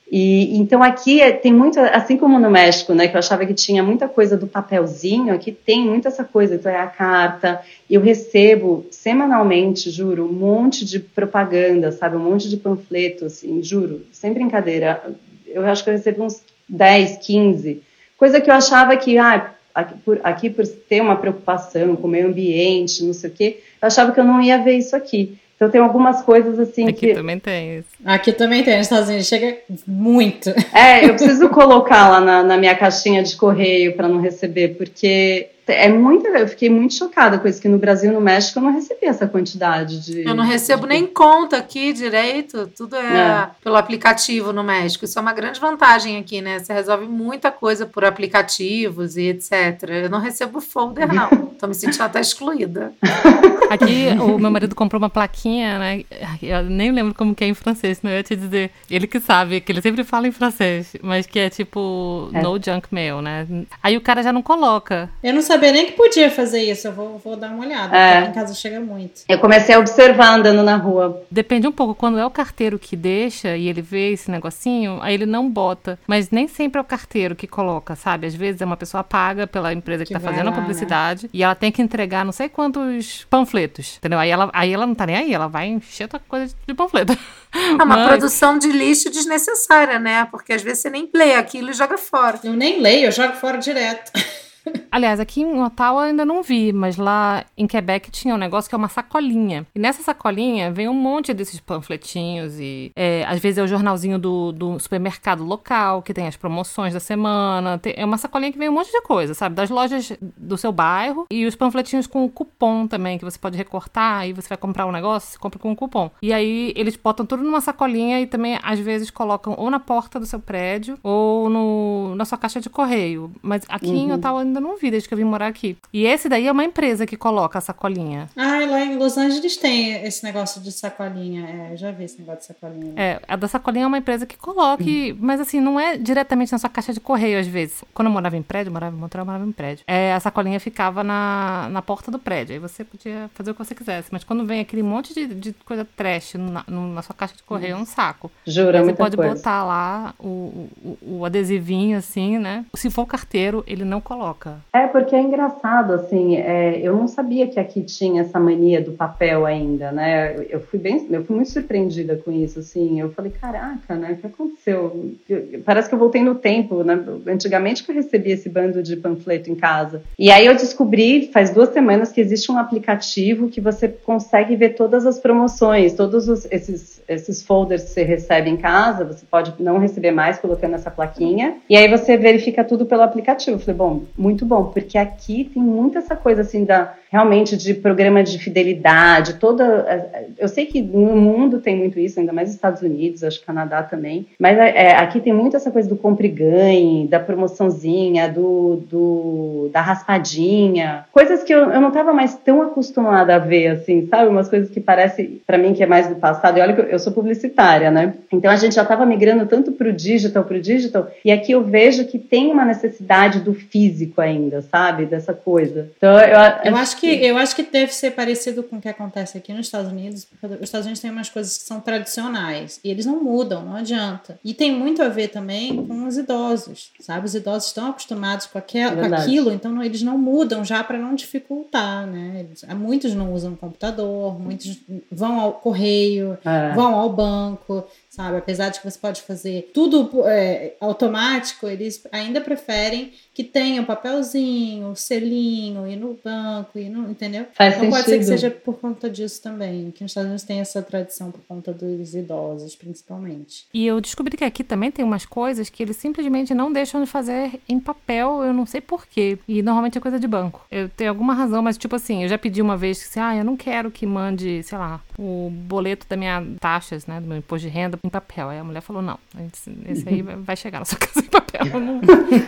E 0.10 0.58
então 0.58 0.82
aqui 0.82 1.20
é, 1.20 1.34
tem 1.34 1.54
muito, 1.54 1.80
assim 1.80 2.16
como 2.16 2.40
no 2.40 2.50
México, 2.50 2.94
né, 2.94 3.10
que 3.10 3.16
eu 3.16 3.20
achava 3.20 3.46
que 3.46 3.54
tinha 3.54 3.84
muita 3.84 4.08
coisa 4.08 4.38
do 4.38 4.48
papelzinho, 4.48 5.34
aqui 5.34 5.52
tem 5.52 5.86
muito 5.86 6.08
essa 6.08 6.24
coisa, 6.24 6.56
então 6.56 6.72
é 6.72 6.80
a 6.80 6.88
carta. 6.88 7.62
Eu 7.90 8.00
recebo 8.00 8.86
semanalmente, 8.90 9.92
juro, 9.92 10.26
um 10.26 10.32
monte 10.32 10.86
de 10.86 11.00
propaganda, 11.00 11.92
sabe, 11.92 12.16
um 12.16 12.22
monte 12.22 12.50
de 12.50 12.56
panfletos, 12.56 13.24
assim, 13.24 13.62
juro, 13.62 14.06
sem 14.12 14.32
brincadeira. 14.32 15.04
Eu 15.46 15.66
acho 15.66 15.84
que 15.84 15.90
eu 15.90 15.94
recebo 15.94 16.24
uns 16.24 16.42
10, 16.70 17.18
15, 17.18 17.82
coisa 18.18 18.40
que 18.40 18.50
eu 18.50 18.56
achava 18.56 18.96
que, 18.96 19.18
ah, 19.18 19.52
aqui 19.76 19.94
por, 20.06 20.20
aqui 20.24 20.50
por 20.50 20.66
ter 20.66 21.02
uma 21.02 21.18
preocupação 21.18 21.98
com 21.98 22.08
o 22.08 22.10
meio 22.10 22.28
ambiente, 22.28 23.04
não 23.04 23.14
sei 23.14 23.30
o 23.30 23.34
quê, 23.34 23.60
eu 23.82 23.88
achava 23.88 24.14
que 24.14 24.20
eu 24.20 24.26
não 24.26 24.42
ia 24.42 24.58
ver 24.58 24.78
isso 24.78 24.96
aqui. 24.96 25.38
Então 25.58 25.72
tem 25.72 25.82
algumas 25.82 26.22
coisas 26.22 26.60
assim 26.60 26.88
Aqui 26.88 27.08
que. 27.08 27.14
também 27.16 27.40
tem 27.40 27.80
isso. 27.80 27.88
Aqui 28.06 28.32
também 28.32 28.64
tem, 28.64 28.78
nos 28.78 28.86
Estados 28.86 29.10
Unidos 29.10 29.28
chega 29.28 29.58
muito. 29.88 30.52
É, 30.72 31.04
eu 31.04 31.16
preciso 31.18 31.50
colocar 31.50 32.10
lá 32.10 32.22
na, 32.22 32.44
na 32.44 32.58
minha 32.58 32.76
caixinha 32.76 33.24
de 33.24 33.36
correio 33.36 33.96
para 33.96 34.08
não 34.08 34.22
receber, 34.22 34.78
porque 34.78 35.50
é 35.68 35.90
muito, 35.90 36.28
eu 36.28 36.48
fiquei 36.48 36.70
muito 36.70 36.94
chocada 36.94 37.38
com 37.40 37.48
isso, 37.48 37.62
que 37.62 37.68
no 37.68 37.78
Brasil 37.78 38.12
e 38.12 38.14
no 38.14 38.22
México 38.22 38.60
eu 38.60 38.64
não 38.64 38.72
recebi 38.72 39.06
essa 39.06 39.28
quantidade 39.28 40.04
de. 40.04 40.24
Eu 40.28 40.36
não 40.36 40.44
recebo 40.44 40.84
de... 40.84 40.90
nem 40.90 41.06
conta 41.06 41.58
aqui 41.58 41.94
direito, 41.94 42.68
tudo 42.76 42.96
é, 42.96 43.00
é, 43.00 43.50
pelo 43.64 43.76
aplicativo 43.76 44.54
no 44.54 44.64
México. 44.64 45.06
Isso 45.06 45.18
é 45.18 45.22
uma 45.22 45.34
grande 45.34 45.60
vantagem 45.60 46.18
aqui, 46.18 46.42
né? 46.42 46.60
Você 46.60 46.74
resolve 46.74 47.08
muita 47.08 47.52
coisa 47.52 47.86
por 47.86 48.06
aplicativos 48.06 49.18
e 49.18 49.30
etc. 49.30 49.84
Eu 50.04 50.10
não 50.10 50.20
recebo 50.20 50.62
folder, 50.62 51.14
não. 51.14 51.30
Tô 51.60 51.68
me 51.68 51.74
sentindo 51.74 52.04
até 52.04 52.20
excluída. 52.20 52.94
Aqui 53.70 54.08
o 54.22 54.40
meu 54.40 54.50
marido 54.50 54.74
comprou 54.74 54.98
uma 54.98 55.10
plaquinha, 55.10 55.78
né? 55.78 56.06
Eu 56.42 56.64
nem 56.64 56.90
lembro 56.90 57.14
como 57.14 57.36
que 57.36 57.44
é 57.44 57.48
em 57.48 57.54
francês, 57.54 58.02
não 58.02 58.10
ia 58.10 58.24
te 58.24 58.36
dizer. 58.36 58.72
Ele 58.90 59.06
que 59.08 59.20
sabe, 59.20 59.60
que 59.60 59.72
ele 59.72 59.82
sempre 59.82 60.04
fala 60.06 60.28
em 60.28 60.32
francês, 60.32 60.96
mas 61.02 61.26
que 61.26 61.38
é 61.38 61.50
tipo 61.50 62.30
é. 62.34 62.42
no 62.42 62.58
junk 62.64 62.88
mail, 62.92 63.22
né? 63.22 63.46
Aí 63.84 63.98
o 63.98 64.02
cara 64.02 64.24
já 64.24 64.32
não 64.32 64.42
coloca. 64.42 65.10
Eu 65.22 65.34
não 65.34 65.42
sabia 65.42 65.57
sabia 65.58 65.72
nem 65.72 65.86
que 65.88 65.92
podia 65.94 66.30
fazer 66.30 66.62
isso. 66.62 66.88
Eu 66.88 66.94
vou, 66.94 67.18
vou 67.18 67.36
dar 67.36 67.50
uma 67.50 67.66
olhada. 67.66 67.98
É. 67.98 68.26
Em 68.26 68.32
casa 68.32 68.54
chega 68.54 68.80
muito. 68.80 69.22
Eu 69.28 69.40
comecei 69.40 69.76
a 69.76 69.80
observar 69.80 70.36
andando 70.36 70.64
na 70.64 70.76
rua. 70.78 71.24
Depende 71.30 71.68
um 71.68 71.72
pouco. 71.72 71.96
Quando 71.96 72.20
é 72.20 72.26
o 72.26 72.30
carteiro 72.30 72.78
que 72.78 72.96
deixa 72.96 73.58
e 73.58 73.68
ele 73.68 73.82
vê 73.82 74.12
esse 74.12 74.30
negocinho, 74.30 75.00
aí 75.02 75.14
ele 75.14 75.26
não 75.26 75.50
bota. 75.50 76.00
Mas 76.08 76.30
nem 76.30 76.48
sempre 76.48 76.80
é 76.80 76.82
o 76.82 76.86
carteiro 76.86 77.36
que 77.36 77.48
coloca, 77.48 77.96
sabe? 77.96 78.28
Às 78.28 78.36
vezes 78.36 78.62
é 78.62 78.66
uma 78.66 78.78
pessoa 78.78 79.04
paga 79.04 79.48
pela 79.48 79.74
empresa 79.74 80.04
que, 80.04 80.14
que 80.14 80.14
tá 80.14 80.20
fazendo 80.20 80.46
lá, 80.46 80.52
a 80.52 80.56
né? 80.56 80.62
publicidade 80.62 81.24
né? 81.24 81.30
e 81.34 81.44
ela 81.44 81.56
tem 81.56 81.72
que 81.72 81.82
entregar 81.82 82.24
não 82.24 82.32
sei 82.32 82.48
quantos 82.48 83.26
panfletos, 83.30 83.98
entendeu? 83.98 84.20
Aí 84.20 84.30
ela, 84.30 84.50
aí 84.54 84.72
ela 84.72 84.86
não 84.86 84.96
tá 84.96 85.06
nem 85.06 85.16
aí, 85.16 85.34
ela 85.34 85.48
vai 85.48 85.68
encher 85.68 86.04
outra 86.04 86.20
coisa 86.28 86.56
de 86.68 86.74
panfleto. 86.74 87.18
É 87.54 87.84
uma 87.84 87.86
Mas... 87.98 88.08
produção 88.08 88.58
de 88.58 88.72
lixo 88.72 89.10
desnecessária, 89.10 90.00
né? 90.00 90.26
Porque 90.30 90.54
às 90.54 90.62
vezes 90.62 90.80
você 90.80 90.90
nem 90.90 91.10
lê 91.14 91.34
aquilo 91.34 91.72
e 91.72 91.74
joga 91.74 91.98
fora. 91.98 92.40
Eu 92.44 92.54
nem 92.54 92.82
leio, 92.82 93.08
eu 93.08 93.12
jogo 93.12 93.34
fora 93.34 93.58
direto. 93.58 94.12
Aliás, 94.92 95.20
aqui 95.20 95.42
em 95.42 95.62
Ottawa 95.62 96.04
eu 96.04 96.10
ainda 96.10 96.26
não 96.26 96.42
vi, 96.42 96.74
mas 96.74 96.98
lá 96.98 97.46
em 97.58 97.68
Quebec 97.68 98.10
tinha 98.10 98.34
um 98.34 98.38
negócio 98.38 98.70
que 98.70 98.76
é 98.76 98.78
uma 98.78 98.88
sacolinha. 98.88 99.66
E 99.76 99.80
nessa 99.80 100.02
sacolinha 100.02 100.72
vem 100.72 100.88
um 100.88 100.94
monte 100.94 101.34
desses 101.34 101.60
panfletinhos 101.60 102.60
e 102.60 102.92
é, 102.96 103.24
às 103.28 103.40
vezes 103.40 103.58
é 103.58 103.64
o 103.64 103.68
jornalzinho 103.68 104.18
do, 104.18 104.52
do, 104.52 104.80
supermercado 104.80 105.44
local, 105.44 106.02
que 106.02 106.14
tem 106.14 106.28
as 106.28 106.36
promoções 106.36 106.94
da 106.94 107.00
semana. 107.00 107.78
Tem, 107.78 107.94
é 107.96 108.06
uma 108.06 108.18
sacolinha 108.18 108.52
que 108.52 108.58
vem 108.58 108.70
um 108.70 108.74
monte 108.74 108.92
de 108.92 109.02
coisa, 109.02 109.34
sabe? 109.34 109.56
Das 109.56 109.70
lojas 109.70 110.14
do 110.20 110.58
seu 110.58 110.72
bairro 110.72 111.28
e 111.30 111.46
os 111.46 111.56
panfletinhos 111.56 112.08
com 112.08 112.28
cupom 112.30 112.88
também, 112.88 113.18
que 113.18 113.26
você 113.26 113.38
pode 113.38 113.58
recortar 113.58 114.28
e 114.28 114.34
você 114.34 114.50
vai 114.50 114.58
comprar 114.58 114.86
um 114.86 114.92
negócio, 114.92 115.32
você 115.32 115.38
compra 115.38 115.60
com 115.60 115.72
um 115.72 115.76
cupom. 115.76 116.10
E 116.22 116.34
aí 116.34 116.74
eles 116.76 116.96
botam 116.96 117.26
tudo 117.26 117.44
numa 117.44 117.62
sacolinha 117.62 118.20
e 118.20 118.26
também 118.26 118.60
às 118.64 118.80
vezes 118.80 119.12
colocam 119.12 119.54
ou 119.58 119.70
na 119.70 119.80
porta 119.80 120.20
do 120.20 120.26
seu 120.26 120.40
prédio 120.40 120.98
ou 121.04 121.50
no, 121.50 122.16
na 122.16 122.26
sua 122.26 122.38
caixa 122.38 122.60
de 122.60 122.70
correio. 122.70 123.32
Mas 123.42 123.64
aqui 123.70 123.88
uhum. 123.88 123.96
em 123.96 124.14
Ottawa 124.14 124.42
ainda 124.42 124.57
não 124.62 124.78
vi 124.78 124.92
desde 124.92 125.08
que 125.08 125.14
eu 125.14 125.18
vim 125.18 125.24
morar 125.24 125.48
aqui. 125.48 125.78
E 125.94 126.06
esse 126.06 126.28
daí 126.30 126.48
é 126.48 126.52
uma 126.52 126.64
empresa 126.64 127.06
que 127.06 127.18
coloca 127.18 127.58
a 127.58 127.62
sacolinha. 127.62 128.30
Ah, 128.36 128.60
lá 128.66 128.82
em 128.84 128.98
Los 128.98 129.18
Angeles 129.18 129.58
tem 129.58 130.04
esse 130.04 130.24
negócio 130.24 130.62
de 130.62 130.72
sacolinha. 130.72 131.48
É, 131.48 131.74
eu 131.74 131.78
já 131.78 131.92
vi 131.92 132.04
esse 132.04 132.20
negócio 132.20 132.42
de 132.42 132.46
sacolinha. 132.48 132.94
É, 132.96 133.22
a 133.28 133.36
da 133.36 133.48
sacolinha 133.48 133.86
é 133.86 133.88
uma 133.88 133.98
empresa 133.98 134.26
que 134.26 134.38
coloca, 134.38 134.84
hum. 134.84 135.18
mas 135.20 135.40
assim, 135.40 135.60
não 135.60 135.80
é 135.80 135.98
diretamente 135.98 136.52
na 136.52 136.58
sua 136.58 136.70
caixa 136.70 136.94
de 136.94 137.00
correio 137.00 137.40
às 137.40 137.48
vezes. 137.48 137.84
Quando 137.94 138.08
eu 138.08 138.12
morava 138.12 138.38
em 138.38 138.42
prédio, 138.42 138.72
morava 138.72 138.96
em 138.96 139.00
Montreal, 139.00 139.26
morava 139.26 139.46
em 139.46 139.52
prédio. 139.52 139.84
É, 139.88 140.14
a 140.14 140.20
sacolinha 140.20 140.60
ficava 140.60 141.04
na, 141.04 141.68
na 141.72 141.82
porta 141.82 142.12
do 142.12 142.20
prédio. 142.20 142.54
Aí 142.54 142.60
você 142.60 142.84
podia 142.84 143.30
fazer 143.34 143.52
o 143.52 143.54
que 143.54 143.64
você 143.64 143.76
quisesse. 143.76 144.10
Mas 144.12 144.24
quando 144.24 144.46
vem 144.46 144.60
aquele 144.60 144.84
monte 144.84 145.14
de, 145.14 145.28
de 145.28 145.54
coisa 145.66 145.86
trash 145.96 146.36
na, 146.36 146.64
na 146.68 147.02
sua 147.02 147.16
caixa 147.16 147.36
de 147.36 147.44
correio, 147.44 147.76
hum. 147.76 147.80
é 147.80 147.82
um 147.82 147.86
saco. 147.86 148.32
Jura, 148.46 148.84
Você 148.84 148.94
pode 148.94 149.16
coisa. 149.16 149.36
botar 149.36 149.64
lá 149.64 150.14
o, 150.20 150.70
o, 150.84 150.98
o 151.02 151.26
adesivinho 151.26 151.98
assim, 151.98 152.38
né? 152.38 152.66
Se 152.74 152.90
for 152.90 153.06
carteiro, 153.06 153.64
ele 153.68 153.84
não 153.84 154.00
coloca. 154.00 154.47
É, 154.74 154.88
porque 154.88 155.16
é 155.16 155.22
engraçado, 155.22 155.94
assim, 155.94 156.38
é, 156.38 156.80
eu 156.82 156.96
não 156.96 157.08
sabia 157.08 157.48
que 157.48 157.60
aqui 157.60 157.82
tinha 157.82 158.22
essa 158.22 158.40
mania 158.40 158.82
do 158.82 158.92
papel 158.92 159.46
ainda, 159.46 159.92
né? 159.92 160.36
Eu 160.50 160.60
fui 160.60 160.80
bem, 160.80 161.08
eu 161.10 161.24
fui 161.24 161.36
muito 161.36 161.52
surpreendida 161.52 162.16
com 162.16 162.32
isso, 162.32 162.60
assim. 162.60 163.00
Eu 163.00 163.12
falei, 163.12 163.32
caraca, 163.32 163.96
né? 163.96 164.14
O 164.14 164.18
que 164.18 164.28
aconteceu? 164.28 165.12
Eu, 165.30 165.62
parece 165.66 165.90
que 165.90 165.96
eu 165.96 166.00
voltei 166.00 166.24
no 166.24 166.36
tempo, 166.36 166.84
né? 166.84 167.00
Antigamente 167.28 167.84
que 167.84 167.92
eu 167.92 167.96
recebia 167.96 168.34
esse 168.34 168.50
bando 168.50 168.82
de 168.84 168.96
panfleto 168.96 169.50
em 169.50 169.56
casa. 169.56 170.02
E 170.18 170.32
aí 170.32 170.46
eu 170.46 170.54
descobri, 170.54 171.30
faz 171.32 171.50
duas 171.50 171.70
semanas, 171.70 172.12
que 172.12 172.22
existe 172.22 172.52
um 172.52 172.58
aplicativo 172.58 173.50
que 173.50 173.62
você 173.62 173.88
consegue 173.88 174.56
ver 174.56 174.70
todas 174.70 175.06
as 175.06 175.20
promoções, 175.20 175.94
todos 175.94 176.28
os, 176.28 176.46
esses, 176.52 177.02
esses 177.08 177.44
folders 177.44 177.84
que 177.84 177.90
você 177.90 178.04
recebe 178.04 178.50
em 178.50 178.58
casa, 178.58 179.06
você 179.06 179.26
pode 179.30 179.54
não 179.60 179.80
receber 179.80 180.12
mais 180.12 180.38
colocando 180.38 180.76
essa 180.76 180.92
plaquinha. 180.92 181.58
E 181.70 181.76
aí 181.76 181.88
você 181.88 182.18
verifica 182.18 182.64
tudo 182.64 182.86
pelo 182.86 183.02
aplicativo. 183.02 183.58
Eu 183.58 183.60
falei, 183.60 183.76
bom, 183.76 184.04
muito 184.28 184.46
bom, 184.46 184.66
porque 184.66 184.98
aqui 184.98 185.46
tem 185.46 185.64
muito 185.64 185.98
essa 185.98 186.14
coisa 186.16 186.42
assim 186.42 186.66
da 186.66 186.94
realmente 187.10 187.56
de 187.56 187.74
programa 187.74 188.24
de 188.24 188.38
fidelidade, 188.38 189.36
toda. 189.36 190.34
Eu 190.38 190.48
sei 190.48 190.66
que 190.66 190.82
no 190.82 191.16
mundo 191.16 191.60
tem 191.60 191.76
muito 191.76 192.00
isso, 192.00 192.20
ainda 192.20 192.34
mais 192.34 192.50
nos 192.50 192.56
Estados 192.56 192.82
Unidos, 192.82 193.24
acho 193.24 193.40
que 193.40 193.46
Canadá 193.46 193.82
também, 193.84 194.28
mas 194.40 194.58
é, 194.58 194.96
aqui 194.96 195.20
tem 195.20 195.34
muito 195.34 195.56
essa 195.56 195.72
coisa 195.72 195.88
do 195.88 195.96
compre 195.96 196.28
e 196.28 196.32
ganhe, 196.32 197.08
da 197.08 197.20
promoçãozinha, 197.20 198.28
do, 198.30 198.84
do 198.90 199.70
da 199.72 199.82
raspadinha, 199.82 201.06
coisas 201.12 201.44
que 201.44 201.54
eu, 201.54 201.72
eu 201.72 201.82
não 201.82 201.90
estava 201.90 202.14
mais 202.14 202.36
tão 202.36 202.62
acostumada 202.62 203.36
a 203.36 203.40
ver, 203.40 203.68
assim, 203.68 204.08
sabe? 204.08 204.30
Umas 204.30 204.50
coisas 204.50 204.70
que 204.70 204.80
parece 204.80 205.42
para 205.46 205.58
mim 205.58 205.74
que 205.74 205.84
é 205.84 205.86
mais 205.86 206.08
do 206.08 206.16
passado. 206.16 206.58
E 206.58 206.62
olha 206.62 206.74
que 206.74 206.82
eu, 206.82 206.86
eu 206.86 207.00
sou 207.00 207.14
publicitária, 207.14 207.90
né? 207.90 208.14
Então 208.32 208.52
a 208.52 208.56
gente 208.56 208.76
já 208.76 208.84
estava 208.84 209.06
migrando 209.06 209.46
tanto 209.46 209.72
para 209.72 209.90
o 209.90 209.94
digital, 209.94 210.44
para 210.44 210.58
o 210.58 210.62
digital, 210.62 211.08
e 211.24 211.32
aqui 211.32 211.52
eu 211.52 211.64
vejo 211.64 212.06
que 212.06 212.20
tem 212.20 212.52
uma 212.52 212.66
necessidade 212.66 213.40
do 213.40 213.54
físico 213.54 214.20
ainda, 214.20 214.62
sabe? 214.62 215.06
Dessa 215.06 215.34
coisa. 215.34 215.90
Então 215.98 216.20
eu, 216.20 216.72
eu 216.72 216.76
acho 216.76 216.97
que 217.00 217.08
eu 217.08 217.38
acho 217.38 217.56
que 217.56 217.64
deve 217.64 217.94
ser 217.94 218.12
parecido 218.12 218.64
com 218.64 218.78
o 218.78 218.82
que 218.82 218.90
acontece 218.90 219.38
aqui 219.38 219.54
nos 219.54 219.68
Estados 219.68 219.92
Unidos, 219.92 220.26
porque 220.26 220.56
os 220.56 220.62
Estados 220.62 220.86
Unidos 220.86 221.02
têm 221.02 221.12
umas 221.12 221.30
coisas 221.30 221.58
que 221.58 221.64
são 221.64 221.80
tradicionais 221.80 222.80
e 222.84 222.90
eles 222.90 223.06
não 223.06 223.24
mudam, 223.24 223.64
não 223.64 223.76
adianta. 223.76 224.40
E 224.44 224.54
tem 224.54 224.72
muito 224.72 225.02
a 225.02 225.08
ver 225.08 225.30
também 225.30 225.86
com 225.86 226.06
os 226.06 226.18
idosos, 226.18 226.92
sabe? 227.00 227.26
Os 227.26 227.36
idosos 227.36 227.68
estão 227.68 227.90
acostumados 227.90 228.48
com, 228.48 228.58
aquel, 228.58 228.98
com 228.98 229.16
aquilo, 229.16 229.52
então 229.52 229.72
não, 229.72 229.84
eles 229.84 230.02
não 230.02 230.18
mudam 230.18 230.66
já 230.66 230.84
para 230.84 230.98
não 230.98 231.16
dificultar, 231.16 232.06
né? 232.06 232.46
Eles, 232.48 232.64
muitos 232.76 233.14
não 233.14 233.34
usam 233.34 233.56
computador, 233.56 234.40
muitos 234.40 234.80
vão 235.12 235.40
ao 235.40 235.54
correio, 235.54 236.38
é. 236.44 236.74
vão 236.74 236.96
ao 236.96 237.12
banco 237.12 237.86
sabe? 238.18 238.38
Apesar 238.38 238.70
de 238.70 238.80
que 238.80 238.90
você 238.90 238.98
pode 238.98 239.22
fazer 239.22 239.70
tudo 239.74 240.10
é, 240.26 240.74
automático, 240.82 241.68
eles 241.68 242.04
ainda 242.12 242.42
preferem 242.42 243.14
que 243.34 243.44
tenha 243.44 243.80
o 243.80 243.84
um 243.84 243.86
papelzinho, 243.86 244.88
o 244.88 244.92
um 244.92 244.96
selinho, 244.96 245.88
ir 245.88 245.96
no 245.96 246.18
banco, 246.26 246.80
ir 246.80 246.90
no, 246.90 247.10
entendeu? 247.12 247.46
Faz 247.54 247.76
então 247.76 247.86
sentido. 247.86 247.96
pode 247.96 248.10
ser 248.10 248.18
que 248.18 248.26
seja 248.26 248.50
por 248.50 248.80
conta 248.80 249.08
disso 249.08 249.40
também, 249.44 249.92
que 249.92 250.04
nos 250.04 250.10
Estados 250.10 250.28
Unidos 250.28 250.44
tem 250.44 250.60
essa 250.60 250.82
tradição 250.82 251.32
por 251.32 251.42
conta 251.48 251.72
dos 251.72 252.16
idosos, 252.16 252.76
principalmente. 252.76 253.68
E 253.72 253.86
eu 253.86 254.02
descobri 254.02 254.36
que 254.36 254.44
aqui 254.44 254.64
também 254.64 254.90
tem 254.90 255.06
umas 255.06 255.24
coisas 255.24 255.70
que 255.70 255.84
eles 255.84 255.98
simplesmente 255.98 256.56
não 256.56 256.74
deixam 256.74 257.00
de 257.00 257.08
fazer 257.08 257.60
em 257.70 257.80
papel, 257.80 258.44
eu 258.44 258.52
não 258.52 258.66
sei 258.66 258.82
porquê. 258.82 259.38
E 259.48 259.62
normalmente 259.62 260.00
é 260.00 260.02
coisa 260.02 260.20
de 260.20 260.28
banco. 260.28 260.66
Eu 260.72 260.90
tenho 260.90 261.12
alguma 261.12 261.36
razão, 261.36 261.62
mas 261.62 261.78
tipo 261.78 261.96
assim, 261.96 262.24
eu 262.24 262.30
já 262.30 262.40
pedi 262.40 262.64
uma 262.64 262.76
vez 262.76 263.04
que 263.04 263.10
assim, 263.10 263.20
ah, 263.20 263.36
eu 263.36 263.46
não 263.46 263.56
quero 263.56 263.92
que 263.92 264.08
mande, 264.08 264.64
sei 264.64 264.78
lá, 264.80 265.00
o 265.20 265.52
boleto 265.52 266.08
da 266.10 266.18
minha 266.18 266.44
taxas, 266.60 267.06
né, 267.06 267.22
do 267.22 267.28
meu 267.28 267.38
imposto 267.38 267.68
de 267.68 267.74
renda 267.74 268.00
em 268.08 268.10
papel. 268.10 268.50
Aí 268.50 268.58
a 268.58 268.64
mulher 268.64 268.82
falou, 268.82 269.02
não, 269.02 269.20
esse 269.52 270.08
aí 270.08 270.22
vai 270.40 270.56
chegar 270.56 270.80
na 270.80 270.86
sua 270.86 270.98
casa 270.98 271.20
em 271.20 271.30
papel. 271.30 271.48
Não, 271.80 272.02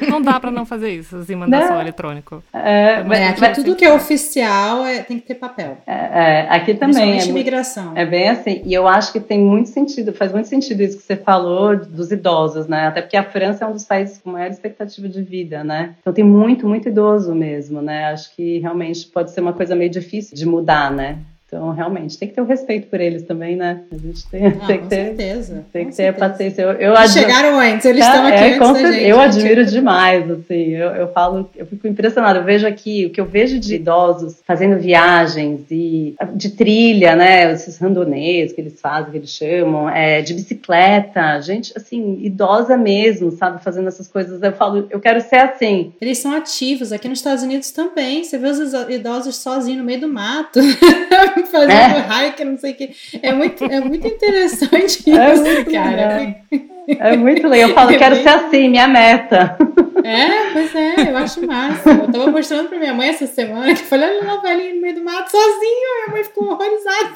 não 0.10 0.22
dá 0.22 0.39
para 0.39 0.51
não 0.51 0.66
fazer 0.66 0.91
isso, 0.91 1.16
assim, 1.18 1.36
mandar 1.36 1.68
só 1.68 1.80
eletrônico. 1.82 2.43
É, 2.53 3.01
mas, 3.03 3.20
é, 3.20 3.36
mas 3.39 3.57
tudo 3.57 3.76
que 3.76 3.84
é 3.84 3.91
oficial 3.91 4.86
é, 4.86 5.01
tem 5.01 5.20
que 5.20 5.26
ter 5.26 5.36
papel. 5.36 5.78
É, 5.88 5.93
é 5.93 6.47
aqui 6.49 6.74
também. 6.76 7.20
É 7.20 7.26
imigração. 7.26 7.93
É 7.95 8.05
bem 8.05 8.30
assim. 8.30 8.62
E 8.66 8.74
eu 8.74 8.88
acho 8.88 9.12
que 9.12 9.20
tem 9.20 9.39
muito 9.39 9.70
sentido, 9.70 10.14
faz 10.14 10.32
muito 10.32 10.47
sentido 10.47 10.82
isso 10.82 10.97
que 10.97 11.03
você 11.03 11.16
falou 11.16 11.76
dos 11.78 12.12
idosos, 12.12 12.68
né? 12.68 12.88
Até 12.88 13.01
porque 13.01 13.18
a 13.18 13.24
França 13.24 13.66
é 13.66 13.68
um 13.68 13.74
dos 13.74 13.86
países 13.86 14.20
com 14.20 14.32
maior 14.32 14.49
expectativa 14.49 15.07
de 15.07 15.22
vida, 15.22 15.64
né? 15.64 15.95
Então 16.01 16.14
tem 16.14 16.24
muito, 16.24 16.68
muito 16.68 16.89
idoso 16.89 17.34
mesmo, 17.34 17.82
né? 17.82 18.05
Acho 18.05 18.36
que 18.36 18.60
realmente 18.60 19.07
pode 19.07 19.32
ser 19.32 19.41
uma 19.41 19.53
coisa 19.53 19.76
meio 19.76 19.89
difícil 19.89 20.36
de 20.36 20.45
mudar, 20.45 20.91
né? 20.91 21.20
Então, 21.50 21.72
realmente, 21.72 22.16
tem 22.16 22.28
que 22.28 22.36
ter 22.36 22.41
o 22.41 22.43
um 22.43 22.47
respeito 22.47 22.88
por 22.89 23.02
eles 23.02 23.24
também, 23.24 23.56
né? 23.56 23.82
A 23.91 23.97
gente 23.97 24.24
tem, 24.30 24.45
ah, 24.45 24.68
tem 24.68 24.82
que 24.82 24.88
ter. 24.88 25.06
Certeza, 25.06 25.66
tem 25.74 25.89
que 25.89 25.95
ter 25.95 26.08
a 26.10 26.14
paciência. 26.14 26.62
Eu, 26.62 26.72
eu 26.74 26.95
admiro, 26.95 27.28
chegaram 27.28 27.60
antes, 27.60 27.86
eles 27.88 28.06
estão 28.06 28.28
aqui 28.28 28.36
é, 28.36 28.60
antes 28.60 28.91
gente. 28.91 29.04
Eu 29.06 29.20
admiro 29.20 29.66
demais, 29.66 30.30
assim. 30.30 30.76
Eu, 30.76 30.89
eu 30.89 31.08
falo, 31.12 31.50
eu 31.56 31.66
fico 31.66 31.88
impressionada. 31.88 32.38
Eu 32.38 32.43
vejo 32.43 32.68
aqui, 32.68 33.08
o 33.08 33.10
que 33.10 33.20
eu 33.20 33.26
vejo 33.26 33.58
de 33.58 33.76
idosos 33.76 34.38
fazendo 34.45 34.80
viagens 34.80 35.62
e 35.72 36.16
de 36.36 36.52
trilha, 36.52 37.16
né? 37.16 37.52
Esses 37.52 37.80
randonês 37.80 38.54
que 38.54 38.62
eles 38.62 38.80
fazem, 38.80 39.10
que 39.10 39.18
eles 39.18 39.32
chamam, 39.32 39.89
é, 39.89 40.22
de 40.22 40.36
bicicleta. 40.36 41.41
Gente, 41.41 41.74
assim, 41.76 42.20
idosa 42.22 42.78
mesmo, 42.78 43.32
sabe? 43.32 43.64
Fazendo 43.64 43.88
essas 43.88 44.08
coisas. 44.08 44.39
Eu 44.43 44.54
falo, 44.54 44.86
eu 44.91 45.00
quero 45.00 45.20
ser 45.22 45.38
assim. 45.38 45.93
Eles 46.00 46.20
são 46.20 46.32
ativos. 46.32 46.91
Aqui 46.91 47.10
nos 47.10 47.18
Estados 47.18 47.43
Unidos 47.43 47.72
também. 47.72 48.24
Você 48.24 48.38
vê 48.38 48.50
os 48.50 48.60
idosos 48.88 49.38
sozinhos 49.38 49.80
no 49.80 49.86
meio 49.86 50.02
do 50.02 50.08
mato, 50.08 50.60
fazendo 51.48 51.72
é 51.72 52.32
que 52.32 52.44
não 52.44 52.58
sei 52.58 52.72
o 52.72 52.76
que. 52.76 52.96
É 53.22 53.32
muito, 53.34 53.64
é 53.66 53.80
muito 53.80 54.08
interessante 54.08 55.10
é 55.12 55.34
isso, 55.34 55.44
muito 55.44 55.72
cara. 55.72 56.18
Legal. 56.52 56.78
É 56.88 57.15
muito 57.15 57.47
legal. 57.47 57.69
Eu 57.69 57.75
falo, 57.75 57.91
é 57.91 57.97
quero 57.97 58.15
bem... 58.15 58.23
ser 58.23 58.30
assim, 58.30 58.69
minha 58.69 58.88
meta. 58.88 59.57
É, 60.03 60.51
pois 60.53 60.73
é, 60.75 61.11
eu 61.11 61.17
acho 61.17 61.45
massa. 61.45 61.89
Eu 61.89 62.11
tava 62.11 62.32
mostrando 62.32 62.69
pra 62.69 62.80
minha 62.80 62.93
mãe 62.93 63.09
essa 63.09 63.27
semana 63.27 63.73
que 63.73 63.84
falei, 63.84 64.09
olha 64.09 64.25
lá, 64.25 64.41
velhinho 64.41 64.75
no 64.75 64.82
meio 64.82 64.95
do 64.95 65.03
mato 65.03 65.30
sozinho. 65.30 66.05
Minha 66.05 66.13
mãe 66.13 66.23
ficou 66.23 66.47
horrorizada. 66.49 67.09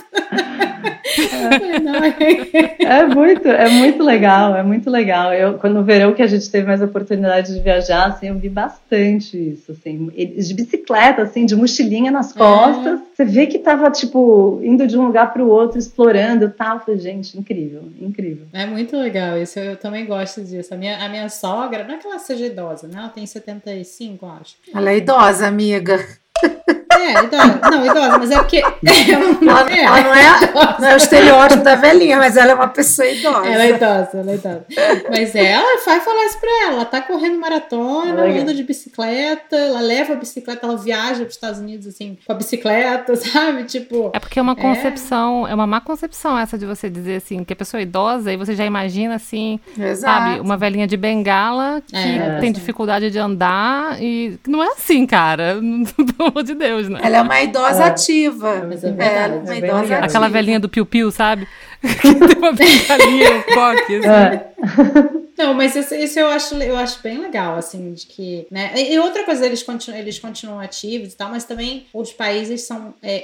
É. 2.83 2.85
é 2.85 3.05
muito, 3.07 3.47
é 3.47 3.69
muito 3.69 4.03
legal, 4.03 4.55
é 4.55 4.63
muito 4.63 4.89
legal. 4.89 5.33
Eu, 5.33 5.55
quando 5.55 5.75
no 5.75 5.83
verão 5.83 6.13
que 6.13 6.21
a 6.21 6.27
gente 6.27 6.49
teve 6.49 6.65
mais 6.65 6.81
oportunidade 6.81 7.53
de 7.53 7.59
viajar, 7.59 8.07
assim, 8.07 8.27
eu 8.29 8.35
vi 8.35 8.49
bastante 8.49 9.37
isso, 9.37 9.71
assim, 9.71 10.07
de 10.07 10.53
bicicleta, 10.53 11.21
assim, 11.21 11.45
de 11.45 11.55
mochilinha 11.55 12.11
nas 12.11 12.35
é. 12.35 12.37
costas. 12.37 12.99
É. 12.99 13.03
Você 13.15 13.25
vê 13.25 13.45
que 13.45 13.59
tava, 13.59 13.89
tipo, 13.91 14.59
indo 14.63 14.87
de 14.87 14.97
um 14.97 15.05
lugar 15.05 15.31
para 15.31 15.43
o 15.43 15.47
outro, 15.47 15.77
explorando 15.77 16.45
e 16.45 16.49
tal. 16.49 16.77
Eu 16.77 16.81
falei, 16.81 16.99
gente, 16.99 17.37
incrível, 17.37 17.83
incrível. 17.99 18.45
É 18.51 18.65
muito 18.65 18.95
legal 18.97 19.37
isso, 19.37 19.59
eu 19.63 19.77
também 19.77 20.05
gosto 20.05 20.41
disso. 20.43 20.73
A 20.73 20.77
minha, 20.77 21.03
a 21.03 21.09
minha 21.09 21.29
sogra, 21.29 21.83
não 21.83 21.95
é 21.95 21.97
que 21.97 22.07
ela 22.07 22.19
seja 22.19 22.45
idosa, 22.45 22.87
né? 22.87 22.97
Ela 22.97 23.09
tem 23.09 23.25
75, 23.25 24.25
acho. 24.25 24.55
Ela 24.73 24.91
é 24.91 24.97
idosa, 24.97 25.47
amiga. 25.47 25.97
É, 26.99 27.23
idosa. 27.23 27.59
Não, 27.71 27.85
idosa, 27.85 28.17
mas 28.17 28.31
é 28.31 28.37
porque. 28.37 28.61
Ela, 29.43 29.71
é, 29.71 29.83
ela 29.83 30.01
não, 30.01 30.15
é, 30.15 30.79
não 30.79 30.87
é 30.87 30.93
o 30.93 30.97
estereótipo 30.97 31.63
da 31.63 31.75
velhinha, 31.75 32.17
mas 32.17 32.37
ela 32.37 32.51
é 32.51 32.55
uma 32.55 32.67
pessoa 32.67 33.07
idosa. 33.07 33.47
Ela 33.47 33.63
é 33.63 33.69
idosa, 33.69 34.09
ela 34.13 34.31
é 34.31 34.35
idosa. 34.35 34.65
Mas 35.09 35.35
ela 35.35 35.79
vai 35.85 35.99
falar 35.99 36.25
isso 36.25 36.39
pra 36.39 36.49
ela. 36.63 36.73
Ela 36.73 36.85
tá 36.85 37.01
correndo 37.01 37.39
maratona, 37.39 38.27
é 38.27 38.39
anda 38.39 38.53
de 38.53 38.63
bicicleta, 38.63 39.55
ela 39.55 39.81
leva 39.81 40.13
a 40.13 40.15
bicicleta, 40.15 40.65
ela 40.65 40.77
viaja 40.77 41.19
para 41.19 41.27
os 41.27 41.33
Estados 41.33 41.59
Unidos 41.59 41.87
assim, 41.87 42.17
com 42.25 42.31
a 42.31 42.35
bicicleta, 42.35 43.15
sabe? 43.17 43.63
Tipo. 43.65 44.11
É 44.13 44.19
porque 44.19 44.39
é 44.39 44.41
uma 44.41 44.55
concepção, 44.55 45.47
é, 45.47 45.51
é 45.51 45.55
uma 45.55 45.67
má 45.67 45.81
concepção 45.81 46.37
essa 46.37 46.57
de 46.57 46.65
você 46.65 46.89
dizer 46.89 47.17
assim, 47.17 47.43
que 47.43 47.53
a 47.53 47.55
pessoa 47.55 47.81
é 47.81 47.83
idosa 47.83 48.31
e 48.31 48.37
você 48.37 48.55
já 48.55 48.65
imagina 48.65 49.15
assim, 49.15 49.59
Exato. 49.77 49.99
sabe, 50.01 50.39
uma 50.39 50.57
velhinha 50.57 50.87
de 50.87 50.97
bengala 50.97 51.81
que 51.85 51.95
é, 51.95 52.37
tem 52.39 52.51
dificuldade 52.51 53.09
de 53.09 53.19
andar 53.19 54.01
e 54.01 54.39
não 54.47 54.63
é 54.63 54.67
assim, 54.67 55.05
cara. 55.05 55.59
Pelo 56.17 56.29
amor 56.29 56.43
de 56.43 56.53
Deus, 56.53 56.82
né? 56.89 56.99
Ela 57.03 57.17
é 57.17 57.21
uma 57.21 57.41
idosa 57.41 57.83
é. 57.83 57.87
ativa. 57.87 58.65
Mas 58.67 58.83
é, 58.83 58.87
é 58.87 59.27
uma 59.27 59.55
idosa 59.55 59.81
ativa. 59.81 60.05
Aquela 60.05 60.29
velhinha 60.29 60.59
do 60.59 60.69
piu-piu, 60.69 61.11
sabe? 61.11 61.47
que 61.81 62.15
tem 62.15 62.37
uma 62.37 62.51
bengalinha, 62.53 63.37
um 63.37 63.41
coque, 63.41 63.95
assim. 63.95 64.07
É. 64.07 65.23
Não, 65.35 65.53
mas 65.53 65.75
esse, 65.75 65.95
esse, 65.95 66.19
eu, 66.19 66.27
acho, 66.27 66.55
eu 66.55 66.77
acho 66.77 67.01
bem 67.01 67.17
legal, 67.17 67.57
assim, 67.57 67.93
de 67.93 68.05
que, 68.05 68.45
né? 68.51 68.71
E, 68.75 68.97
outra 68.99 69.23
coisa, 69.23 69.45
eles 69.45 69.63
continuam, 69.63 69.99
eles 69.99 70.19
continuam 70.19 70.59
ativos 70.59 71.13
e 71.13 71.17
tal, 71.17 71.31
mas 71.31 71.43
também 71.43 71.87
os 71.91 72.13
países 72.13 72.61
são, 72.61 72.93
é, 73.01 73.15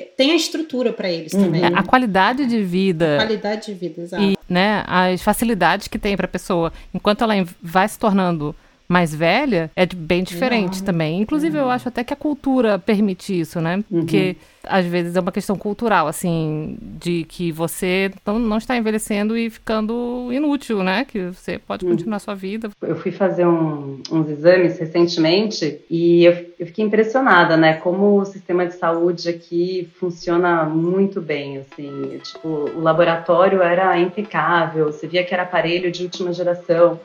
é, 0.00 0.12
tem 0.16 0.32
a 0.32 0.34
estrutura 0.34 0.92
para 0.92 1.10
eles 1.10 1.32
uhum. 1.34 1.44
também. 1.44 1.64
A 1.64 1.82
qualidade 1.82 2.46
de 2.46 2.62
vida. 2.62 3.16
A 3.16 3.18
qualidade 3.18 3.66
de 3.66 3.74
vida, 3.74 4.00
exato. 4.00 4.22
E, 4.22 4.38
né, 4.48 4.82
as 4.86 5.20
facilidades 5.20 5.88
que 5.88 5.98
tem 5.98 6.16
para 6.16 6.24
a 6.24 6.28
pessoa, 6.28 6.72
enquanto 6.92 7.22
ela 7.22 7.34
vai 7.62 7.86
se 7.86 7.98
tornando 7.98 8.56
mais 8.88 9.14
velha 9.14 9.70
é 9.76 9.84
bem 9.84 10.22
diferente 10.22 10.82
também. 10.82 11.20
Inclusive, 11.20 11.58
eu 11.58 11.68
acho 11.68 11.88
até 11.88 12.02
que 12.02 12.14
a 12.14 12.16
cultura 12.16 12.78
permite 12.78 13.38
isso, 13.38 13.60
né? 13.60 13.84
Uhum. 13.90 14.00
Porque 14.00 14.36
às 14.64 14.86
vezes 14.86 15.14
é 15.14 15.20
uma 15.20 15.30
questão 15.30 15.56
cultural, 15.56 16.06
assim, 16.06 16.78
de 16.80 17.24
que 17.24 17.52
você 17.52 18.10
não, 18.24 18.38
não 18.38 18.58
está 18.58 18.76
envelhecendo 18.76 19.36
e 19.36 19.50
ficando 19.50 20.30
inútil, 20.32 20.82
né? 20.82 21.04
Que 21.04 21.26
você 21.26 21.58
pode 21.58 21.84
uhum. 21.84 21.92
continuar 21.92 22.16
a 22.16 22.20
sua 22.20 22.34
vida. 22.34 22.70
Eu 22.80 22.96
fui 22.96 23.12
fazer 23.12 23.46
um, 23.46 24.00
uns 24.10 24.28
exames 24.30 24.78
recentemente 24.78 25.80
e 25.90 26.24
eu, 26.24 26.32
eu, 26.58 26.66
fiquei 26.66 26.84
impressionada, 26.84 27.58
né? 27.58 27.74
Como 27.74 28.18
o 28.18 28.24
sistema 28.24 28.66
de 28.66 28.74
saúde 28.74 29.28
aqui 29.28 29.88
funciona 30.00 30.64
muito 30.64 31.20
bem, 31.20 31.58
assim. 31.58 32.18
Tipo, 32.22 32.48
o 32.48 32.80
laboratório 32.80 33.60
era 33.62 33.98
impecável, 33.98 34.86
você 34.86 35.06
via 35.06 35.24
que 35.24 35.34
era 35.34 35.42
aparelho 35.42 35.92
de 35.92 36.04
última 36.04 36.32
geração 36.32 36.98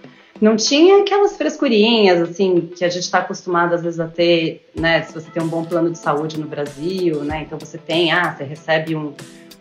não 0.43 0.57
tinha 0.57 0.99
aquelas 0.99 1.37
frescurinhas 1.37 2.21
assim 2.21 2.69
que 2.75 2.83
a 2.83 2.89
gente 2.89 3.03
está 3.03 3.19
acostumado 3.19 3.75
às 3.75 3.81
vezes 3.81 3.97
a 3.97 4.07
ter, 4.07 4.67
né? 4.75 5.01
Se 5.03 5.13
você 5.13 5.31
tem 5.31 5.41
um 5.41 5.47
bom 5.47 5.63
plano 5.63 5.89
de 5.89 5.97
saúde 5.97 6.37
no 6.37 6.45
Brasil, 6.45 7.23
né? 7.23 7.43
Então 7.47 7.57
você 7.57 7.77
tem, 7.77 8.11
ah, 8.11 8.35
você 8.35 8.43
recebe 8.43 8.93
um, 8.93 9.13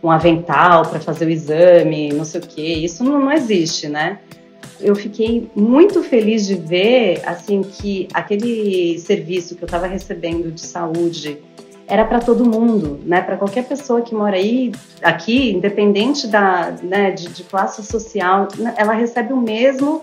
um 0.03 0.11
avental 0.11 0.83
para 0.83 0.99
fazer 0.99 1.27
o 1.27 1.31
exame, 1.31 2.13
não 2.13 2.25
sei 2.25 2.41
o 2.41 2.45
quê. 2.45 2.63
Isso 2.63 3.05
não, 3.05 3.21
não 3.21 3.31
existe, 3.31 3.87
né? 3.89 4.19
Eu 4.81 4.97
fiquei 4.97 5.49
muito 5.55 6.03
feliz 6.03 6.45
de 6.45 6.57
ver 6.57 7.23
assim 7.27 7.63
que 7.63 8.09
aquele 8.13 8.99
serviço 8.99 9.55
que 9.55 9.63
eu 9.63 9.67
estava 9.67 9.87
recebendo 9.87 10.51
de 10.51 10.63
saúde 10.63 11.39
era 11.87 12.05
para 12.05 12.19
todo 12.19 12.45
mundo, 12.45 12.99
né? 13.05 13.21
Para 13.21 13.37
qualquer 13.37 13.69
pessoa 13.69 14.03
que 14.03 14.17
mora 14.17 14.35
aí, 14.35 14.73
aqui, 15.01 15.53
independente 15.53 16.27
da, 16.27 16.75
né, 16.83 17.13
de, 17.13 17.29
de 17.29 17.45
classe 17.45 17.85
social, 17.85 18.49
ela 18.77 18.95
recebe 18.95 19.33
o 19.33 19.37
mesmo 19.37 20.03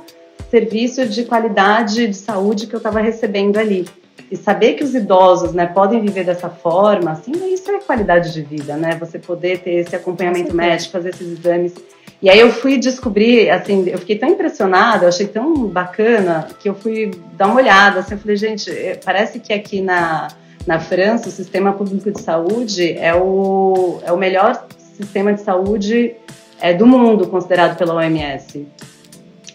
serviço 0.49 1.05
de 1.07 1.23
qualidade 1.23 2.07
de 2.07 2.15
saúde 2.15 2.67
que 2.67 2.75
eu 2.75 2.77
estava 2.77 2.99
recebendo 2.99 3.57
ali. 3.57 3.87
e 4.31 4.37
saber 4.37 4.73
que 4.73 4.83
os 4.83 4.93
idosos, 4.93 5.53
né, 5.53 5.65
podem 5.65 5.99
viver 5.99 6.23
dessa 6.23 6.49
forma, 6.49 7.11
assim, 7.11 7.31
isso 7.51 7.71
é 7.71 7.79
qualidade 7.79 8.31
de 8.31 8.43
vida, 8.43 8.75
né? 8.77 8.95
Você 8.99 9.17
poder 9.17 9.59
ter 9.59 9.71
esse 9.71 9.95
acompanhamento 9.95 10.55
médico, 10.55 10.91
fazer 10.91 11.09
esses 11.09 11.39
exames. 11.39 11.73
E 12.21 12.29
aí 12.29 12.39
eu 12.39 12.51
fui 12.51 12.77
descobrir, 12.77 13.49
assim, 13.49 13.89
eu 13.89 13.97
fiquei 13.97 14.19
tão 14.19 14.29
impressionada, 14.29 15.05
eu 15.05 15.09
achei 15.09 15.25
tão 15.25 15.65
bacana 15.65 16.47
que 16.59 16.69
eu 16.69 16.75
fui 16.75 17.09
dar 17.33 17.47
uma 17.47 17.55
olhada, 17.55 18.01
assim, 18.01 18.13
eu 18.13 18.19
falei, 18.19 18.35
gente, 18.35 18.69
eh, 18.69 18.99
parece 19.03 19.39
que 19.39 19.51
aqui 19.51 19.81
na, 19.81 20.27
na 20.67 20.79
França 20.79 21.29
o 21.29 21.31
sistema 21.31 21.73
público 21.73 22.11
de 22.11 22.21
saúde 22.21 22.93
é 22.99 23.15
o, 23.15 23.99
é 24.05 24.11
o 24.11 24.17
melhor 24.17 24.67
sistema 24.95 25.33
de 25.33 25.41
saúde 25.41 26.13
é, 26.61 26.73
do 26.73 26.85
mundo, 26.85 27.27
considerado 27.27 27.77
pela 27.77 27.95
OMS 27.95 28.67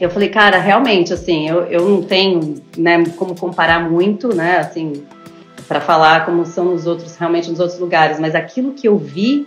eu 0.01 0.11
falei, 0.11 0.29
cara, 0.29 0.59
realmente, 0.59 1.13
assim, 1.13 1.49
eu, 1.49 1.63
eu 1.65 1.89
não 1.89 2.03
tenho 2.03 2.63
né, 2.77 3.05
como 3.17 3.39
comparar 3.39 3.89
muito, 3.89 4.35
né, 4.35 4.59
assim, 4.59 5.05
para 5.69 5.81
falar 5.81 6.25
como 6.25 6.45
são 6.45 6.67
nos 6.67 6.87
outros, 6.87 7.17
realmente 7.17 7.51
nos 7.51 7.61
outros 7.61 7.79
lugares, 7.79 8.19
mas 8.19 8.35
aquilo 8.35 8.73
que 8.73 8.89
eu 8.89 8.97
vi, 8.99 9.47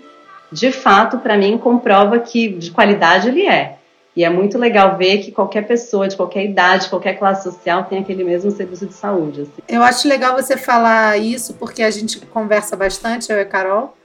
de 0.51 0.71
fato, 0.71 1.17
para 1.19 1.37
mim, 1.37 1.57
comprova 1.57 2.19
que 2.19 2.49
de 2.49 2.71
qualidade 2.71 3.29
ele 3.29 3.45
é. 3.45 3.77
E 4.15 4.23
é 4.23 4.29
muito 4.31 4.57
legal 4.57 4.97
ver 4.97 5.19
que 5.19 5.31
qualquer 5.31 5.67
pessoa, 5.67 6.07
de 6.07 6.15
qualquer 6.15 6.43
idade, 6.43 6.89
qualquer 6.89 7.19
classe 7.19 7.43
social, 7.43 7.83
tem 7.83 7.99
aquele 7.99 8.23
mesmo 8.23 8.49
serviço 8.49 8.87
de 8.87 8.93
saúde. 8.95 9.41
Assim. 9.41 9.61
Eu 9.69 9.83
acho 9.83 10.07
legal 10.07 10.35
você 10.35 10.57
falar 10.57 11.19
isso, 11.19 11.53
porque 11.53 11.83
a 11.83 11.91
gente 11.91 12.19
conversa 12.21 12.75
bastante, 12.75 13.31
eu 13.31 13.37
e 13.37 13.41
a 13.41 13.45
Carol, 13.45 13.95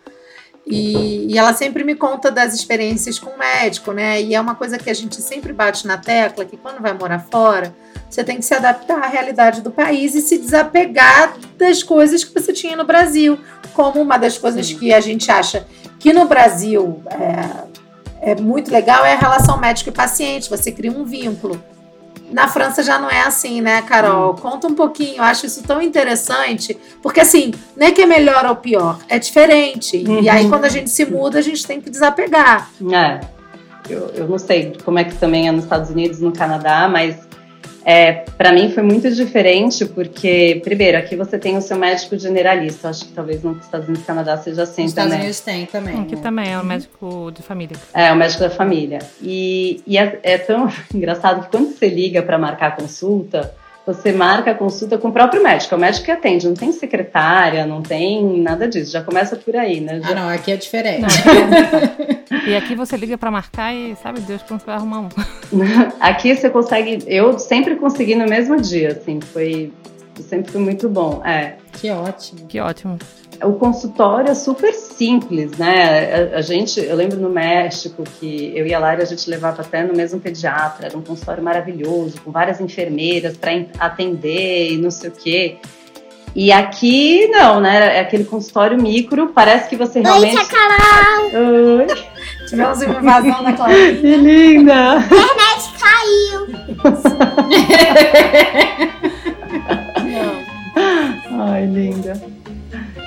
e, 0.66 1.26
e, 1.32 1.38
ela 1.38 1.52
sempre 1.52 1.82
me 1.82 1.94
conta 1.94 2.30
das 2.30 2.54
experiências 2.54 3.18
com 3.18 3.30
o 3.30 3.38
médico, 3.38 3.92
né? 3.92 4.22
E 4.22 4.34
é 4.34 4.40
uma 4.40 4.54
coisa 4.54 4.78
que 4.78 4.88
a 4.88 4.94
gente 4.94 5.20
sempre 5.20 5.52
bate 5.52 5.86
na 5.86 5.98
tecla, 5.98 6.44
que 6.44 6.56
quando 6.56 6.80
vai 6.80 6.92
morar 6.92 7.18
fora, 7.18 7.74
você 8.08 8.22
tem 8.22 8.36
que 8.36 8.44
se 8.44 8.54
adaptar 8.54 9.02
à 9.02 9.08
realidade 9.08 9.60
do 9.60 9.70
país 9.70 10.14
e 10.14 10.20
se 10.20 10.38
desapegar 10.38 11.34
das 11.58 11.82
coisas 11.82 12.22
que 12.22 12.32
você 12.32 12.52
tinha 12.52 12.76
no 12.76 12.84
Brasil. 12.84 13.38
Como 13.74 14.00
uma 14.00 14.16
das 14.16 14.38
coisas 14.38 14.66
Sim. 14.66 14.78
que 14.78 14.92
a 14.92 15.00
gente 15.00 15.30
acha 15.30 15.66
que 15.98 16.12
no 16.12 16.26
Brasil 16.26 17.02
é, 18.20 18.32
é 18.32 18.34
muito 18.40 18.70
legal 18.70 19.04
é 19.04 19.14
a 19.14 19.18
relação 19.18 19.58
médico 19.58 19.90
e 19.90 19.92
paciente. 19.92 20.48
Você 20.48 20.70
cria 20.70 20.92
um 20.92 21.04
vínculo. 21.04 21.62
Na 22.33 22.49
França 22.49 22.83
já 22.83 22.99
não 22.99 23.11
é 23.11 23.22
assim, 23.22 23.61
né, 23.61 23.83
Carol? 23.83 24.33
Hum. 24.33 24.37
Conta 24.37 24.66
um 24.66 24.74
pouquinho, 24.74 25.18
eu 25.18 25.22
acho 25.22 25.47
isso 25.47 25.62
tão 25.62 25.80
interessante, 25.80 26.76
porque 27.03 27.20
assim, 27.20 27.53
não 27.76 27.87
é 27.87 27.93
que 27.93 28.03
é 28.03 28.07
melhor 28.07 28.47
ou 28.47 28.57
pior, 28.57 28.99
é 29.09 29.18
diferente. 29.18 30.05
Uhum. 30.07 30.22
E 30.22 30.28
aí, 30.28 30.49
quando 30.49 30.64
a 30.64 30.68
gente 30.68 30.91
se 30.91 31.05
muda, 31.05 31.39
a 31.39 31.43
gente 31.43 31.66
tem 31.66 31.80
que 31.80 31.91
desapegar. 31.91 32.70
É. 32.93 33.20
Eu, 33.89 34.11
eu 34.14 34.28
não 34.28 34.39
sei 34.39 34.76
como 34.85 34.99
é 34.99 35.05
que 35.05 35.14
também 35.16 35.49
é 35.49 35.53
nos 35.53 35.64
Estados 35.64 35.91
Unidos, 35.91 36.20
no 36.20 36.33
Canadá, 36.33 36.89
mas 36.89 37.16
é, 37.85 38.12
para 38.12 38.53
mim 38.53 38.70
foi 38.70 38.83
muito 38.83 39.11
diferente, 39.11 39.85
porque, 39.87 40.61
primeiro, 40.62 40.99
aqui 40.99 41.16
você 41.16 41.39
tem 41.39 41.57
o 41.57 41.62
seu 41.62 41.76
médico 41.76 42.16
generalista. 42.18 42.89
Acho 42.89 43.07
que 43.07 43.12
talvez 43.12 43.43
nos 43.43 43.64
Estados 43.64 43.89
Unidos 43.89 44.05
e 44.05 44.07
Canadá 44.07 44.37
seja 44.37 44.62
assim 44.62 44.85
nos 44.85 44.93
também. 44.93 45.07
Estados 45.07 45.24
Unidos 45.24 45.41
tem 45.41 45.66
também. 45.66 46.01
Aqui 46.03 46.16
né? 46.16 46.22
também 46.22 46.53
é 46.53 46.59
o 46.59 46.64
médico 46.64 47.33
de 47.33 47.43
família. 47.43 47.76
É, 47.93 48.12
o 48.12 48.16
médico 48.16 48.41
da 48.41 48.51
família. 48.51 49.01
E, 49.20 49.83
e 49.87 49.99
é, 49.99 50.20
é 50.22 50.39
tão 50.39 50.68
engraçado 50.95 51.45
que 51.45 51.51
quando 51.51 51.76
você 51.76 51.89
liga 51.89 52.22
para 52.22 52.39
marcar 52.39 52.68
a 52.68 52.72
consulta, 52.72 53.53
você 53.87 54.12
marca 54.12 54.53
a 54.53 54.55
consulta 54.55 54.97
com 54.97 55.09
o 55.09 55.12
próprio 55.12 55.43
médico. 55.43 55.74
É 55.74 55.78
o 55.78 55.80
médico 55.80 56.05
que 56.05 56.11
atende, 56.11 56.47
não 56.47 56.55
tem 56.55 56.72
secretária, 56.72 57.66
não 57.66 57.83
tem 57.83 58.41
nada 58.41 58.68
disso. 58.68 58.93
Já 58.93 59.03
começa 59.03 59.37
por 59.37 59.57
aí, 59.57 59.80
né? 59.80 60.01
Já... 60.01 60.11
Ah, 60.11 60.14
não, 60.14 60.28
aqui 60.28 60.53
é 60.53 60.57
diferente. 60.57 61.01
Não, 61.01 61.09
aqui 61.09 62.35
é... 62.49 62.51
e 62.51 62.57
aqui 62.57 62.74
você 62.74 62.97
liga 62.97 63.18
para 63.18 63.30
marcar 63.30 63.74
e 63.74 63.97
sabe 63.97 64.20
Deus 64.20 64.43
quando 64.43 64.61
você 64.61 64.66
vai 64.66 64.76
arrumar 64.76 65.01
um. 65.01 65.09
aqui 66.01 66.35
você 66.35 66.49
consegue. 66.49 67.05
Eu 67.07 67.39
sempre 67.39 67.76
consegui 67.76 68.14
no 68.14 68.26
mesmo 68.26 68.61
dia, 68.61 68.93
assim. 68.93 69.20
Foi. 69.20 69.72
Sempre 70.20 70.53
foi 70.53 70.61
muito 70.61 70.89
bom. 70.89 71.22
É. 71.24 71.57
Que 71.72 71.91
ótimo. 71.91 72.47
Que 72.47 72.61
ótimo 72.61 72.99
o 73.45 73.55
consultório 73.55 74.30
é 74.30 74.34
super 74.34 74.72
simples, 74.74 75.53
né? 75.59 76.32
A, 76.34 76.38
a, 76.38 76.43
gente, 76.43 76.80
eu 76.80 76.95
lembro 76.97 77.18
no 77.18 77.28
México 77.28 78.05
que 78.18 78.53
eu 78.55 78.66
e 78.66 78.74
a 78.74 78.78
Lara 78.78 79.03
a 79.03 79.07
gente 79.07 79.28
levava 79.28 79.62
até 79.62 79.82
no 79.82 79.95
mesmo 79.95 80.20
pediatra, 80.20 80.86
era 80.86 80.97
um 80.97 81.03
consultório 81.03 81.43
maravilhoso, 81.43 82.20
com 82.22 82.30
várias 82.30 82.61
enfermeiras 82.61 83.36
para 83.36 83.53
atender 83.78 84.72
e 84.72 84.78
não 84.78 84.90
sei 84.90 85.11
o 85.11 85.12
quê. 85.12 85.57
E 86.34 86.51
aqui 86.51 87.28
não, 87.28 87.61
né? 87.61 87.99
É 87.99 88.01
aquele 88.01 88.24
consultório 88.24 88.80
micro, 88.80 89.28
parece 89.28 89.68
que 89.68 89.76
você 89.76 90.01
realmente. 90.01 90.36
Oi, 90.36 90.45
Carol! 90.47 91.26
Oi! 91.78 91.86
Tivemos 92.49 92.80
uma 92.82 92.99
invasão 92.99 93.45
da 93.45 93.53
Clarinha. 93.53 93.95
Que 94.01 94.16
linda! 94.16 94.93
A 94.93 94.97
internet 94.97 95.72
caiu! 95.78 96.47
Ai, 101.45 101.66
linda. 101.66 102.41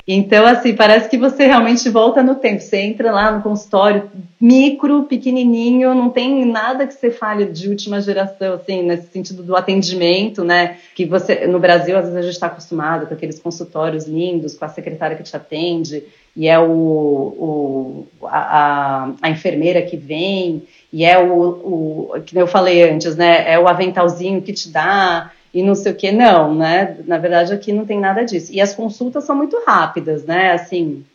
Então, 0.07 0.45
assim, 0.45 0.75
parece 0.75 1.09
que 1.09 1.17
você 1.17 1.47
realmente 1.47 1.89
volta 1.89 2.21
no 2.21 2.35
tempo. 2.35 2.61
Você 2.61 2.77
entra 2.77 3.11
lá 3.11 3.31
no 3.31 3.41
consultório 3.41 4.11
micro, 4.39 5.03
pequenininho, 5.05 5.95
não 5.95 6.11
tem 6.11 6.45
nada 6.45 6.85
que 6.85 6.93
você 6.93 7.09
fale 7.09 7.45
de 7.45 7.67
última 7.67 7.99
geração, 7.99 8.53
assim, 8.53 8.83
nesse 8.83 9.07
sentido 9.07 9.41
do 9.41 9.55
atendimento, 9.55 10.43
né? 10.43 10.77
Que 10.93 11.05
você, 11.05 11.47
no 11.47 11.59
Brasil, 11.59 11.97
às 11.97 12.03
vezes 12.03 12.19
a 12.19 12.21
gente 12.21 12.33
está 12.33 12.47
acostumado 12.47 13.07
com 13.07 13.15
aqueles 13.15 13.39
consultórios 13.39 14.05
lindos, 14.05 14.53
com 14.53 14.63
a 14.63 14.69
secretária 14.69 15.17
que 15.17 15.23
te 15.23 15.35
atende, 15.35 16.03
e 16.35 16.47
é 16.47 16.59
o, 16.59 16.67
o 16.69 18.07
a, 18.25 19.09
a, 19.23 19.29
enfermeira 19.31 19.81
que 19.81 19.97
vem, 19.97 20.61
e 20.93 21.03
é 21.03 21.17
o, 21.17 22.11
o, 22.13 22.21
que 22.23 22.37
eu 22.37 22.45
falei 22.45 22.87
antes, 22.87 23.15
né? 23.15 23.51
É 23.51 23.57
o 23.57 23.67
aventalzinho 23.67 24.41
que 24.41 24.53
te 24.53 24.69
dá, 24.69 25.31
e 25.55 25.63
não 25.63 25.73
sei 25.73 25.93
o 25.93 25.95
que, 25.95 26.11
não, 26.11 26.53
né? 26.53 26.97
Na 27.07 27.17
verdade, 27.17 27.53
aqui 27.53 27.71
não 27.71 27.85
tem 27.85 27.97
nada 27.97 28.23
disso. 28.23 28.51
E 28.51 28.59
as 28.59 28.75
consultas 28.75 29.23
são 29.23 29.33
muito 29.33 29.57
rápidas, 29.65 30.25
né? 30.25 30.51
Assim, 30.51 31.05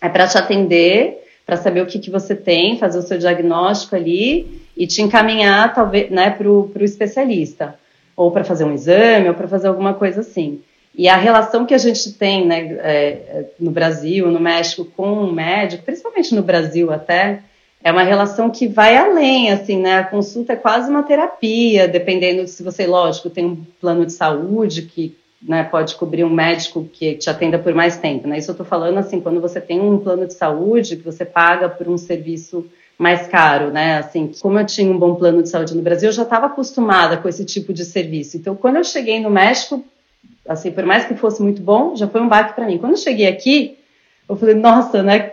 é 0.00 0.08
para 0.08 0.28
te 0.28 0.38
atender, 0.38 1.24
para 1.44 1.56
saber 1.56 1.82
o 1.82 1.86
que, 1.86 1.98
que 1.98 2.08
você 2.08 2.36
tem, 2.36 2.78
fazer 2.78 3.00
o 3.00 3.02
seu 3.02 3.18
diagnóstico 3.18 3.96
ali 3.96 4.62
e 4.76 4.86
te 4.86 5.02
encaminhar, 5.02 5.74
talvez, 5.74 6.08
né, 6.12 6.30
para 6.30 6.48
o 6.48 6.70
especialista. 6.76 7.74
Ou 8.14 8.30
para 8.30 8.44
fazer 8.44 8.62
um 8.62 8.72
exame, 8.72 9.28
ou 9.28 9.34
para 9.34 9.48
fazer 9.48 9.66
alguma 9.66 9.94
coisa 9.94 10.20
assim. 10.20 10.60
E 10.94 11.08
a 11.08 11.16
relação 11.16 11.66
que 11.66 11.74
a 11.74 11.78
gente 11.78 12.12
tem, 12.12 12.46
né, 12.46 12.78
é, 12.84 13.46
no 13.58 13.72
Brasil, 13.72 14.30
no 14.30 14.38
México, 14.38 14.84
com 14.96 15.12
o 15.24 15.32
médico, 15.32 15.82
principalmente 15.82 16.32
no 16.36 16.42
Brasil 16.42 16.92
até, 16.92 17.40
é 17.84 17.90
uma 17.90 18.02
relação 18.02 18.48
que 18.48 18.68
vai 18.68 18.96
além, 18.96 19.50
assim, 19.50 19.78
né? 19.78 19.98
A 19.98 20.04
consulta 20.04 20.52
é 20.52 20.56
quase 20.56 20.88
uma 20.88 21.02
terapia, 21.02 21.88
dependendo 21.88 22.44
de 22.44 22.50
se 22.50 22.62
você, 22.62 22.86
lógico, 22.86 23.28
tem 23.28 23.44
um 23.44 23.64
plano 23.80 24.06
de 24.06 24.12
saúde 24.12 24.82
que 24.82 25.16
né, 25.42 25.64
pode 25.64 25.96
cobrir 25.96 26.22
um 26.22 26.30
médico 26.30 26.88
que 26.92 27.14
te 27.14 27.28
atenda 27.28 27.58
por 27.58 27.74
mais 27.74 27.96
tempo, 27.96 28.28
né? 28.28 28.38
Isso 28.38 28.52
eu 28.52 28.54
tô 28.54 28.64
falando, 28.64 28.98
assim, 28.98 29.20
quando 29.20 29.40
você 29.40 29.60
tem 29.60 29.80
um 29.80 29.98
plano 29.98 30.26
de 30.26 30.34
saúde 30.34 30.96
que 30.96 31.04
você 31.04 31.24
paga 31.24 31.68
por 31.68 31.88
um 31.88 31.98
serviço 31.98 32.64
mais 32.96 33.26
caro, 33.26 33.72
né? 33.72 33.98
Assim, 33.98 34.30
como 34.40 34.60
eu 34.60 34.64
tinha 34.64 34.88
um 34.88 34.98
bom 34.98 35.16
plano 35.16 35.42
de 35.42 35.48
saúde 35.48 35.74
no 35.74 35.82
Brasil, 35.82 36.10
eu 36.10 36.14
já 36.14 36.22
estava 36.22 36.46
acostumada 36.46 37.16
com 37.16 37.28
esse 37.28 37.44
tipo 37.44 37.72
de 37.72 37.84
serviço. 37.84 38.36
Então, 38.36 38.54
quando 38.54 38.76
eu 38.76 38.84
cheguei 38.84 39.18
no 39.18 39.30
México, 39.30 39.84
assim, 40.48 40.70
por 40.70 40.84
mais 40.84 41.04
que 41.04 41.14
fosse 41.16 41.42
muito 41.42 41.60
bom, 41.60 41.96
já 41.96 42.06
foi 42.06 42.20
um 42.20 42.28
baque 42.28 42.54
para 42.54 42.66
mim. 42.66 42.78
Quando 42.78 42.92
eu 42.92 42.98
cheguei 42.98 43.26
aqui, 43.26 43.76
eu 44.28 44.36
falei, 44.36 44.54
nossa, 44.54 45.02
né? 45.02 45.32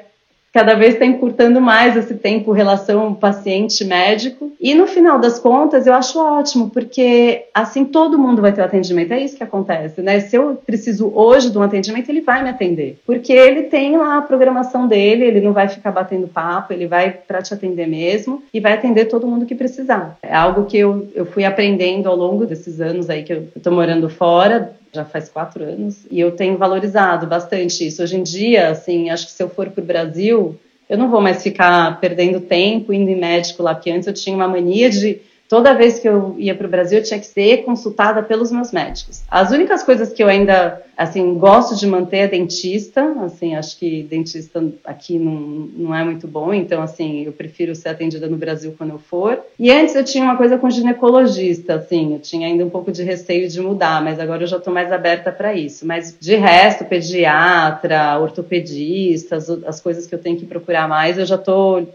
Cada 0.52 0.74
vez 0.74 0.94
está 0.94 1.06
encurtando 1.06 1.62
mais 1.62 1.96
esse 1.96 2.16
tempo 2.16 2.52
relação 2.52 3.14
paciente-médico. 3.14 4.52
E 4.60 4.74
no 4.74 4.88
final 4.88 5.20
das 5.20 5.40
contas, 5.40 5.86
eu 5.88 5.94
acho 5.94 6.20
ótimo, 6.20 6.70
porque 6.70 7.46
assim 7.54 7.86
todo 7.86 8.18
mundo 8.18 8.42
vai 8.42 8.52
ter 8.52 8.62
o 8.62 8.66
atendimento. 8.66 9.14
É 9.14 9.20
isso 9.20 9.38
que 9.38 9.44
acontece, 9.44 10.02
né? 10.02 10.20
Se 10.20 10.36
eu 10.36 10.60
preciso 10.66 11.12
hoje 11.14 11.50
de 11.50 11.58
um 11.58 11.62
atendimento, 11.62 12.10
ele 12.10 12.22
vai 12.22 12.44
me 12.44 12.50
atender. 12.50 13.00
Porque 13.06 13.32
ele 13.32 13.64
tem 13.64 13.98
lá 13.98 14.18
a 14.18 14.22
programação 14.22 14.88
dele, 14.88 15.26
ele 15.26 15.42
não 15.42 15.54
vai 15.54 15.68
ficar 15.68 15.92
batendo 15.92 16.28
papo, 16.28 16.74
ele 16.74 16.88
vai 16.88 17.12
para 17.12 17.42
te 17.42 17.54
atender 17.54 17.88
mesmo 17.88 18.44
e 18.54 18.60
vai 18.60 18.74
atender 18.74 19.06
todo 19.06 19.28
mundo 19.28 19.46
que 19.46 19.56
precisar. 19.56 20.18
É 20.22 20.36
algo 20.36 20.66
que 20.66 20.78
eu, 20.78 21.08
eu 21.16 21.26
fui 21.26 21.46
aprendendo 21.46 22.10
ao 22.10 22.16
longo 22.16 22.46
desses 22.46 22.82
anos 22.82 23.10
aí 23.10 23.24
que 23.24 23.34
eu 23.34 23.48
estou 23.56 23.72
morando 23.74 24.10
fora, 24.10 24.74
já 24.92 25.06
faz 25.06 25.30
quatro 25.30 25.64
anos, 25.64 26.06
e 26.10 26.20
eu 26.20 26.32
tenho 26.32 26.58
valorizado 26.58 27.28
bastante 27.28 27.86
isso. 27.86 28.02
Hoje 28.02 28.18
em 28.18 28.24
dia, 28.24 28.70
assim, 28.70 29.10
acho 29.10 29.28
que 29.28 29.32
se 29.32 29.44
eu 29.44 29.50
for 29.50 29.70
para 29.70 29.84
o 29.84 29.86
Brasil, 29.86 30.60
eu 30.90 30.98
não 30.98 31.10
vou 31.10 31.22
mais 31.22 31.44
ficar 31.44 32.00
perdendo 32.00 32.40
tempo 32.40 32.92
indo 32.92 33.10
em 33.10 33.16
médico 33.16 33.62
lá, 33.62 33.76
porque 33.76 33.92
antes 33.92 34.08
eu 34.08 34.14
tinha 34.14 34.36
uma 34.36 34.48
mania 34.48 34.90
de 34.90 35.22
toda 35.50 35.74
vez 35.74 35.98
que 35.98 36.08
eu 36.08 36.36
ia 36.38 36.54
para 36.54 36.68
o 36.68 36.70
Brasil, 36.70 37.00
eu 37.00 37.04
tinha 37.04 37.20
que 37.20 37.26
ser 37.26 37.64
consultada 37.64 38.22
pelos 38.22 38.52
meus 38.52 38.72
médicos. 38.72 39.24
As 39.28 39.50
únicas 39.50 39.82
coisas 39.82 40.14
que 40.14 40.22
eu 40.22 40.28
ainda, 40.28 40.80
assim, 40.96 41.34
gosto 41.40 41.76
de 41.76 41.88
manter 41.88 42.18
é 42.18 42.28
dentista, 42.28 43.04
assim, 43.24 43.56
acho 43.56 43.78
que 43.80 44.04
dentista 44.04 44.64
aqui 44.86 45.18
não, 45.18 45.34
não 45.34 45.96
é 45.96 46.04
muito 46.04 46.28
bom, 46.28 46.54
então, 46.54 46.84
assim, 46.84 47.24
eu 47.24 47.32
prefiro 47.32 47.74
ser 47.74 47.90
atendida 47.90 48.28
no 48.28 48.38
Brasil 48.38 48.76
quando 48.78 48.92
eu 48.92 49.00
for. 49.00 49.40
E 49.58 49.72
antes 49.72 49.96
eu 49.96 50.04
tinha 50.04 50.24
uma 50.24 50.38
coisa 50.38 50.56
com 50.56 50.70
ginecologista, 50.70 51.76
assim, 51.76 52.14
eu 52.14 52.20
tinha 52.20 52.48
ainda 52.48 52.64
um 52.64 52.70
pouco 52.70 52.92
de 52.92 53.02
receio 53.02 53.50
de 53.50 53.60
mudar, 53.60 54.04
mas 54.04 54.20
agora 54.20 54.44
eu 54.44 54.48
já 54.48 54.58
estou 54.58 54.72
mais 54.72 54.92
aberta 54.92 55.32
para 55.32 55.56
isso. 55.56 55.84
Mas, 55.84 56.16
de 56.20 56.36
resto, 56.36 56.86
pediatra, 56.86 58.20
ortopedista, 58.20 59.38
as, 59.38 59.50
as 59.50 59.82
coisas 59.82 60.06
que 60.06 60.14
eu 60.14 60.20
tenho 60.20 60.38
que 60.38 60.46
procurar 60.46 60.88
mais, 60.88 61.18
eu 61.18 61.26
já 61.26 61.36
estou 61.36 61.88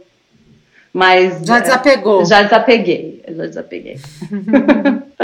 mas 0.94 1.44
já 1.44 1.58
desapegou. 1.58 2.24
Já 2.24 2.44
desapeguei, 2.44 3.13
já 3.28 3.46
desapeguei. 3.46 3.98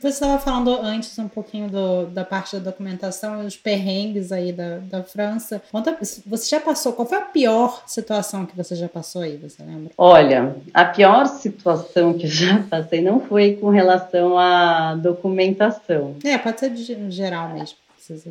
Você 0.00 0.08
estava 0.08 0.38
falando 0.38 0.70
antes 0.80 1.18
um 1.18 1.26
pouquinho 1.26 1.68
do, 1.68 2.06
da 2.06 2.24
parte 2.24 2.56
da 2.56 2.70
documentação 2.70 3.44
os 3.44 3.56
perrengues 3.56 4.30
aí 4.30 4.52
da, 4.52 4.78
da 4.78 5.02
França. 5.02 5.60
Conta, 5.72 5.96
você 6.00 6.48
já 6.48 6.60
passou, 6.60 6.92
qual 6.92 7.08
foi 7.08 7.18
a 7.18 7.22
pior 7.22 7.82
situação 7.84 8.46
que 8.46 8.56
você 8.56 8.76
já 8.76 8.88
passou 8.88 9.22
aí, 9.22 9.36
você 9.36 9.60
lembra? 9.64 9.90
Olha, 9.98 10.54
a 10.72 10.84
pior 10.84 11.26
situação 11.26 12.14
que 12.14 12.26
eu 12.26 12.30
já 12.30 12.62
passei 12.70 13.02
não 13.02 13.20
foi 13.20 13.56
com 13.56 13.70
relação 13.70 14.38
à 14.38 14.94
documentação. 14.94 16.14
É, 16.24 16.38
pode 16.38 16.60
ser 16.60 16.70
de 16.70 17.10
geral 17.10 17.48
mesmo. 17.48 17.76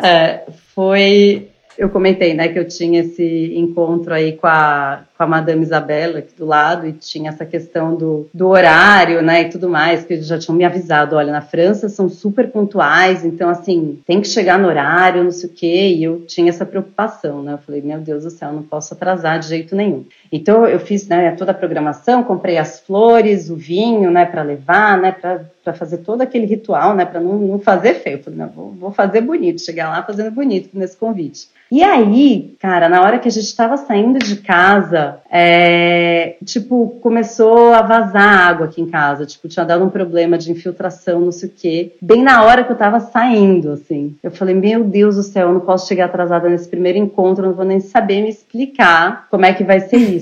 É, 0.01 0.45
foi 0.73 1.49
eu 1.77 1.89
comentei, 1.89 2.33
né, 2.33 2.47
que 2.47 2.57
eu 2.57 2.67
tinha 2.67 3.01
esse 3.01 3.53
encontro 3.55 4.13
aí 4.13 4.33
com 4.33 4.47
a, 4.47 5.03
com 5.15 5.23
a 5.23 5.27
Madame 5.27 5.61
Isabela 5.61 6.19
aqui 6.19 6.33
do 6.35 6.45
lado 6.45 6.87
e 6.87 6.93
tinha 6.93 7.29
essa 7.29 7.45
questão 7.45 7.95
do, 7.95 8.27
do 8.33 8.47
horário, 8.47 9.21
né, 9.21 9.43
e 9.43 9.49
tudo 9.49 9.69
mais, 9.69 10.03
que 10.03 10.13
eles 10.13 10.27
já 10.27 10.39
tinham 10.39 10.57
me 10.57 10.65
avisado, 10.65 11.15
olha, 11.15 11.31
na 11.31 11.41
França 11.41 11.87
são 11.87 12.09
super 12.09 12.49
pontuais, 12.49 13.23
então, 13.23 13.49
assim, 13.49 13.99
tem 14.05 14.19
que 14.19 14.27
chegar 14.27 14.57
no 14.57 14.67
horário, 14.67 15.23
não 15.23 15.31
sei 15.31 15.49
o 15.49 15.53
quê, 15.53 15.93
e 15.95 16.03
eu 16.03 16.21
tinha 16.21 16.49
essa 16.49 16.65
preocupação, 16.65 17.43
né, 17.43 17.53
eu 17.53 17.59
falei, 17.59 17.81
meu 17.81 17.99
Deus 17.99 18.23
do 18.23 18.31
céu, 18.31 18.51
não 18.51 18.63
posso 18.63 18.93
atrasar 18.93 19.39
de 19.39 19.47
jeito 19.47 19.75
nenhum. 19.75 20.03
Então, 20.31 20.65
eu 20.65 20.79
fiz, 20.79 21.07
né, 21.07 21.31
toda 21.31 21.51
a 21.51 21.55
programação, 21.55 22.23
comprei 22.23 22.57
as 22.57 22.79
flores, 22.79 23.49
o 23.49 23.55
vinho, 23.55 24.11
né, 24.11 24.25
para 24.25 24.41
levar, 24.41 24.97
né, 24.97 25.11
para 25.11 25.73
fazer 25.73 25.97
todo 25.97 26.21
aquele 26.21 26.45
ritual, 26.45 26.95
né, 26.95 27.05
para 27.05 27.19
não, 27.19 27.37
não 27.37 27.59
fazer 27.59 27.95
feio. 27.95 28.17
Eu 28.17 28.23
falei, 28.23 28.39
não, 28.39 28.49
vou, 28.49 28.71
vou 28.71 28.91
fazer 28.91 29.21
bonito, 29.21 29.61
chegar 29.61 29.89
lá 29.89 30.03
fazendo 30.03 30.31
bonito 30.31 30.69
nesse 30.73 30.97
convite. 30.97 31.47
E 31.69 31.83
aí, 31.83 32.55
cara, 32.59 32.87
na 32.87 33.01
hora 33.01 33.19
que 33.19 33.27
a 33.27 33.31
gente 33.31 33.43
estava 33.43 33.75
saindo 33.75 34.19
de 34.19 34.37
casa, 34.37 35.17
é, 35.29 36.37
tipo, 36.45 36.97
começou 37.01 37.73
a 37.73 37.81
vazar 37.81 38.47
água 38.47 38.67
aqui 38.67 38.81
em 38.81 38.89
casa. 38.89 39.25
Tipo, 39.25 39.49
tinha 39.49 39.65
dado 39.65 39.83
um 39.83 39.89
problema 39.89 40.37
de 40.37 40.49
infiltração, 40.49 41.19
não 41.19 41.31
sei 41.31 41.49
o 41.49 41.51
quê. 41.53 41.91
Bem 42.01 42.23
na 42.23 42.43
hora 42.45 42.63
que 42.63 42.71
eu 42.71 42.77
tava 42.77 43.01
saindo, 43.01 43.71
assim. 43.71 44.15
Eu 44.23 44.31
falei, 44.31 44.55
meu 44.55 44.85
Deus 44.85 45.17
do 45.17 45.23
céu, 45.23 45.49
eu 45.49 45.53
não 45.55 45.59
posso 45.59 45.87
chegar 45.87 46.05
atrasada 46.05 46.47
nesse 46.47 46.69
primeiro 46.69 46.97
encontro, 46.97 47.43
eu 47.43 47.49
não 47.49 47.55
vou 47.55 47.65
nem 47.65 47.81
saber 47.81 48.21
me 48.21 48.29
explicar 48.29 49.27
como 49.29 49.45
é 49.45 49.53
que 49.53 49.65
vai 49.65 49.81
ser 49.81 49.97
isso. 49.97 50.16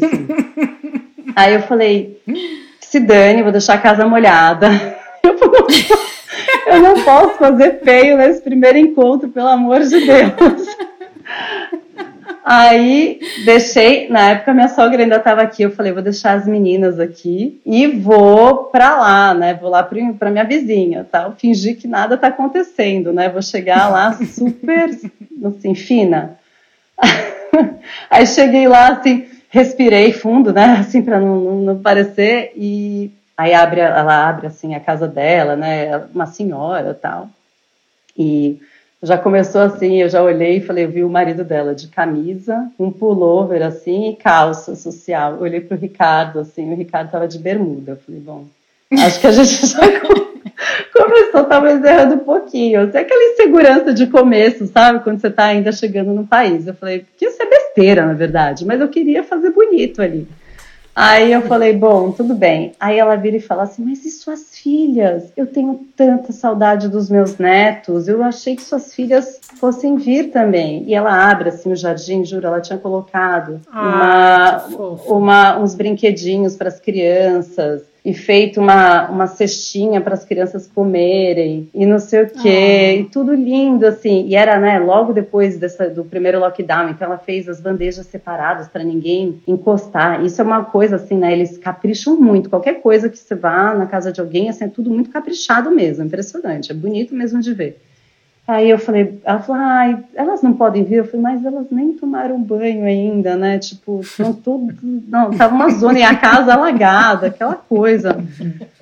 Aí 1.36 1.54
eu 1.54 1.62
falei, 1.64 2.22
se 2.80 3.00
dane, 3.00 3.44
vou 3.44 3.52
deixar 3.52 3.76
a 3.76 3.80
casa 3.80 4.06
molhada. 4.06 4.70
Eu 6.68 6.82
não 6.82 7.04
posso 7.04 7.38
fazer 7.38 7.80
feio 7.84 8.18
nesse 8.18 8.42
primeiro 8.42 8.78
encontro, 8.78 9.30
pelo 9.30 9.48
amor 9.48 9.82
de 9.82 10.00
Deus. 10.00 10.68
Aí 12.44 13.20
deixei, 13.44 14.08
na 14.08 14.30
época 14.30 14.54
minha 14.54 14.68
sogra 14.68 15.02
ainda 15.02 15.16
estava 15.16 15.42
aqui, 15.42 15.64
eu 15.64 15.72
falei, 15.72 15.92
vou 15.92 16.04
deixar 16.04 16.34
as 16.34 16.48
meninas 16.48 17.00
aqui 17.00 17.60
e 17.66 17.88
vou 17.88 18.66
para 18.66 18.96
lá, 18.98 19.34
né? 19.34 19.56
Vou 19.56 19.70
lá 19.70 19.82
para 19.82 20.30
minha 20.30 20.44
vizinha, 20.44 21.08
tá? 21.12 21.32
fingir 21.32 21.76
que 21.78 21.88
nada 21.88 22.14
está 22.14 22.28
acontecendo, 22.28 23.12
né? 23.12 23.30
Vou 23.30 23.42
chegar 23.42 23.90
lá 23.90 24.14
super, 24.14 24.92
assim, 25.44 25.74
fina. 25.74 26.38
Aí 28.12 28.28
cheguei 28.28 28.68
lá, 28.68 28.90
assim, 28.90 29.26
respirei 29.56 30.12
fundo, 30.12 30.52
né? 30.52 30.76
Assim, 30.82 31.02
para 31.02 31.20
não, 31.20 31.62
não, 31.62 31.80
parecer 31.80 32.52
e 32.58 33.10
aí 33.38 33.54
abre, 33.54 33.80
ela 33.80 34.28
abre 34.28 34.48
assim 34.48 34.76
a 34.76 34.80
casa 34.80 35.08
dela, 35.08 35.56
né? 35.56 35.98
Uma 36.14 36.26
senhora, 36.26 36.94
tal. 36.94 37.30
E 38.18 38.60
já 39.02 39.18
começou 39.18 39.62
assim, 39.62 40.02
eu 40.02 40.10
já 40.10 40.22
olhei 40.24 40.58
e 40.58 40.62
falei, 40.62 40.86
eu 40.86 40.92
vi 40.92 41.04
o 41.04 41.10
marido 41.10 41.44
dela 41.44 41.76
de 41.76 41.88
camisa, 41.88 42.70
um 42.80 42.90
pullover 42.92 43.62
assim 43.62 44.10
e 44.10 44.16
calça 44.16 44.76
social. 44.76 45.34
Eu 45.34 45.42
olhei 45.42 45.62
para 45.62 45.76
o 45.76 45.80
Ricardo 45.80 46.40
assim, 46.40 46.72
o 46.72 46.76
Ricardo 46.76 47.08
estava 47.08 47.28
de 47.28 47.40
bermuda. 47.40 47.94
Eu 47.94 47.98
falei, 47.98 48.22
bom, 48.22 48.46
acho 48.92 49.20
que 49.20 49.28
a 49.28 49.32
gente 49.32 49.68
já 49.68 49.80
começou 50.94 51.44
talvez 51.46 51.84
errando 51.84 52.16
um 52.16 52.20
pouquinho. 52.20 52.82
Assim, 52.82 52.98
aquela 52.98 53.24
insegurança 53.32 53.94
de 53.94 54.08
começo, 54.08 54.68
sabe? 54.68 55.04
Quando 55.04 55.20
você 55.20 55.28
está 55.28 55.46
ainda 55.46 55.72
chegando 55.72 56.14
no 56.14 56.26
país. 56.26 56.68
Eu 56.68 56.74
falei, 56.74 57.06
que 57.18 57.26
isso 57.26 57.42
é 57.42 57.46
besteira, 57.46 58.06
na 58.06 58.14
verdade, 58.14 58.66
mas 58.66 58.80
eu 58.80 58.88
queria 58.88 59.24
fazer 59.24 59.52
bonito 59.52 60.02
ali. 60.02 60.28
Aí 60.96 61.34
eu 61.34 61.42
falei, 61.42 61.74
bom, 61.74 62.14
tudo 62.14 62.34
bem. 62.34 62.72
Aí 62.80 62.98
ela 62.98 63.18
vira 63.18 63.36
e 63.36 63.42
fala 63.42 63.64
assim, 63.64 63.84
mas 63.84 64.06
e 64.06 64.10
suas 64.10 64.58
filhas? 64.58 65.30
Eu 65.36 65.46
tenho 65.46 65.86
tanta 65.94 66.32
saudade 66.32 66.88
dos 66.88 67.10
meus 67.10 67.38
netos. 67.38 68.08
Eu 68.08 68.24
achei 68.24 68.56
que 68.56 68.62
suas 68.62 68.94
filhas 68.96 69.42
fossem 69.60 69.98
vir 69.98 70.32
também. 70.32 70.86
E 70.88 70.96
ela 70.96 71.30
abre 71.30 71.50
assim 71.50 71.70
o 71.70 71.76
jardim, 71.76 72.24
juro, 72.24 72.48
ela 72.48 72.62
tinha 72.62 72.80
colocado 72.80 73.60
ah, 73.70 74.66
uma, 74.70 74.96
uma, 75.06 75.60
uns 75.60 75.76
brinquedinhos 75.76 76.56
para 76.56 76.70
as 76.70 76.80
crianças 76.80 77.84
e 78.06 78.14
feito 78.14 78.62
uma, 78.62 79.10
uma 79.10 79.26
cestinha 79.26 80.00
para 80.00 80.14
as 80.14 80.24
crianças 80.24 80.68
comerem 80.68 81.68
e 81.74 81.88
não 81.88 81.98
sei 81.98 82.22
o 82.22 82.30
quê, 82.30 82.50
ah. 82.50 82.94
e 83.02 83.04
tudo 83.06 83.34
lindo 83.34 83.84
assim. 83.88 84.28
E 84.28 84.36
era, 84.36 84.60
né, 84.60 84.78
logo 84.78 85.12
depois 85.12 85.58
dessa, 85.58 85.90
do 85.90 86.06
primeiro 86.06 86.40
lockdown, 86.40 86.90
então 86.90 87.08
ela 87.08 87.18
fez 87.18 87.50
as 87.50 87.60
bandejas 87.60 88.06
separadas 88.06 88.68
para 88.68 88.84
ninguém 88.84 89.42
encostar. 89.48 90.24
Isso 90.24 90.40
é 90.40 90.44
uma 90.44 90.64
coisa 90.64 90.98
assim, 90.98 91.18
né, 91.18 91.34
eles 91.34 91.58
capricham 91.58 92.16
muito. 92.16 92.48
Qualquer 92.48 92.76
coisa 92.76 93.10
que 93.10 93.18
você 93.18 93.34
vá 93.34 93.74
na 93.74 93.88
casa 93.88 94.12
de 94.12 94.22
alguém, 94.22 94.50
assim, 94.50 94.66
é 94.66 94.70
tudo 94.70 94.92
muito 94.92 95.10
caprichado 95.10 95.72
mesmo, 95.72 96.06
impressionante, 96.06 96.72
é 96.72 96.76
bonito 96.76 97.16
mesmo 97.16 97.42
de 97.42 97.54
ver. 97.54 97.82
Aí 98.48 98.70
eu 98.70 98.78
falei, 98.78 99.20
ela 99.26 99.40
falou, 99.40 99.62
ai, 99.64 99.98
elas 100.14 100.44
não 100.44 100.54
podem 100.54 100.84
vir. 100.84 100.98
Eu 100.98 101.06
falei, 101.06 101.22
mas 101.22 101.44
elas 101.44 101.66
nem 101.72 101.94
tomaram 101.94 102.40
banho 102.40 102.86
ainda, 102.86 103.36
né? 103.36 103.58
Tipo, 103.58 104.02
estão 104.02 104.34
tudo. 104.34 104.72
Não, 105.08 105.32
tava 105.32 105.56
uma 105.56 105.70
zona 105.70 105.98
e 105.98 106.04
a 106.04 106.16
casa 106.16 106.54
alagada, 106.54 107.28
aquela 107.28 107.56
coisa. 107.56 108.24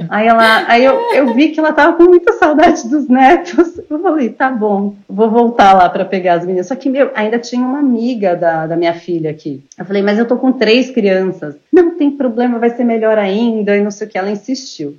Aí 0.09 0.27
ela, 0.27 0.65
aí 0.67 0.83
eu, 0.83 0.95
eu 1.13 1.33
vi 1.33 1.49
que 1.49 1.61
ela 1.61 1.71
tava 1.71 1.95
com 1.95 2.03
muita 2.03 2.33
saudade 2.33 2.89
dos 2.89 3.07
netos. 3.07 3.79
Eu 3.89 4.01
falei, 4.01 4.29
tá 4.29 4.49
bom, 4.49 4.95
vou 5.07 5.29
voltar 5.29 5.73
lá 5.73 5.89
para 5.89 6.03
pegar 6.03 6.33
as 6.33 6.45
meninas. 6.45 6.67
Só 6.67 6.75
que, 6.75 6.89
meu, 6.89 7.11
ainda 7.15 7.39
tinha 7.39 7.65
uma 7.65 7.79
amiga 7.79 8.35
da, 8.35 8.67
da 8.67 8.75
minha 8.75 8.93
filha 8.93 9.31
aqui. 9.31 9.63
Eu 9.77 9.85
falei, 9.85 10.01
mas 10.01 10.19
eu 10.19 10.27
tô 10.27 10.35
com 10.35 10.51
três 10.51 10.91
crianças. 10.91 11.55
Não 11.71 11.91
tem 11.91 12.11
problema, 12.11 12.59
vai 12.59 12.71
ser 12.71 12.83
melhor 12.83 13.17
ainda. 13.17 13.77
E 13.77 13.81
não 13.81 13.91
sei 13.91 14.07
o 14.07 14.09
que. 14.09 14.17
Ela 14.17 14.31
insistiu. 14.31 14.97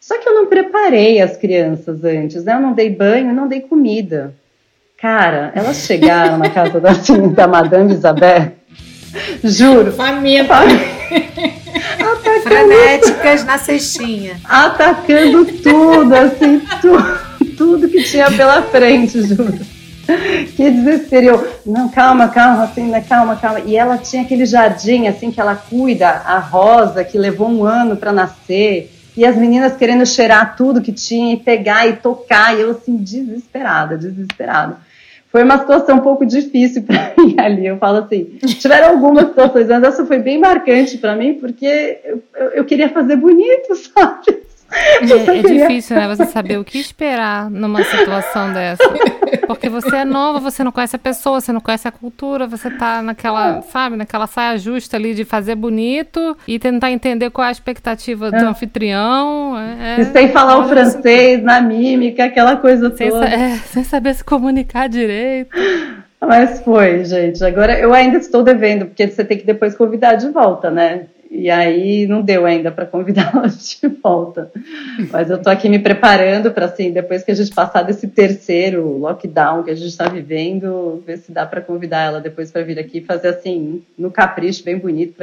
Só 0.00 0.18
que 0.18 0.28
eu 0.28 0.34
não 0.34 0.46
preparei 0.46 1.20
as 1.20 1.36
crianças 1.36 2.04
antes, 2.04 2.44
né? 2.44 2.54
Eu 2.54 2.60
não 2.60 2.72
dei 2.72 2.90
banho, 2.90 3.34
não 3.34 3.48
dei 3.48 3.60
comida. 3.60 4.34
Cara, 5.00 5.52
elas 5.54 5.78
chegaram 5.78 6.38
na 6.38 6.50
casa 6.50 6.80
da, 6.80 6.90
da 7.34 7.46
Madame 7.46 7.92
Isabel, 7.92 8.52
juro. 9.44 9.92
Família. 9.92 10.46
Frenéticas 12.42 13.44
na 13.44 13.58
cestinha. 13.58 14.40
Atacando 14.44 15.44
tudo, 15.44 16.14
assim, 16.14 16.60
tudo, 16.80 17.56
tudo 17.56 17.88
que 17.88 18.02
tinha 18.02 18.30
pela 18.30 18.62
frente, 18.62 19.22
juro. 19.22 19.58
Que 20.56 20.70
desespero. 20.70 21.26
Eu, 21.26 21.48
não, 21.66 21.88
calma, 21.90 22.28
calma, 22.28 22.64
assim, 22.64 22.88
né, 22.88 23.04
calma, 23.06 23.36
calma. 23.36 23.60
E 23.60 23.76
ela 23.76 23.98
tinha 23.98 24.22
aquele 24.22 24.46
jardim, 24.46 25.06
assim, 25.06 25.30
que 25.30 25.40
ela 25.40 25.54
cuida, 25.54 26.08
a 26.08 26.38
rosa, 26.38 27.04
que 27.04 27.18
levou 27.18 27.48
um 27.48 27.64
ano 27.64 27.96
para 27.96 28.12
nascer 28.12 28.90
e 29.18 29.26
as 29.26 29.34
meninas 29.34 29.76
querendo 29.76 30.06
cheirar 30.06 30.56
tudo 30.56 30.80
que 30.80 30.92
tinha 30.92 31.34
e 31.34 31.36
pegar 31.36 31.88
e 31.88 31.96
tocar, 31.96 32.56
e 32.56 32.60
eu 32.60 32.70
assim, 32.70 32.96
desesperada, 32.96 33.98
desesperada. 33.98 34.76
Foi 35.32 35.42
uma 35.42 35.58
situação 35.58 35.96
um 35.96 36.02
pouco 36.02 36.24
difícil 36.24 36.84
para 36.86 37.14
mim 37.18 37.34
ali. 37.36 37.66
Eu 37.66 37.78
falo 37.78 37.98
assim, 37.98 38.38
tiveram 38.60 38.90
algumas 38.90 39.26
situações, 39.26 39.66
mas 39.66 39.82
essa 39.82 40.06
foi 40.06 40.20
bem 40.20 40.38
marcante 40.38 40.98
para 40.98 41.16
mim, 41.16 41.34
porque 41.34 41.98
eu, 42.04 42.22
eu, 42.54 42.64
queria 42.64 42.90
fazer 42.90 43.16
bonito, 43.16 43.74
sabe? 43.92 44.38
É, 44.70 45.38
é, 45.38 45.42
difícil, 45.42 45.96
né? 45.96 46.08
Você 46.08 46.26
saber 46.26 46.58
o 46.58 46.64
que 46.64 46.78
esperar 46.80 47.50
numa 47.50 47.82
situação 47.82 48.52
dessa. 48.52 48.84
Porque 49.46 49.68
você 49.68 49.96
é 49.96 50.04
nova, 50.04 50.38
você 50.38 50.62
não 50.62 50.70
conhece 50.70 50.96
a 50.96 50.98
pessoa, 50.98 51.40
você 51.40 51.52
não 51.52 51.60
conhece 51.60 51.88
a 51.88 51.90
cultura, 51.90 52.46
você 52.46 52.70
tá 52.70 53.00
naquela, 53.00 53.62
sabe, 53.62 53.96
naquela 53.96 54.26
saia 54.26 54.58
justa 54.58 54.96
ali 54.96 55.14
de 55.14 55.24
fazer 55.24 55.54
bonito 55.54 56.36
e 56.46 56.58
tentar 56.58 56.90
entender 56.90 57.30
qual 57.30 57.46
é 57.46 57.48
a 57.48 57.52
expectativa 57.52 58.30
do 58.30 58.36
é. 58.36 58.44
anfitrião. 58.44 59.56
É, 59.58 60.00
e 60.00 60.04
sem 60.04 60.28
falar 60.30 60.58
o 60.58 60.68
francês, 60.68 61.42
na 61.42 61.60
mímica, 61.60 62.24
aquela 62.24 62.56
coisa 62.56 62.94
sem 62.94 63.08
toda. 63.08 63.26
É, 63.26 63.56
sem 63.56 63.84
saber 63.84 64.14
se 64.14 64.24
comunicar 64.24 64.88
direito. 64.88 65.56
Mas 66.20 66.60
foi, 66.60 67.04
gente. 67.04 67.42
Agora 67.44 67.78
eu 67.78 67.94
ainda 67.94 68.18
estou 68.18 68.42
devendo, 68.42 68.86
porque 68.86 69.08
você 69.08 69.24
tem 69.24 69.38
que 69.38 69.46
depois 69.46 69.74
convidar 69.76 70.14
de 70.14 70.28
volta, 70.28 70.70
né? 70.70 71.06
E 71.30 71.50
aí 71.50 72.06
não 72.06 72.22
deu 72.22 72.46
ainda 72.46 72.70
para 72.70 72.86
convidá-la 72.86 73.46
de 73.46 73.88
volta. 74.02 74.50
Mas 75.10 75.28
eu 75.28 75.36
estou 75.36 75.52
aqui 75.52 75.68
me 75.68 75.78
preparando 75.78 76.50
para, 76.50 76.66
assim, 76.66 76.90
depois 76.90 77.22
que 77.22 77.30
a 77.30 77.34
gente 77.34 77.54
passar 77.54 77.82
desse 77.82 78.08
terceiro 78.08 78.96
lockdown 78.98 79.62
que 79.62 79.70
a 79.70 79.74
gente 79.74 79.88
está 79.88 80.08
vivendo, 80.08 81.02
ver 81.06 81.18
se 81.18 81.30
dá 81.30 81.44
para 81.44 81.60
convidar 81.60 82.06
ela 82.06 82.20
depois 82.20 82.50
para 82.50 82.62
vir 82.62 82.78
aqui 82.78 82.98
e 82.98 83.04
fazer, 83.04 83.28
assim, 83.28 83.82
no 83.96 84.10
capricho, 84.10 84.64
bem 84.64 84.78
bonito, 84.78 85.16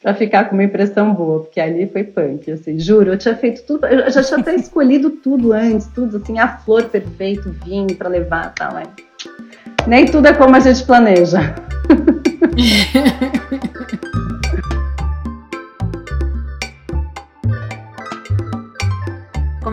para 0.00 0.14
ficar 0.14 0.44
com 0.44 0.54
uma 0.54 0.62
impressão 0.62 1.12
boa, 1.12 1.40
porque 1.40 1.60
ali 1.60 1.86
foi 1.86 2.04
punk, 2.04 2.52
assim, 2.52 2.78
juro, 2.78 3.10
eu 3.10 3.18
tinha 3.18 3.34
feito 3.34 3.66
tudo, 3.66 3.86
eu 3.86 4.08
já 4.10 4.22
tinha 4.22 4.38
até 4.38 4.54
escolhido 4.54 5.10
tudo 5.10 5.52
antes, 5.52 5.88
tudo, 5.88 6.18
assim, 6.18 6.38
a 6.38 6.58
flor 6.58 6.84
perfeito, 6.84 7.50
vinho 7.64 7.92
para 7.96 8.08
levar, 8.08 8.54
tal, 8.54 8.70
tá, 8.70 8.82
Nem 9.88 10.06
tudo 10.06 10.28
é 10.28 10.32
como 10.32 10.54
a 10.54 10.60
gente 10.60 10.84
planeja. 10.84 11.56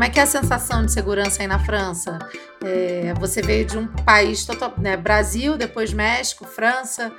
Como 0.03 0.11
é 0.11 0.13
que 0.15 0.19
é 0.19 0.23
a 0.23 0.27
sensação 0.27 0.85
de 0.85 0.91
segurança 0.91 1.41
aí 1.41 1.47
na 1.47 1.57
França? 1.59 2.19
É, 2.61 3.13
você 3.17 3.41
veio 3.41 3.65
de 3.65 3.77
um 3.77 3.87
país 3.87 4.45
total, 4.45 4.73
né, 4.77 4.97
Brasil, 4.97 5.55
depois 5.55 5.93
México, 5.93 6.43
França. 6.43 7.09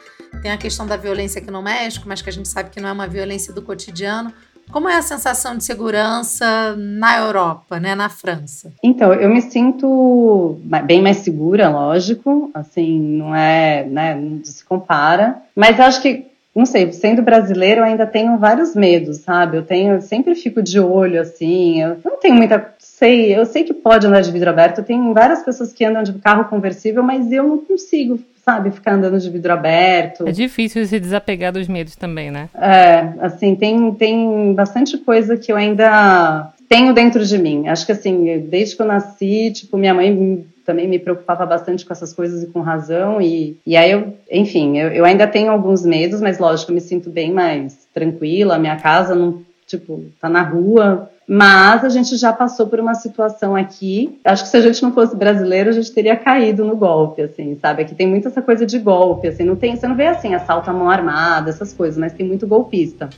Tem 0.42 0.50
a 0.50 0.58
questão 0.58 0.86
da 0.86 0.94
violência 0.94 1.40
aqui 1.40 1.50
no 1.50 1.62
México, 1.62 2.04
mas 2.06 2.20
que 2.20 2.28
a 2.28 2.32
gente 2.32 2.46
sabe 2.46 2.68
que 2.68 2.82
não 2.82 2.90
é 2.90 2.92
uma 2.92 3.06
violência 3.06 3.54
do 3.54 3.62
cotidiano. 3.62 4.34
Como 4.70 4.86
é 4.86 4.98
a 4.98 5.00
sensação 5.00 5.56
de 5.56 5.64
segurança 5.64 6.76
na 6.76 7.16
Europa, 7.16 7.80
né, 7.80 7.94
na 7.94 8.10
França? 8.10 8.70
Então, 8.82 9.14
eu 9.14 9.30
me 9.30 9.40
sinto 9.40 10.58
bem 10.84 11.00
mais 11.00 11.16
segura, 11.18 11.70
lógico, 11.70 12.50
assim, 12.52 13.00
não 13.00 13.34
é, 13.34 13.84
né, 13.84 14.14
não 14.14 14.44
se 14.44 14.62
compara, 14.62 15.38
mas 15.56 15.80
acho 15.80 16.02
que 16.02 16.26
não 16.54 16.64
sei, 16.64 16.92
sendo 16.92 17.20
brasileiro 17.20 17.80
eu 17.80 17.84
ainda 17.84 18.06
tenho 18.06 18.38
vários 18.38 18.76
medos, 18.76 19.18
sabe? 19.18 19.56
Eu 19.56 19.64
tenho, 19.64 19.94
eu 19.94 20.00
sempre 20.00 20.36
fico 20.36 20.62
de 20.62 20.78
olho 20.78 21.20
assim, 21.20 21.82
eu 21.82 21.98
não 22.04 22.16
tenho 22.18 22.36
muita 22.36 22.73
sei, 22.98 23.36
eu 23.36 23.44
sei 23.44 23.64
que 23.64 23.74
pode 23.74 24.06
andar 24.06 24.20
de 24.20 24.30
vidro 24.30 24.50
aberto, 24.50 24.82
tem 24.82 25.12
várias 25.12 25.42
pessoas 25.42 25.72
que 25.72 25.84
andam 25.84 26.02
de 26.02 26.12
carro 26.14 26.44
conversível, 26.44 27.02
mas 27.02 27.30
eu 27.32 27.42
não 27.42 27.58
consigo, 27.58 28.18
sabe, 28.44 28.70
ficar 28.70 28.94
andando 28.94 29.18
de 29.18 29.28
vidro 29.30 29.52
aberto. 29.52 30.26
É 30.28 30.32
difícil 30.32 30.86
se 30.86 31.00
desapegar 31.00 31.52
dos 31.52 31.66
medos 31.66 31.96
também, 31.96 32.30
né? 32.30 32.48
É, 32.54 33.12
assim, 33.20 33.54
tem, 33.56 33.92
tem 33.94 34.54
bastante 34.54 34.96
coisa 34.98 35.36
que 35.36 35.50
eu 35.50 35.56
ainda 35.56 36.52
tenho 36.68 36.94
dentro 36.94 37.24
de 37.24 37.36
mim. 37.36 37.66
Acho 37.68 37.84
que 37.84 37.92
assim, 37.92 38.46
desde 38.48 38.76
que 38.76 38.82
eu 38.82 38.86
nasci, 38.86 39.50
tipo, 39.52 39.76
minha 39.76 39.92
mãe 39.92 40.46
também 40.64 40.88
me 40.88 40.98
preocupava 40.98 41.44
bastante 41.44 41.84
com 41.84 41.92
essas 41.92 42.12
coisas 42.12 42.42
e 42.42 42.46
com 42.46 42.60
razão. 42.60 43.20
E, 43.20 43.56
e 43.66 43.76
aí 43.76 43.90
eu, 43.90 44.14
enfim, 44.30 44.78
eu, 44.78 44.88
eu 44.88 45.04
ainda 45.04 45.26
tenho 45.26 45.50
alguns 45.50 45.84
medos, 45.84 46.20
mas 46.20 46.38
lógico, 46.38 46.70
eu 46.70 46.74
me 46.74 46.80
sinto 46.80 47.10
bem 47.10 47.32
mais 47.32 47.86
tranquila. 47.92 48.58
Minha 48.58 48.76
casa 48.76 49.14
não, 49.14 49.42
tipo, 49.66 50.04
tá 50.20 50.28
na 50.28 50.42
rua. 50.42 51.10
Mas 51.26 51.84
a 51.84 51.88
gente 51.88 52.16
já 52.16 52.32
passou 52.32 52.66
por 52.66 52.78
uma 52.78 52.94
situação 52.94 53.56
aqui. 53.56 54.18
Acho 54.24 54.42
que 54.42 54.48
se 54.50 54.56
a 54.56 54.60
gente 54.60 54.82
não 54.82 54.92
fosse 54.92 55.16
brasileiro, 55.16 55.70
a 55.70 55.72
gente 55.72 55.90
teria 55.90 56.16
caído 56.16 56.64
no 56.64 56.76
golpe, 56.76 57.22
assim, 57.22 57.56
sabe? 57.60 57.82
Aqui 57.82 57.94
tem 57.94 58.06
muito 58.06 58.28
essa 58.28 58.42
coisa 58.42 58.66
de 58.66 58.78
golpe, 58.78 59.28
assim, 59.28 59.42
não 59.44 59.56
tem, 59.56 59.74
você 59.74 59.88
não 59.88 59.96
vê 59.96 60.06
assim 60.06 60.34
assalto 60.34 60.68
à 60.68 60.72
mão 60.72 60.90
armada, 60.90 61.48
essas 61.48 61.72
coisas, 61.72 61.98
mas 61.98 62.12
tem 62.12 62.26
muito 62.26 62.46
golpista. 62.46 63.08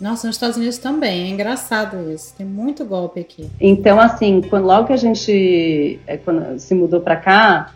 Nossa, 0.00 0.26
nos 0.26 0.36
Estados 0.36 0.56
Unidos 0.56 0.78
também, 0.78 1.28
é 1.28 1.30
engraçado 1.30 2.10
isso. 2.10 2.34
Tem 2.36 2.44
muito 2.44 2.84
golpe 2.84 3.20
aqui. 3.20 3.48
Então, 3.60 4.00
assim, 4.00 4.42
quando, 4.42 4.66
logo 4.66 4.88
que 4.88 4.92
a 4.92 4.98
gente 4.98 6.00
é, 6.06 6.18
se 6.58 6.74
mudou 6.74 7.00
para 7.00 7.16
cá, 7.16 7.72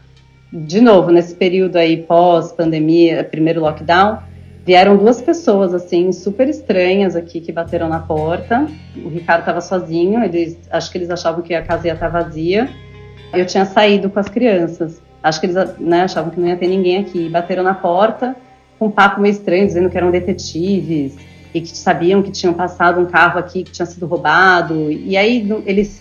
de 0.52 0.80
novo, 0.80 1.10
nesse 1.10 1.34
período 1.34 1.76
aí 1.76 2.02
pós-pandemia, 2.02 3.22
primeiro 3.22 3.60
lockdown, 3.60 4.18
vieram 4.68 4.98
duas 4.98 5.22
pessoas, 5.22 5.72
assim, 5.72 6.12
super 6.12 6.46
estranhas 6.46 7.16
aqui 7.16 7.40
que 7.40 7.50
bateram 7.50 7.88
na 7.88 8.00
porta. 8.00 8.66
O 9.02 9.08
Ricardo 9.08 9.40
estava 9.40 9.62
sozinho, 9.62 10.22
eles, 10.22 10.58
acho 10.70 10.92
que 10.92 10.98
eles 10.98 11.08
achavam 11.08 11.40
que 11.40 11.54
a 11.54 11.62
casa 11.62 11.86
ia 11.86 11.94
estar 11.94 12.10
tá 12.10 12.22
vazia. 12.22 12.68
Eu 13.32 13.46
tinha 13.46 13.64
saído 13.64 14.10
com 14.10 14.20
as 14.20 14.28
crianças. 14.28 15.00
Acho 15.22 15.40
que 15.40 15.46
eles 15.46 15.56
né, 15.78 16.02
achavam 16.02 16.30
que 16.30 16.38
não 16.38 16.46
ia 16.46 16.56
ter 16.58 16.66
ninguém 16.66 16.98
aqui. 16.98 17.30
Bateram 17.30 17.62
na 17.62 17.72
porta 17.72 18.36
com 18.78 18.88
um 18.88 18.90
papo 18.90 19.22
meio 19.22 19.32
estranho, 19.32 19.66
dizendo 19.66 19.88
que 19.88 19.96
eram 19.96 20.10
detetives 20.10 21.16
e 21.54 21.62
que 21.62 21.74
sabiam 21.74 22.22
que 22.22 22.30
tinham 22.30 22.52
passado 22.52 23.00
um 23.00 23.06
carro 23.06 23.38
aqui 23.38 23.62
que 23.62 23.70
tinha 23.70 23.86
sido 23.86 24.04
roubado. 24.04 24.92
E 24.92 25.16
aí 25.16 25.48
eles 25.64 25.98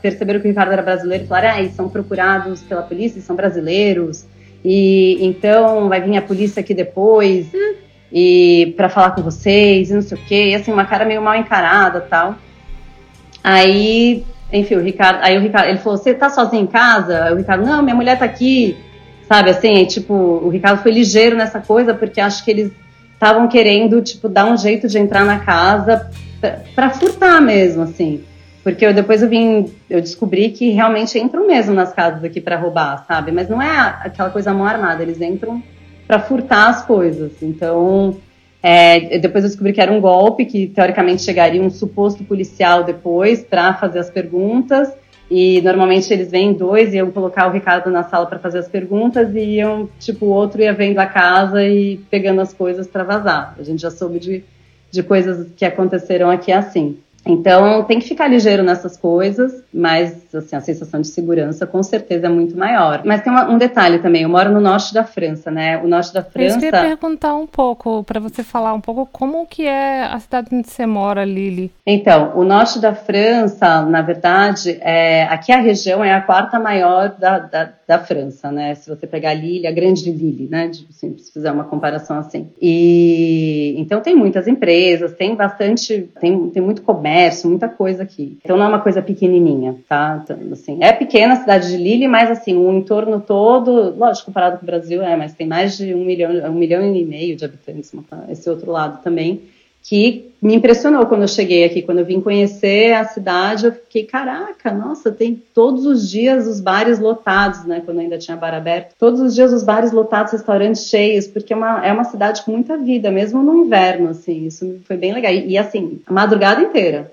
perceberam 0.00 0.40
que 0.40 0.46
o 0.46 0.48
Ricardo 0.48 0.72
era 0.72 0.80
brasileiro 0.80 1.24
e 1.24 1.26
falaram: 1.26 1.50
ah, 1.50 1.60
eles 1.60 1.74
são 1.74 1.86
procurados 1.90 2.62
pela 2.62 2.80
polícia, 2.80 3.20
são 3.20 3.36
brasileiros. 3.36 4.24
E 4.64 5.18
então 5.20 5.90
vai 5.90 6.00
vir 6.00 6.16
a 6.16 6.22
polícia 6.22 6.60
aqui 6.60 6.72
depois 6.72 7.48
hum. 7.52 7.85
E 8.12 8.74
para 8.76 8.88
falar 8.88 9.10
com 9.10 9.22
vocês 9.22 9.90
e 9.90 9.94
não 9.94 10.02
sei 10.02 10.18
o 10.18 10.20
quê. 10.22 10.48
E 10.50 10.54
assim, 10.54 10.72
uma 10.72 10.84
cara 10.84 11.04
meio 11.04 11.22
mal 11.22 11.34
encarada 11.34 12.00
tal. 12.00 12.36
Aí, 13.42 14.24
enfim, 14.52 14.76
o 14.76 14.82
Ricardo, 14.82 15.20
aí 15.22 15.36
o 15.36 15.40
Ricardo, 15.40 15.68
ele 15.68 15.78
falou: 15.78 15.98
"Você 15.98 16.14
tá 16.14 16.28
sozinho 16.28 16.64
em 16.64 16.66
casa?" 16.66 17.24
Aí 17.24 17.32
o 17.32 17.36
Ricardo: 17.36 17.64
"Não, 17.64 17.82
minha 17.82 17.94
mulher 17.94 18.18
tá 18.18 18.24
aqui." 18.24 18.76
Sabe 19.28 19.50
assim, 19.50 19.76
aí, 19.76 19.86
tipo, 19.86 20.14
o 20.14 20.48
Ricardo 20.48 20.82
foi 20.82 20.92
ligeiro 20.92 21.36
nessa 21.36 21.60
coisa 21.60 21.92
porque 21.92 22.20
acho 22.20 22.44
que 22.44 22.50
eles 22.50 22.70
estavam 23.12 23.48
querendo, 23.48 24.00
tipo, 24.00 24.28
dar 24.28 24.46
um 24.46 24.56
jeito 24.56 24.86
de 24.86 24.98
entrar 24.98 25.24
na 25.24 25.40
casa 25.40 26.08
para 26.74 26.90
furtar 26.90 27.40
mesmo, 27.40 27.82
assim. 27.82 28.22
Porque 28.62 28.86
eu, 28.86 28.94
depois 28.94 29.22
eu 29.22 29.28
vim, 29.28 29.72
eu 29.90 30.00
descobri 30.00 30.50
que 30.50 30.70
realmente 30.70 31.18
entram 31.18 31.46
mesmo 31.46 31.74
nas 31.74 31.92
casas 31.92 32.22
aqui 32.22 32.40
para 32.40 32.56
roubar, 32.56 33.04
sabe? 33.06 33.32
Mas 33.32 33.48
não 33.48 33.60
é 33.60 33.96
aquela 34.04 34.30
coisa 34.30 34.52
mão 34.52 34.66
armada, 34.66 35.02
eles 35.02 35.20
entram 35.20 35.62
para 36.06 36.20
furtar 36.20 36.68
as 36.68 36.84
coisas. 36.84 37.32
Então, 37.42 38.16
é, 38.62 39.18
depois 39.18 39.44
eu 39.44 39.50
descobri 39.50 39.72
que 39.72 39.80
era 39.80 39.92
um 39.92 40.00
golpe, 40.00 40.44
que 40.44 40.66
teoricamente 40.66 41.22
chegaria 41.22 41.62
um 41.62 41.70
suposto 41.70 42.24
policial 42.24 42.84
depois 42.84 43.42
para 43.42 43.74
fazer 43.74 43.98
as 43.98 44.10
perguntas. 44.10 44.92
E 45.28 45.60
normalmente 45.62 46.12
eles 46.12 46.30
vêm 46.30 46.52
dois 46.52 46.94
e 46.94 46.98
iam 46.98 47.10
colocar 47.10 47.48
o 47.48 47.50
Ricardo 47.50 47.90
na 47.90 48.04
sala 48.04 48.26
para 48.26 48.38
fazer 48.38 48.60
as 48.60 48.68
perguntas 48.68 49.34
e 49.34 49.56
iam, 49.56 49.88
tipo, 49.98 50.26
o 50.26 50.30
outro 50.30 50.62
ia 50.62 50.72
vendo 50.72 50.98
a 50.98 51.06
casa 51.06 51.64
e 51.64 51.98
pegando 52.08 52.40
as 52.40 52.54
coisas 52.54 52.86
para 52.86 53.02
vazar. 53.02 53.56
A 53.58 53.62
gente 53.64 53.82
já 53.82 53.90
soube 53.90 54.20
de, 54.20 54.44
de 54.88 55.02
coisas 55.02 55.48
que 55.56 55.64
aconteceram 55.64 56.30
aqui 56.30 56.52
assim. 56.52 56.98
Então, 57.26 57.84
tem 57.84 57.98
que 57.98 58.08
ficar 58.08 58.28
ligeiro 58.28 58.62
nessas 58.62 58.96
coisas, 58.96 59.62
mas 59.72 60.34
assim, 60.34 60.56
a 60.56 60.60
sensação 60.60 61.00
de 61.00 61.08
segurança 61.08 61.66
com 61.66 61.82
certeza 61.82 62.26
é 62.26 62.30
muito 62.30 62.56
maior. 62.56 63.02
Mas 63.04 63.22
tem 63.22 63.32
uma, 63.32 63.50
um 63.50 63.58
detalhe 63.58 63.98
também, 63.98 64.22
eu 64.22 64.28
moro 64.28 64.50
no 64.50 64.60
norte 64.60 64.94
da 64.94 65.04
França, 65.04 65.50
né? 65.50 65.78
O 65.78 65.88
norte 65.88 66.12
da 66.12 66.22
França... 66.22 66.56
Eu 66.56 66.60
queria 66.60 66.80
perguntar 66.80 67.34
um 67.34 67.46
pouco, 67.46 68.04
para 68.04 68.20
você 68.20 68.42
falar 68.42 68.74
um 68.74 68.80
pouco 68.80 69.08
como 69.10 69.46
que 69.46 69.66
é 69.66 70.04
a 70.04 70.18
cidade 70.18 70.48
onde 70.52 70.68
você 70.68 70.86
mora, 70.86 71.24
Lili. 71.24 71.70
Então, 71.86 72.32
o 72.36 72.44
norte 72.44 72.78
da 72.78 72.94
França, 72.94 73.82
na 73.82 74.02
verdade, 74.02 74.78
é, 74.80 75.24
aqui 75.24 75.52
a 75.52 75.58
região 75.58 76.04
é 76.04 76.12
a 76.12 76.20
quarta 76.20 76.58
maior 76.58 77.14
da, 77.18 77.38
da, 77.38 77.72
da 77.86 77.98
França, 77.98 78.50
né? 78.50 78.74
Se 78.74 78.88
você 78.88 79.06
pegar 79.06 79.34
Lille, 79.34 79.66
a 79.66 79.72
grande 79.72 80.10
Lille, 80.10 80.48
né? 80.48 80.70
Assim, 80.90 81.16
se 81.18 81.32
fizer 81.32 81.50
uma 81.50 81.64
comparação 81.64 82.18
assim. 82.18 82.48
E 82.60 83.74
então 83.78 84.00
tem 84.00 84.14
muitas 84.14 84.46
empresas, 84.48 85.12
tem 85.12 85.34
bastante, 85.34 86.08
tem, 86.20 86.50
tem 86.50 86.62
muito 86.62 86.82
comércio, 86.82 87.15
comércio, 87.16 87.48
muita 87.48 87.68
coisa 87.68 88.02
aqui. 88.02 88.38
Então 88.42 88.56
não 88.56 88.66
é 88.66 88.68
uma 88.68 88.80
coisa 88.80 89.00
pequenininha, 89.00 89.76
tá? 89.88 90.20
Então, 90.22 90.36
assim, 90.52 90.78
é 90.82 90.92
pequena 90.92 91.34
a 91.34 91.36
cidade 91.36 91.68
de 91.68 91.76
Lille, 91.76 92.06
mas 92.06 92.30
assim, 92.30 92.54
o 92.54 92.70
entorno 92.72 93.20
todo, 93.20 93.96
lógico, 93.96 94.26
comparado 94.26 94.58
com 94.58 94.64
o 94.64 94.66
Brasil 94.66 95.02
é, 95.02 95.16
mas 95.16 95.32
tem 95.32 95.46
mais 95.46 95.78
de 95.78 95.94
um 95.94 96.04
milhão, 96.04 96.50
um 96.50 96.54
milhão 96.54 96.82
e 96.82 97.04
meio 97.04 97.36
de 97.36 97.44
habitantes, 97.44 97.92
esse 98.28 98.50
outro 98.50 98.70
lado 98.70 99.02
também 99.02 99.40
que 99.86 100.32
me 100.42 100.54
impressionou 100.54 101.06
quando 101.06 101.22
eu 101.22 101.28
cheguei 101.28 101.64
aqui, 101.64 101.80
quando 101.80 102.00
eu 102.00 102.04
vim 102.04 102.20
conhecer 102.20 102.92
a 102.92 103.04
cidade, 103.04 103.66
eu 103.66 103.72
fiquei, 103.72 104.04
caraca, 104.04 104.72
nossa, 104.72 105.10
tem 105.10 105.40
todos 105.54 105.86
os 105.86 106.10
dias 106.10 106.46
os 106.46 106.60
bares 106.60 106.98
lotados, 106.98 107.64
né, 107.64 107.80
quando 107.84 108.00
ainda 108.00 108.18
tinha 108.18 108.36
bar 108.36 108.52
aberto, 108.52 108.94
todos 108.98 109.20
os 109.20 109.34
dias 109.34 109.52
os 109.52 109.62
bares 109.62 109.92
lotados, 109.92 110.32
restaurantes 110.32 110.88
cheios, 110.88 111.26
porque 111.26 111.52
é 111.52 111.56
uma, 111.56 111.86
é 111.86 111.92
uma 111.92 112.04
cidade 112.04 112.42
com 112.42 112.52
muita 112.52 112.76
vida, 112.76 113.10
mesmo 113.10 113.42
no 113.42 113.64
inverno, 113.64 114.10
assim, 114.10 114.46
isso 114.46 114.80
foi 114.84 114.96
bem 114.96 115.14
legal, 115.14 115.32
e, 115.32 115.52
e 115.52 115.58
assim, 115.58 116.00
a 116.06 116.12
madrugada 116.12 116.60
inteira, 116.60 117.10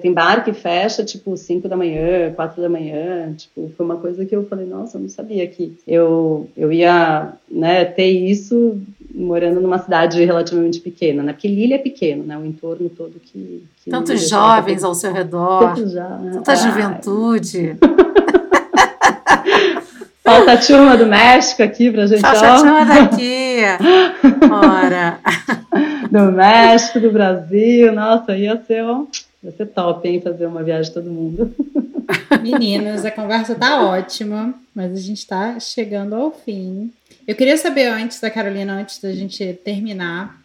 tem 0.00 0.12
bar 0.12 0.44
que 0.44 0.52
fecha, 0.52 1.04
tipo, 1.04 1.36
5 1.36 1.68
da 1.68 1.76
manhã, 1.76 2.32
4 2.34 2.62
da 2.62 2.68
manhã, 2.68 3.34
tipo, 3.36 3.70
foi 3.76 3.84
uma 3.84 3.96
coisa 3.96 4.24
que 4.24 4.34
eu 4.34 4.46
falei, 4.46 4.66
nossa, 4.66 4.96
eu 4.96 5.02
não 5.02 5.08
sabia 5.08 5.46
que 5.46 5.76
eu, 5.86 6.48
eu 6.56 6.72
ia, 6.72 7.32
né, 7.50 7.84
ter 7.84 8.08
isso 8.08 8.80
morando 9.14 9.60
numa 9.60 9.78
cidade 9.78 10.22
relativamente 10.24 10.80
pequena, 10.80 11.22
né? 11.22 11.32
Porque 11.32 11.46
Lille 11.46 11.74
é 11.74 11.78
pequeno, 11.78 12.24
né? 12.24 12.36
O 12.36 12.44
entorno 12.44 12.88
todo 12.88 13.20
que... 13.20 13.64
que 13.82 13.90
Tantos 13.90 14.28
jovens 14.28 14.82
ao 14.82 14.94
seu 14.94 15.12
redor, 15.12 15.76
já, 15.86 16.08
tanta 16.32 16.52
ah, 16.52 16.56
juventude. 16.56 17.76
Falta 20.24 20.52
a 20.52 20.56
turma 20.56 20.96
do 20.96 21.06
México 21.06 21.62
aqui 21.62 21.92
pra 21.92 22.06
gente, 22.06 22.22
Falta 22.22 22.40
ó. 22.40 22.54
a 22.54 22.58
turma 22.58 22.84
daqui. 22.84 23.58
Ora. 24.50 25.18
Do 26.10 26.32
México, 26.32 26.98
do 26.98 27.12
Brasil. 27.12 27.92
Nossa, 27.92 28.36
ia 28.36 28.60
ser, 28.66 28.82
ó, 28.84 29.04
ia 29.42 29.52
ser 29.52 29.66
top, 29.66 30.08
hein? 30.08 30.22
Fazer 30.22 30.46
uma 30.46 30.62
viagem 30.62 30.92
todo 30.92 31.10
mundo. 31.10 31.54
Meninas, 32.42 33.04
a 33.04 33.10
conversa 33.10 33.54
tá 33.54 33.82
ótima, 33.82 34.54
mas 34.74 34.92
a 34.92 35.00
gente 35.00 35.26
tá 35.26 35.60
chegando 35.60 36.14
ao 36.14 36.30
fim. 36.32 36.90
Eu 37.26 37.34
queria 37.34 37.56
saber 37.56 37.86
antes 37.86 38.20
da 38.20 38.30
Carolina, 38.30 38.74
antes 38.74 38.98
da 39.00 39.12
gente 39.12 39.58
terminar, 39.64 40.38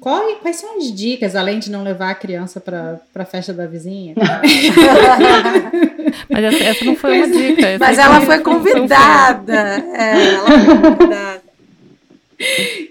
qual, 0.00 0.36
quais 0.36 0.56
são 0.56 0.78
as 0.78 0.92
dicas, 0.92 1.36
além 1.36 1.58
de 1.58 1.70
não 1.70 1.82
levar 1.82 2.10
a 2.10 2.14
criança 2.14 2.60
para 2.60 2.98
a 3.14 3.24
festa 3.24 3.52
da 3.52 3.66
vizinha? 3.66 4.14
Mas 6.28 6.44
essa, 6.44 6.64
essa, 6.64 6.84
não 6.84 6.96
foi 6.96 7.18
uma 7.18 7.28
dica. 7.28 7.76
Mas 7.78 7.98
ela 7.98 8.20
foi 8.22 8.38
convidada. 8.40 9.84
É, 9.94 10.34
ela 10.34 10.46
foi 10.46 10.76
convidada. 10.80 11.42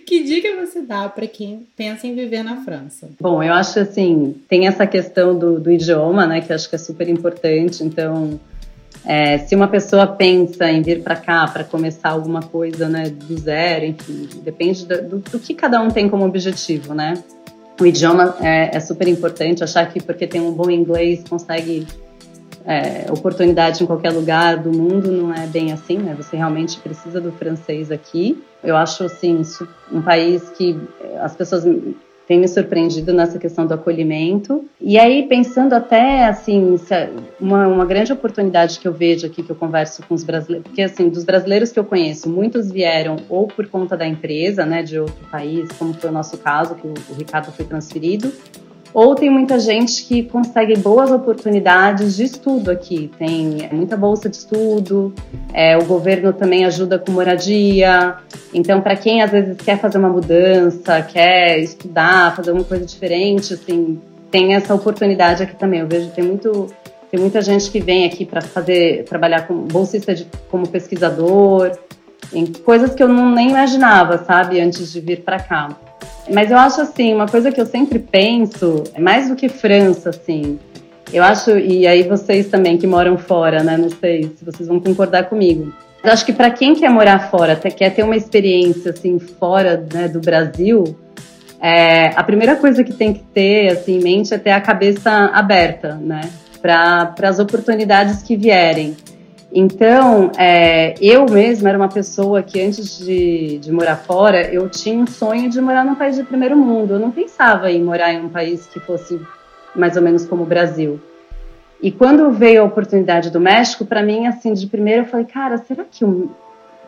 Que 0.05 0.23
dica 0.23 0.55
você 0.63 0.81
dá 0.81 1.09
para 1.09 1.25
quem 1.25 1.65
pensa 1.75 2.05
em 2.05 2.13
viver 2.13 2.43
na 2.43 2.57
França? 2.63 3.09
Bom, 3.19 3.41
eu 3.41 3.51
acho 3.53 3.79
assim, 3.79 4.35
tem 4.47 4.67
essa 4.67 4.85
questão 4.85 5.37
do, 5.37 5.59
do 5.59 5.71
idioma, 5.71 6.27
né, 6.27 6.39
que 6.41 6.51
eu 6.51 6.55
acho 6.55 6.69
que 6.69 6.75
é 6.75 6.79
super 6.79 7.09
importante. 7.09 7.83
Então, 7.83 8.39
é, 9.05 9.37
se 9.39 9.55
uma 9.55 9.67
pessoa 9.67 10.05
pensa 10.05 10.69
em 10.69 10.81
vir 10.81 11.03
para 11.03 11.15
cá 11.15 11.47
para 11.47 11.63
começar 11.63 12.09
alguma 12.09 12.41
coisa 12.41 12.87
né, 12.89 13.09
do 13.09 13.37
zero, 13.37 13.85
enfim, 13.85 14.29
depende 14.43 14.85
do, 14.85 15.19
do, 15.19 15.39
que 15.39 15.53
cada 15.53 15.81
um 15.81 15.89
tem 15.89 16.09
como 16.09 16.25
objetivo, 16.25 16.93
né? 16.93 17.15
O 17.79 17.85
idioma 17.85 18.35
é, 18.41 18.75
é, 18.75 18.79
super 18.79 19.07
importante, 19.07 19.63
achar 19.63 19.85
que 19.89 20.01
porque 20.01 20.27
tem 20.27 20.41
um 20.41 20.51
bom 20.51 20.69
inglês 20.69 21.23
consegue 21.27 21.87
é, 22.65 23.05
oportunidade 23.09 23.81
em 23.81 23.87
qualquer 23.87 24.11
lugar 24.11 24.57
do 24.57 24.71
mundo 24.71 25.09
não 25.11 25.33
é 25.33 25.47
bem 25.47 25.71
assim, 25.71 25.97
né? 25.97 26.13
Você 26.17 26.35
realmente 26.35 26.77
precisa 26.79 27.21
do 27.21 27.31
francês 27.31 27.89
aqui. 27.89 28.43
Eu 28.61 28.75
acho, 28.75 29.05
assim, 29.05 29.41
um 29.89 30.01
país 30.01 30.49
que 30.49 30.77
as 31.21 31.33
pessoas 31.35 31.63
têm 32.29 32.39
me 32.39 32.47
surpreendido 32.47 33.11
nessa 33.11 33.39
questão 33.39 33.65
do 33.65 33.73
acolhimento. 33.73 34.63
E 34.79 34.99
aí, 34.99 35.27
pensando 35.27 35.73
até, 35.73 36.27
assim, 36.27 36.79
uma, 37.41 37.67
uma 37.67 37.85
grande 37.85 38.13
oportunidade 38.13 38.79
que 38.79 38.87
eu 38.87 38.93
vejo 38.93 39.25
aqui, 39.25 39.41
que 39.41 39.49
eu 39.49 39.55
converso 39.55 40.03
com 40.07 40.13
os 40.13 40.23
brasileiros, 40.23 40.67
porque, 40.67 40.83
assim, 40.83 41.09
dos 41.09 41.23
brasileiros 41.23 41.71
que 41.71 41.79
eu 41.79 41.83
conheço, 41.83 42.29
muitos 42.29 42.71
vieram 42.71 43.15
ou 43.27 43.47
por 43.47 43.65
conta 43.65 43.97
da 43.97 44.07
empresa, 44.07 44.63
né, 44.63 44.83
de 44.83 44.99
outro 44.99 45.25
país, 45.31 45.71
como 45.71 45.91
foi 45.91 46.11
o 46.11 46.13
nosso 46.13 46.37
caso, 46.37 46.75
que 46.75 46.85
o, 46.85 46.93
o 47.09 47.13
Ricardo 47.15 47.51
foi 47.51 47.65
transferido, 47.65 48.31
ou 48.93 49.15
tem 49.15 49.29
muita 49.29 49.59
gente 49.59 50.03
que 50.05 50.23
consegue 50.23 50.77
boas 50.77 51.11
oportunidades 51.11 52.15
de 52.15 52.23
estudo 52.23 52.71
aqui. 52.71 53.11
Tem 53.17 53.69
muita 53.71 53.95
bolsa 53.95 54.29
de 54.29 54.37
estudo, 54.37 55.13
é, 55.53 55.77
o 55.77 55.85
governo 55.85 56.33
também 56.33 56.65
ajuda 56.65 56.97
com 56.97 57.11
moradia. 57.11 58.15
Então, 58.53 58.81
para 58.81 58.95
quem 58.95 59.21
às 59.21 59.31
vezes 59.31 59.57
quer 59.57 59.79
fazer 59.79 59.97
uma 59.97 60.09
mudança, 60.09 61.01
quer 61.01 61.59
estudar, 61.59 62.35
fazer 62.35 62.51
uma 62.51 62.63
coisa 62.63 62.85
diferente, 62.85 63.53
assim, 63.53 63.99
tem 64.31 64.55
essa 64.55 64.73
oportunidade 64.73 65.43
aqui 65.43 65.55
também. 65.55 65.81
Eu 65.81 65.87
vejo 65.87 66.09
que 66.09 66.15
tem 66.15 66.25
muito 66.25 66.67
tem 67.11 67.19
muita 67.19 67.41
gente 67.41 67.71
que 67.71 67.79
vem 67.79 68.05
aqui 68.05 68.23
para 68.23 68.39
fazer 68.39 69.03
trabalhar 69.05 69.47
como 69.47 69.61
bolsista 69.61 70.13
de, 70.13 70.27
como 70.51 70.67
pesquisador, 70.67 71.71
em 72.33 72.45
coisas 72.45 72.93
que 72.93 73.01
eu 73.01 73.07
não 73.07 73.33
nem 73.33 73.49
imaginava, 73.49 74.17
sabe, 74.19 74.59
antes 74.59 74.91
de 74.91 74.99
vir 74.99 75.21
para 75.21 75.39
cá. 75.39 75.69
Mas 76.31 76.51
eu 76.51 76.57
acho 76.57 76.81
assim, 76.81 77.13
uma 77.13 77.27
coisa 77.27 77.51
que 77.51 77.59
eu 77.59 77.65
sempre 77.65 77.99
penso, 77.99 78.83
é 78.93 78.99
mais 78.99 79.29
do 79.29 79.35
que 79.35 79.49
França, 79.49 80.09
assim. 80.09 80.59
Eu 81.11 81.23
acho, 81.23 81.57
e 81.57 81.87
aí 81.87 82.03
vocês 82.03 82.47
também 82.47 82.77
que 82.77 82.85
moram 82.85 83.17
fora, 83.17 83.63
né? 83.63 83.75
Não 83.77 83.89
sei 83.89 84.31
se 84.35 84.45
vocês 84.45 84.69
vão 84.69 84.79
concordar 84.79 85.23
comigo. 85.23 85.73
Eu 86.03 86.11
acho 86.11 86.25
que 86.25 86.31
para 86.31 86.51
quem 86.51 86.75
quer 86.75 86.89
morar 86.89 87.29
fora, 87.29 87.55
quer 87.55 87.89
ter 87.89 88.03
uma 88.03 88.15
experiência 88.15 88.91
assim 88.91 89.19
fora 89.19 89.85
né, 89.91 90.07
do 90.07 90.21
Brasil, 90.21 90.95
é, 91.59 92.07
a 92.15 92.23
primeira 92.23 92.55
coisa 92.55 92.83
que 92.83 92.93
tem 92.93 93.13
que 93.13 93.23
ter 93.33 93.71
assim, 93.71 93.97
em 93.97 94.01
mente 94.01 94.33
é 94.33 94.37
ter 94.37 94.51
a 94.51 94.61
cabeça 94.61 95.11
aberta, 95.33 95.95
né? 95.95 96.21
Para 96.61 97.13
as 97.23 97.39
oportunidades 97.39 98.23
que 98.23 98.37
vierem. 98.37 98.95
Então, 99.51 100.31
é, 100.37 100.93
eu 101.01 101.25
mesma 101.25 101.69
era 101.69 101.77
uma 101.77 101.89
pessoa 101.89 102.43
que 102.43 102.61
antes 102.61 102.99
de, 102.99 103.57
de, 103.57 103.71
morar 103.71 103.95
fora, 103.95 104.41
eu 104.53 104.69
tinha 104.69 104.97
um 104.97 105.07
sonho 105.07 105.49
de 105.49 105.59
morar 105.59 105.83
num 105.83 105.95
país 105.95 106.15
de 106.15 106.23
primeiro 106.23 106.55
mundo. 106.55 106.93
Eu 106.93 106.99
não 106.99 107.09
pensava 107.09 107.71
em 107.71 107.83
morar 107.83 108.13
em 108.13 108.23
um 108.23 108.29
país 108.29 108.67
que 108.67 108.79
fosse 108.79 109.19
mais 109.75 109.95
ou 109.95 110.03
menos 110.03 110.25
como 110.25 110.43
o 110.43 110.45
Brasil. 110.45 110.99
E 111.81 111.91
quando 111.91 112.29
veio 112.31 112.61
a 112.61 112.65
oportunidade 112.65 113.31
do 113.31 113.39
México, 113.39 113.85
para 113.85 114.03
mim, 114.03 114.27
assim, 114.27 114.53
de 114.53 114.67
primeiro 114.67 115.03
eu 115.03 115.05
falei, 115.05 115.25
cara, 115.25 115.57
será 115.57 115.83
que 115.83 116.05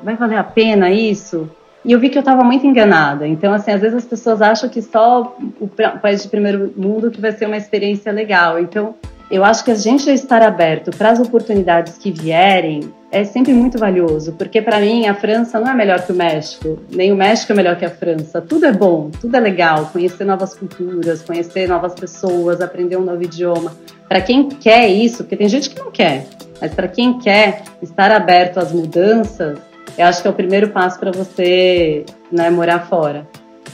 vai 0.03 0.15
valer 0.15 0.37
a 0.37 0.43
pena 0.43 0.91
isso? 0.91 1.49
E 1.83 1.91
eu 1.93 1.99
vi 1.99 2.09
que 2.09 2.17
eu 2.17 2.21
estava 2.21 2.43
muito 2.43 2.67
enganada. 2.67 3.27
Então, 3.27 3.53
assim, 3.53 3.71
às 3.71 3.81
vezes 3.81 3.97
as 3.97 4.05
pessoas 4.05 4.39
acham 4.39 4.69
que 4.69 4.81
só 4.83 5.35
o 5.59 5.67
país 5.99 6.21
de 6.21 6.29
primeiro 6.29 6.71
mundo 6.77 7.09
que 7.09 7.19
vai 7.19 7.31
ser 7.31 7.47
uma 7.47 7.57
experiência 7.57 8.11
legal. 8.11 8.59
Então, 8.59 8.93
eu 9.31 9.45
acho 9.45 9.63
que 9.63 9.71
a 9.71 9.75
gente 9.75 10.09
estar 10.09 10.41
aberto 10.41 10.91
para 10.91 11.09
as 11.09 11.19
oportunidades 11.19 11.97
que 11.97 12.11
vierem 12.11 12.93
é 13.09 13.23
sempre 13.23 13.53
muito 13.53 13.77
valioso, 13.77 14.33
porque 14.33 14.61
para 14.61 14.79
mim 14.79 15.07
a 15.07 15.15
França 15.15 15.57
não 15.57 15.71
é 15.71 15.73
melhor 15.73 16.01
que 16.05 16.11
o 16.11 16.15
México, 16.15 16.79
nem 16.91 17.13
o 17.13 17.15
México 17.15 17.51
é 17.53 17.55
melhor 17.55 17.77
que 17.77 17.85
a 17.85 17.89
França. 17.89 18.41
Tudo 18.41 18.65
é 18.65 18.73
bom, 18.73 19.09
tudo 19.09 19.35
é 19.35 19.39
legal, 19.39 19.85
conhecer 19.85 20.25
novas 20.25 20.53
culturas, 20.53 21.21
conhecer 21.21 21.67
novas 21.67 21.93
pessoas, 21.93 22.59
aprender 22.59 22.97
um 22.97 23.05
novo 23.05 23.23
idioma. 23.23 23.73
Para 24.07 24.19
quem 24.19 24.49
quer 24.49 24.89
isso, 24.89 25.23
porque 25.23 25.37
tem 25.37 25.47
gente 25.47 25.69
que 25.69 25.79
não 25.79 25.91
quer, 25.91 26.27
mas 26.59 26.73
para 26.73 26.89
quem 26.89 27.17
quer 27.17 27.63
estar 27.81 28.11
aberto 28.11 28.57
às 28.57 28.73
mudanças, 28.73 29.57
eu 29.97 30.05
acho 30.05 30.21
que 30.21 30.27
é 30.27 30.31
o 30.31 30.33
primeiro 30.33 30.69
passo 30.69 30.99
para 30.99 31.11
você 31.11 32.05
né, 32.29 32.49
morar 32.49 32.87
fora. 32.87 33.25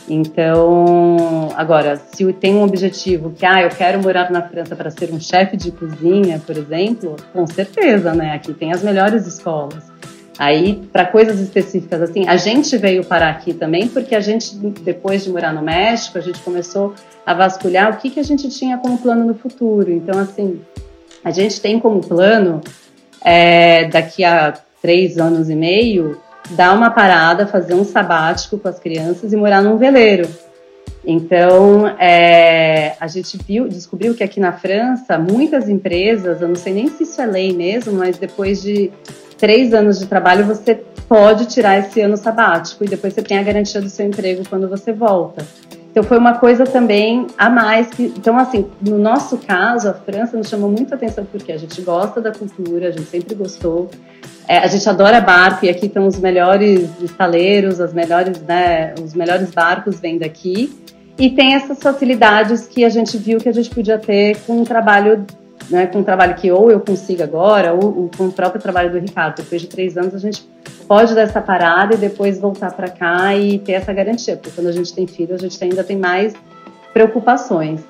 Então, 0.10 1.50
agora, 1.56 1.98
se 1.98 2.32
tem 2.34 2.56
um 2.56 2.64
objetivo 2.64 3.32
que, 3.32 3.46
ah, 3.46 3.62
eu 3.62 3.70
quero 3.70 4.02
morar 4.02 4.32
na 4.32 4.42
França 4.42 4.76
para 4.76 4.90
ser 4.90 5.12
um 5.12 5.20
chefe 5.20 5.58
de 5.58 5.72
cozinha, 5.72 6.42
por 6.46 6.58
exemplo, 6.58 7.18
com 7.34 7.46
certeza, 7.46 8.14
né? 8.14 8.34
Aqui 8.34 8.54
tem 8.54 8.72
as 8.72 8.82
melhores 8.82 9.28
escolas. 9.28 9.84
Aí, 10.40 10.88
para 10.94 11.06
coisas 11.06 11.40
específicas 11.40 12.02
assim, 12.02 12.28
a 12.28 12.38
gente 12.38 12.78
veio 12.78 13.04
parar 13.04 13.30
aqui 13.30 13.54
também 13.54 13.88
porque 13.88 14.16
a 14.16 14.20
gente, 14.20 14.56
depois 14.56 15.24
de 15.24 15.32
morar 15.32 15.52
no 15.52 15.64
México, 15.64 16.18
a 16.18 16.22
gente 16.22 16.40
começou 16.42 16.94
a 17.26 17.34
vasculhar 17.34 17.92
o 17.92 17.98
que, 17.98 18.12
que 18.12 18.20
a 18.20 18.24
gente 18.24 18.48
tinha 18.50 18.78
como 18.78 19.00
plano 19.00 19.26
no 19.26 19.34
futuro. 19.34 19.92
Então, 19.92 20.18
assim, 20.20 20.62
a 21.24 21.32
gente 21.32 21.60
tem 21.60 21.80
como 21.80 22.02
plano, 22.02 22.62
é, 23.22 23.86
daqui 23.86 24.24
a 24.24 24.54
três 24.80 25.18
anos 25.18 25.50
e 25.50 25.56
meio, 25.56 26.18
dar 26.52 26.76
uma 26.76 26.90
parada, 26.90 27.48
fazer 27.48 27.74
um 27.74 27.84
sabático 27.84 28.58
com 28.58 28.68
as 28.68 28.80
crianças 28.80 29.34
e 29.34 29.36
morar 29.36 29.62
num 29.62 29.78
veleiro. 29.78 30.28
Então, 31.06 31.88
é, 32.00 32.96
a 33.00 33.08
gente 33.08 33.38
viu, 33.38 33.68
descobriu 33.68 34.14
que 34.14 34.24
aqui 34.24 34.40
na 34.40 34.52
França, 34.52 35.18
muitas 35.18 35.70
empresas, 35.70 36.42
eu 36.42 36.50
não 36.50 36.56
sei 36.56 36.74
nem 36.74 36.90
se 36.90 37.04
isso 37.04 37.22
é 37.22 37.26
lei 37.26 37.54
mesmo, 37.54 37.94
mas 37.94 38.18
depois 38.18 38.62
de 38.62 38.92
três 39.38 39.74
anos 39.74 40.00
de 40.00 40.06
trabalho, 40.06 40.46
você 40.46 40.76
pode 41.08 41.46
tirar 41.46 41.80
esse 41.80 42.02
ano 42.02 42.18
sabático 42.18 42.84
e 42.84 42.88
depois 42.88 43.14
você 43.14 43.22
tem 43.22 43.38
a 43.38 43.44
garantia 43.44 43.80
do 43.80 43.90
seu 43.90 44.06
emprego 44.06 44.44
quando 44.50 44.68
você 44.68 44.92
volta. 44.92 45.46
Então 45.98 46.08
foi 46.08 46.20
uma 46.20 46.36
coisa 46.36 46.64
também 46.64 47.26
a 47.36 47.50
mais 47.50 47.88
que, 47.88 48.14
então 48.16 48.38
assim, 48.38 48.68
no 48.80 49.00
nosso 49.00 49.36
caso, 49.40 49.90
a 49.90 49.96
França 49.96 50.38
nos 50.38 50.48
chamou 50.48 50.70
muito 50.70 50.94
atenção 50.94 51.26
porque 51.26 51.52
a 51.52 51.58
gente 51.58 51.82
gosta 51.82 52.22
da 52.22 52.32
cultura, 52.32 52.90
a 52.90 52.92
gente 52.92 53.08
sempre 53.10 53.34
gostou. 53.34 53.90
É, 54.48 54.60
a 54.60 54.68
gente 54.68 54.88
adora 54.88 55.20
barco 55.20 55.66
e 55.66 55.70
aqui 55.70 55.88
estão 55.88 56.06
os 56.06 56.20
melhores 56.20 56.88
estaleiros, 57.02 57.82
as 57.82 57.96
melhores, 57.96 58.40
né, 58.44 58.94
os 59.04 59.16
melhores 59.16 59.50
barcos 59.50 60.00
vêm 60.00 60.20
daqui. 60.20 60.72
E 61.18 61.32
tem 61.32 61.56
essas 61.56 61.82
facilidades 61.82 62.68
que 62.68 62.86
a 62.86 62.90
gente 62.90 63.18
viu 63.18 63.40
que 63.40 63.50
a 63.50 63.54
gente 63.54 63.72
podia 63.72 63.98
ter 63.98 64.38
com 64.46 64.62
um 64.62 64.64
trabalho 64.64 65.26
né, 65.68 65.88
com 65.88 66.00
um 66.00 66.04
trabalho 66.04 66.36
que 66.36 66.52
ou 66.52 66.70
eu 66.70 66.80
consigo 66.80 67.24
agora, 67.24 67.74
ou, 67.74 68.04
ou, 68.04 68.12
com 68.16 68.28
o 68.28 68.32
próprio 68.32 68.62
trabalho 68.62 68.92
do 68.92 69.00
Ricardo. 69.00 69.38
Depois 69.38 69.62
de 69.62 69.68
três 69.68 69.98
anos, 69.98 70.14
a 70.14 70.20
gente 70.20 70.48
pode 70.88 71.14
dar 71.14 71.22
essa 71.22 71.42
parada 71.42 71.96
e 71.96 71.98
depois 71.98 72.40
voltar 72.40 72.72
para 72.72 72.90
cá 72.90 73.36
e 73.36 73.60
ter 73.60 73.74
essa 73.74 73.92
garantia, 73.92 74.38
porque 74.38 74.52
quando 74.52 74.68
a 74.68 74.72
gente 74.72 74.94
tem 74.94 75.06
filho, 75.06 75.36
a 75.36 75.38
gente 75.38 75.62
ainda 75.64 75.84
tem 75.84 75.98
mais 75.98 76.34
preocupações. 76.94 77.82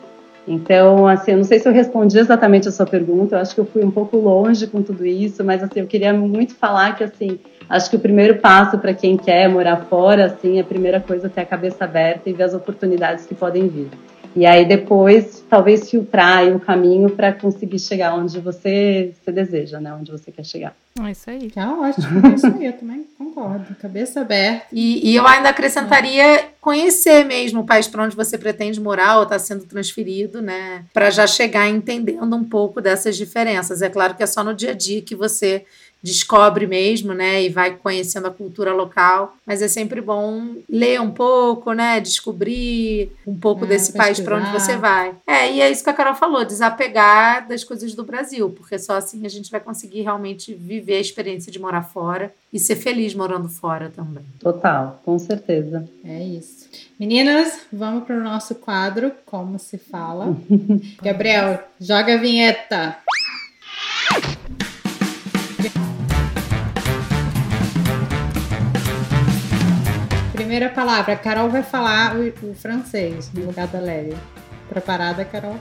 Então, 0.48 1.06
assim, 1.06 1.32
eu 1.32 1.38
não 1.38 1.44
sei 1.44 1.60
se 1.60 1.68
eu 1.68 1.74
respondi 1.74 2.18
exatamente 2.18 2.70
a 2.70 2.72
sua 2.72 2.86
pergunta, 2.86 3.36
eu 3.36 3.40
acho 3.40 3.54
que 3.54 3.60
eu 3.60 3.66
fui 3.66 3.84
um 3.84 3.92
pouco 3.92 4.16
longe 4.16 4.66
com 4.66 4.82
tudo 4.82 5.06
isso, 5.06 5.44
mas 5.44 5.62
assim, 5.62 5.82
eu 5.82 5.88
queria 5.88 6.14
muito 6.14 6.56
falar 6.56 6.96
que 6.96 7.04
assim, 7.04 7.38
acho 7.70 7.90
que 7.90 7.98
o 7.98 8.00
primeiro 8.00 8.38
passo 8.38 8.78
para 8.78 8.94
quem 8.94 9.18
quer 9.18 9.50
morar 9.50 9.86
fora, 9.90 10.26
assim, 10.26 10.58
a 10.58 10.64
primeira 10.64 11.02
coisa 11.02 11.28
é 11.28 11.30
ter 11.30 11.42
a 11.42 11.46
cabeça 11.46 11.84
aberta 11.84 12.30
e 12.30 12.34
ver 12.34 12.44
as 12.44 12.54
oportunidades 12.54 13.26
que 13.26 13.36
podem 13.36 13.68
vir. 13.68 13.90
E 14.38 14.46
aí 14.46 14.66
depois, 14.66 15.44
talvez 15.50 15.90
filtrar 15.90 16.48
o 16.56 16.60
caminho 16.60 17.10
para 17.10 17.34
conseguir 17.34 17.80
chegar 17.80 18.14
onde 18.14 18.40
você, 18.40 19.12
você 19.20 19.32
deseja, 19.32 19.80
né? 19.80 19.92
Onde 19.92 20.12
você 20.12 20.32
quer 20.32 20.46
chegar. 20.46 20.76
É 21.04 21.12
isso 21.12 21.28
aí. 21.28 21.50
Tá 21.50 21.74
ótimo, 21.74 22.28
é 22.28 22.36
isso 22.36 22.46
aí, 22.46 22.66
eu 22.68 22.74
também 22.74 23.08
concordo. 23.18 23.76
Cabeça 23.82 24.22
aberta. 24.22 24.68
E, 24.72 25.10
e 25.10 25.16
eu 25.16 25.26
ainda 25.26 25.50
acrescentaria 25.50 26.50
conhecer 26.62 27.26
mesmo 27.26 27.62
o 27.62 27.66
país 27.66 27.88
para 27.88 28.04
onde 28.04 28.16
você 28.16 28.38
pretende 28.38 28.80
morar 28.80 29.18
ou 29.18 29.24
está 29.24 29.40
sendo 29.40 29.64
transferido, 29.66 30.40
né? 30.40 30.86
Para 30.94 31.10
já 31.10 31.26
chegar 31.26 31.68
entendendo 31.68 32.36
um 32.36 32.44
pouco 32.44 32.80
dessas 32.80 33.18
diferenças. 33.18 33.82
É 33.82 33.90
claro 33.90 34.14
que 34.14 34.22
é 34.22 34.28
só 34.28 34.44
no 34.44 34.54
dia 34.54 34.72
a 34.72 34.76
dia 34.76 35.02
que 35.02 35.16
você 35.16 35.66
descobre 36.02 36.68
mesmo, 36.68 37.14
né, 37.14 37.44
e 37.44 37.50
vai 37.50 37.76
conhecendo 37.76 38.28
a 38.28 38.32
cultura 38.32 38.74
local, 38.74 39.36
mas 39.46 39.62
é 39.62 39.68
sempre 39.68 40.02
bom 40.02 40.56
ler 40.70 41.02
um 41.02 41.12
pouco, 41.12 41.74
né, 41.74 42.00
descobrir 42.00 43.12
um 43.26 43.36
pouco 43.36 43.66
é, 43.66 43.68
desse 43.68 43.94
país 43.94 44.20
para 44.20 44.38
onde 44.38 44.52
você 44.52 44.78
vai. 44.78 45.16
É, 45.26 45.52
e 45.52 45.62
é 45.62 45.70
isso 45.70 45.84
que 45.84 45.90
a 45.90 45.94
Carol 45.94 46.16
falou, 46.16 46.46
desapegar 46.46 47.48
das 47.48 47.64
coisas 47.64 47.94
do 47.94 48.04
Brasil, 48.04 48.50
porque 48.50 48.78
só 48.80 48.94
assim 48.94 49.26
a 49.26 49.30
gente 49.30 49.52
vai 49.52 49.60
conseguir 49.60 50.02
realmente 50.02 50.54
viver 50.54 50.98
a 50.98 51.02
experiência 51.02 51.52
de 51.52 51.60
morar 51.60 51.84
fora 51.84 52.34
e 52.52 52.60
ser 52.60 52.76
feliz 52.76 53.14
morando 53.14 53.50
fora 53.50 53.92
também. 53.94 54.24
Total, 54.40 55.02
com 55.04 55.20
certeza. 55.20 55.88
É 56.04 56.24
isso. 56.24 56.68
Meninas, 57.00 57.60
vamos 57.72 58.06
para 58.06 58.16
o 58.16 58.24
nosso 58.24 58.56
quadro, 58.56 59.12
como 59.26 59.60
se 59.60 59.78
fala. 59.78 60.36
Gabriel, 61.02 61.64
joga 61.80 62.14
a 62.14 62.18
vinheta. 62.18 62.98
Primeira 70.38 70.70
palavra, 70.70 71.14
a 71.14 71.18
Carol 71.18 71.50
vai 71.50 71.64
falar 71.64 72.16
o, 72.16 72.28
o 72.52 72.54
francês 72.54 73.32
no 73.34 73.48
lugar 73.48 73.66
da 73.66 73.80
Lélia. 73.80 74.16
Preparada, 74.70 75.26
Carol? 75.26 75.56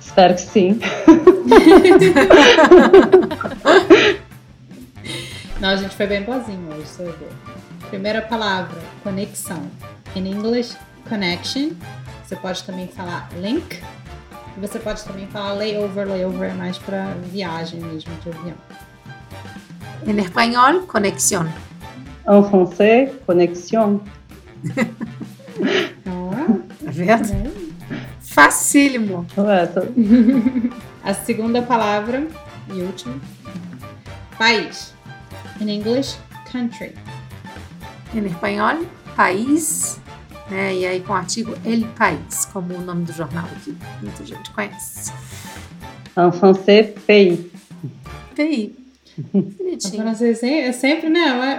Espero 0.00 0.34
que 0.34 0.40
sim. 0.40 0.80
Não, 5.60 5.68
a 5.68 5.76
gente 5.76 5.94
foi 5.94 6.06
bem 6.06 6.22
boazinho 6.22 6.66
hoje, 6.72 6.86
você 6.86 7.02
vai 7.04 7.12
ver. 7.12 7.28
Primeira 7.90 8.22
palavra, 8.22 8.80
conexão. 9.04 9.70
In 10.16 10.26
English, 10.26 10.78
connection. 11.06 11.72
Você 12.24 12.34
pode 12.34 12.64
também 12.64 12.88
falar 12.88 13.28
link. 13.36 13.82
Você 14.56 14.78
pode 14.78 15.04
também 15.04 15.26
falar 15.26 15.52
layover, 15.52 16.08
layover 16.08 16.52
é 16.52 16.54
mais 16.54 16.78
para 16.78 17.12
viagem 17.30 17.80
mesmo 17.80 18.10
de 18.22 18.30
avião. 18.30 18.56
Em 20.06 20.18
espanhol, 20.18 20.86
conexión. 20.86 21.48
En 22.26 22.42
français, 22.44 23.10
connexion. 23.26 24.00
Tá 26.84 27.16
vendo? 27.16 27.72
Facílimo. 28.20 29.26
Tô- 29.34 29.42
A 31.02 31.14
segunda 31.14 31.62
palavra 31.62 32.26
e 32.68 32.80
última. 32.80 33.14
País. 34.38 34.94
In 35.60 35.68
English, 35.68 36.16
country. 36.50 36.94
Em 38.14 38.24
espanhol, 38.26 38.84
país. 39.16 40.00
Né? 40.50 40.74
E 40.76 40.86
aí 40.86 41.00
com 41.00 41.12
o 41.12 41.16
artigo 41.16 41.54
El 41.64 41.84
País, 41.98 42.44
como 42.52 42.74
o 42.74 42.80
nome 42.80 43.04
do 43.04 43.12
jornal 43.12 43.44
aqui. 43.56 43.76
Muita 44.02 44.24
gente 44.24 44.50
conhece. 44.50 45.12
En 46.16 46.30
français, 46.32 46.90
pays. 48.36 48.81
O 49.32 49.42
Bonitinho. 49.42 50.02
francês 50.02 50.42
é 50.42 50.68
é 50.68 50.72
sempre, 50.72 51.08
né, 51.08 51.58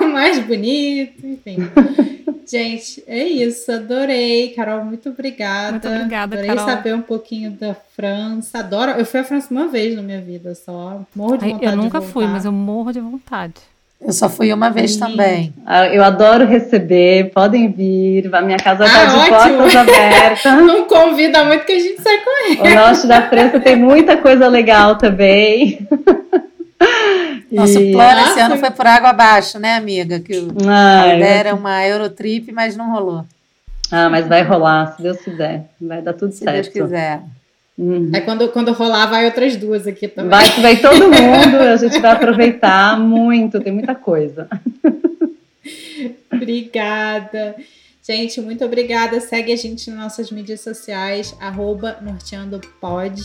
o 0.00 0.08
mais 0.08 0.38
bonito, 0.44 1.26
enfim. 1.26 1.56
Gente, 2.50 3.02
é 3.06 3.22
isso. 3.24 3.70
Adorei. 3.70 4.48
Carol, 4.50 4.84
muito 4.84 5.08
obrigada. 5.10 5.70
Muito 5.72 5.88
obrigada, 5.88 6.34
Adorei 6.36 6.46
Carol. 6.56 6.64
saber 6.64 6.94
um 6.94 7.00
pouquinho 7.02 7.52
da 7.52 7.74
França. 7.94 8.58
Adoro. 8.58 8.90
Eu 8.92 9.06
fui 9.06 9.20
à 9.20 9.24
França 9.24 9.48
uma 9.52 9.68
vez 9.68 9.94
na 9.94 10.02
minha 10.02 10.20
vida 10.20 10.54
só. 10.54 11.00
Morro 11.14 11.36
de 11.36 11.46
vontade 11.52 11.64
eu 11.64 11.76
nunca 11.76 12.00
de 12.00 12.06
fui, 12.08 12.26
mas 12.26 12.44
eu 12.44 12.50
morro 12.52 12.92
de 12.92 12.98
vontade. 13.00 13.54
Eu 14.00 14.12
só 14.12 14.28
fui 14.30 14.52
uma 14.52 14.68
vez 14.70 14.94
Lindo. 14.94 15.06
também. 15.10 15.52
Ah, 15.64 15.86
Eu 15.88 16.02
adoro 16.02 16.44
receber, 16.46 17.30
podem 17.32 17.70
vir. 17.70 18.34
A 18.34 18.40
minha 18.42 18.56
casa 18.58 18.82
Ah, 18.82 18.86
está 18.86 19.04
de 19.04 19.16
ótimo. 19.16 19.56
portas 19.58 19.76
abertas. 19.76 20.42
Não 20.66 20.84
convida 20.88 21.44
muito 21.44 21.64
que 21.66 21.72
a 21.72 21.78
gente 21.78 22.02
sai 22.02 22.16
com 22.18 22.62
O 22.62 22.74
norte 22.74 23.06
da 23.06 23.28
França 23.28 23.60
tem 23.60 23.76
muita 23.76 24.16
coisa 24.16 24.48
legal 24.48 24.96
também. 24.98 25.86
Nosso 27.50 27.80
E- 27.80 27.92
plano 27.92 28.20
Ah, 28.20 28.30
esse 28.30 28.40
ano 28.40 28.56
foi- 28.58 28.70
por 28.70 28.86
água 28.86 29.10
abaixo, 29.10 29.58
né, 29.58 29.74
amiga? 29.76 30.20
Que 30.20 30.38
o- 30.38 30.68
a 30.68 31.00
Ai, 31.02 31.16
ideia 31.16 31.34
era 31.40 31.54
uma 31.54 31.84
Eurotrip, 31.86 32.52
mas 32.52 32.76
não 32.76 32.92
rolou. 32.92 33.24
Ah, 33.90 34.08
mas 34.08 34.26
vai 34.28 34.42
rolar, 34.42 34.94
se 34.96 35.02
Deus 35.02 35.18
quiser. 35.18 35.64
Vai 35.80 36.00
dar 36.00 36.12
tudo 36.12 36.32
Se 36.32 36.44
certo. 36.44 36.54
Deus 36.54 36.68
quiser. 36.68 37.22
Uhum. 37.76 38.10
Aí 38.14 38.20
quando, 38.20 38.48
quando 38.50 38.72
rolar, 38.72 39.06
vai 39.06 39.24
outras 39.24 39.56
duas 39.56 39.86
aqui 39.86 40.06
também. 40.06 40.30
Vai, 40.30 40.48
vai 40.60 40.76
todo 40.76 40.96
mundo, 41.08 41.56
a 41.72 41.76
gente 41.76 41.98
vai 41.98 42.12
aproveitar 42.12 42.98
muito, 43.00 43.58
tem 43.60 43.72
muita 43.72 43.94
coisa. 43.94 44.46
Obrigada. 46.32 47.56
Gente, 48.06 48.40
muito 48.40 48.64
obrigada. 48.64 49.20
Segue 49.20 49.52
a 49.52 49.56
gente 49.56 49.90
nas 49.90 49.98
nossas 49.98 50.30
mídias 50.30 50.60
sociais, 50.60 51.34
arroba 51.40 51.98
norteandopod. 52.00 53.22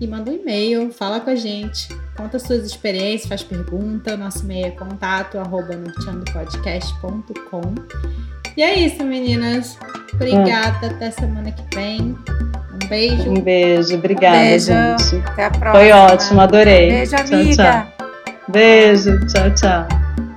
E 0.00 0.06
manda 0.06 0.30
um 0.30 0.34
e-mail, 0.34 0.90
fala 0.90 1.20
com 1.20 1.28
a 1.28 1.34
gente, 1.36 1.88
conta 2.16 2.38
suas 2.38 2.64
experiências, 2.64 3.28
faz 3.28 3.42
pergunta. 3.42 4.16
Nosso 4.16 4.42
e-mail 4.44 4.66
é 4.66 4.70
contato, 4.70 5.38
arroba 5.38 5.76
norteandopodcast.com. 5.76 7.74
E 8.56 8.62
é 8.62 8.78
isso, 8.78 9.04
meninas. 9.04 9.78
Obrigada. 10.14 10.86
Até 10.86 11.10
semana 11.10 11.52
que 11.52 11.62
vem. 11.74 12.16
Um 12.72 12.88
beijo. 12.88 13.30
Um 13.30 13.40
beijo, 13.40 13.94
obrigada, 13.94 14.38
Beijo. 14.38 14.66
gente. 14.66 15.16
Até 15.28 15.44
a 15.44 15.50
próxima. 15.50 15.72
Foi 15.72 15.92
ótimo, 15.92 16.40
adorei. 16.40 16.90
Beijo, 16.90 17.16
Tchau, 17.16 17.24
amiga. 17.36 17.86
tchau. 17.96 18.08
Beijo, 18.48 19.26
tchau, 19.26 19.54
tchau. 19.54 20.29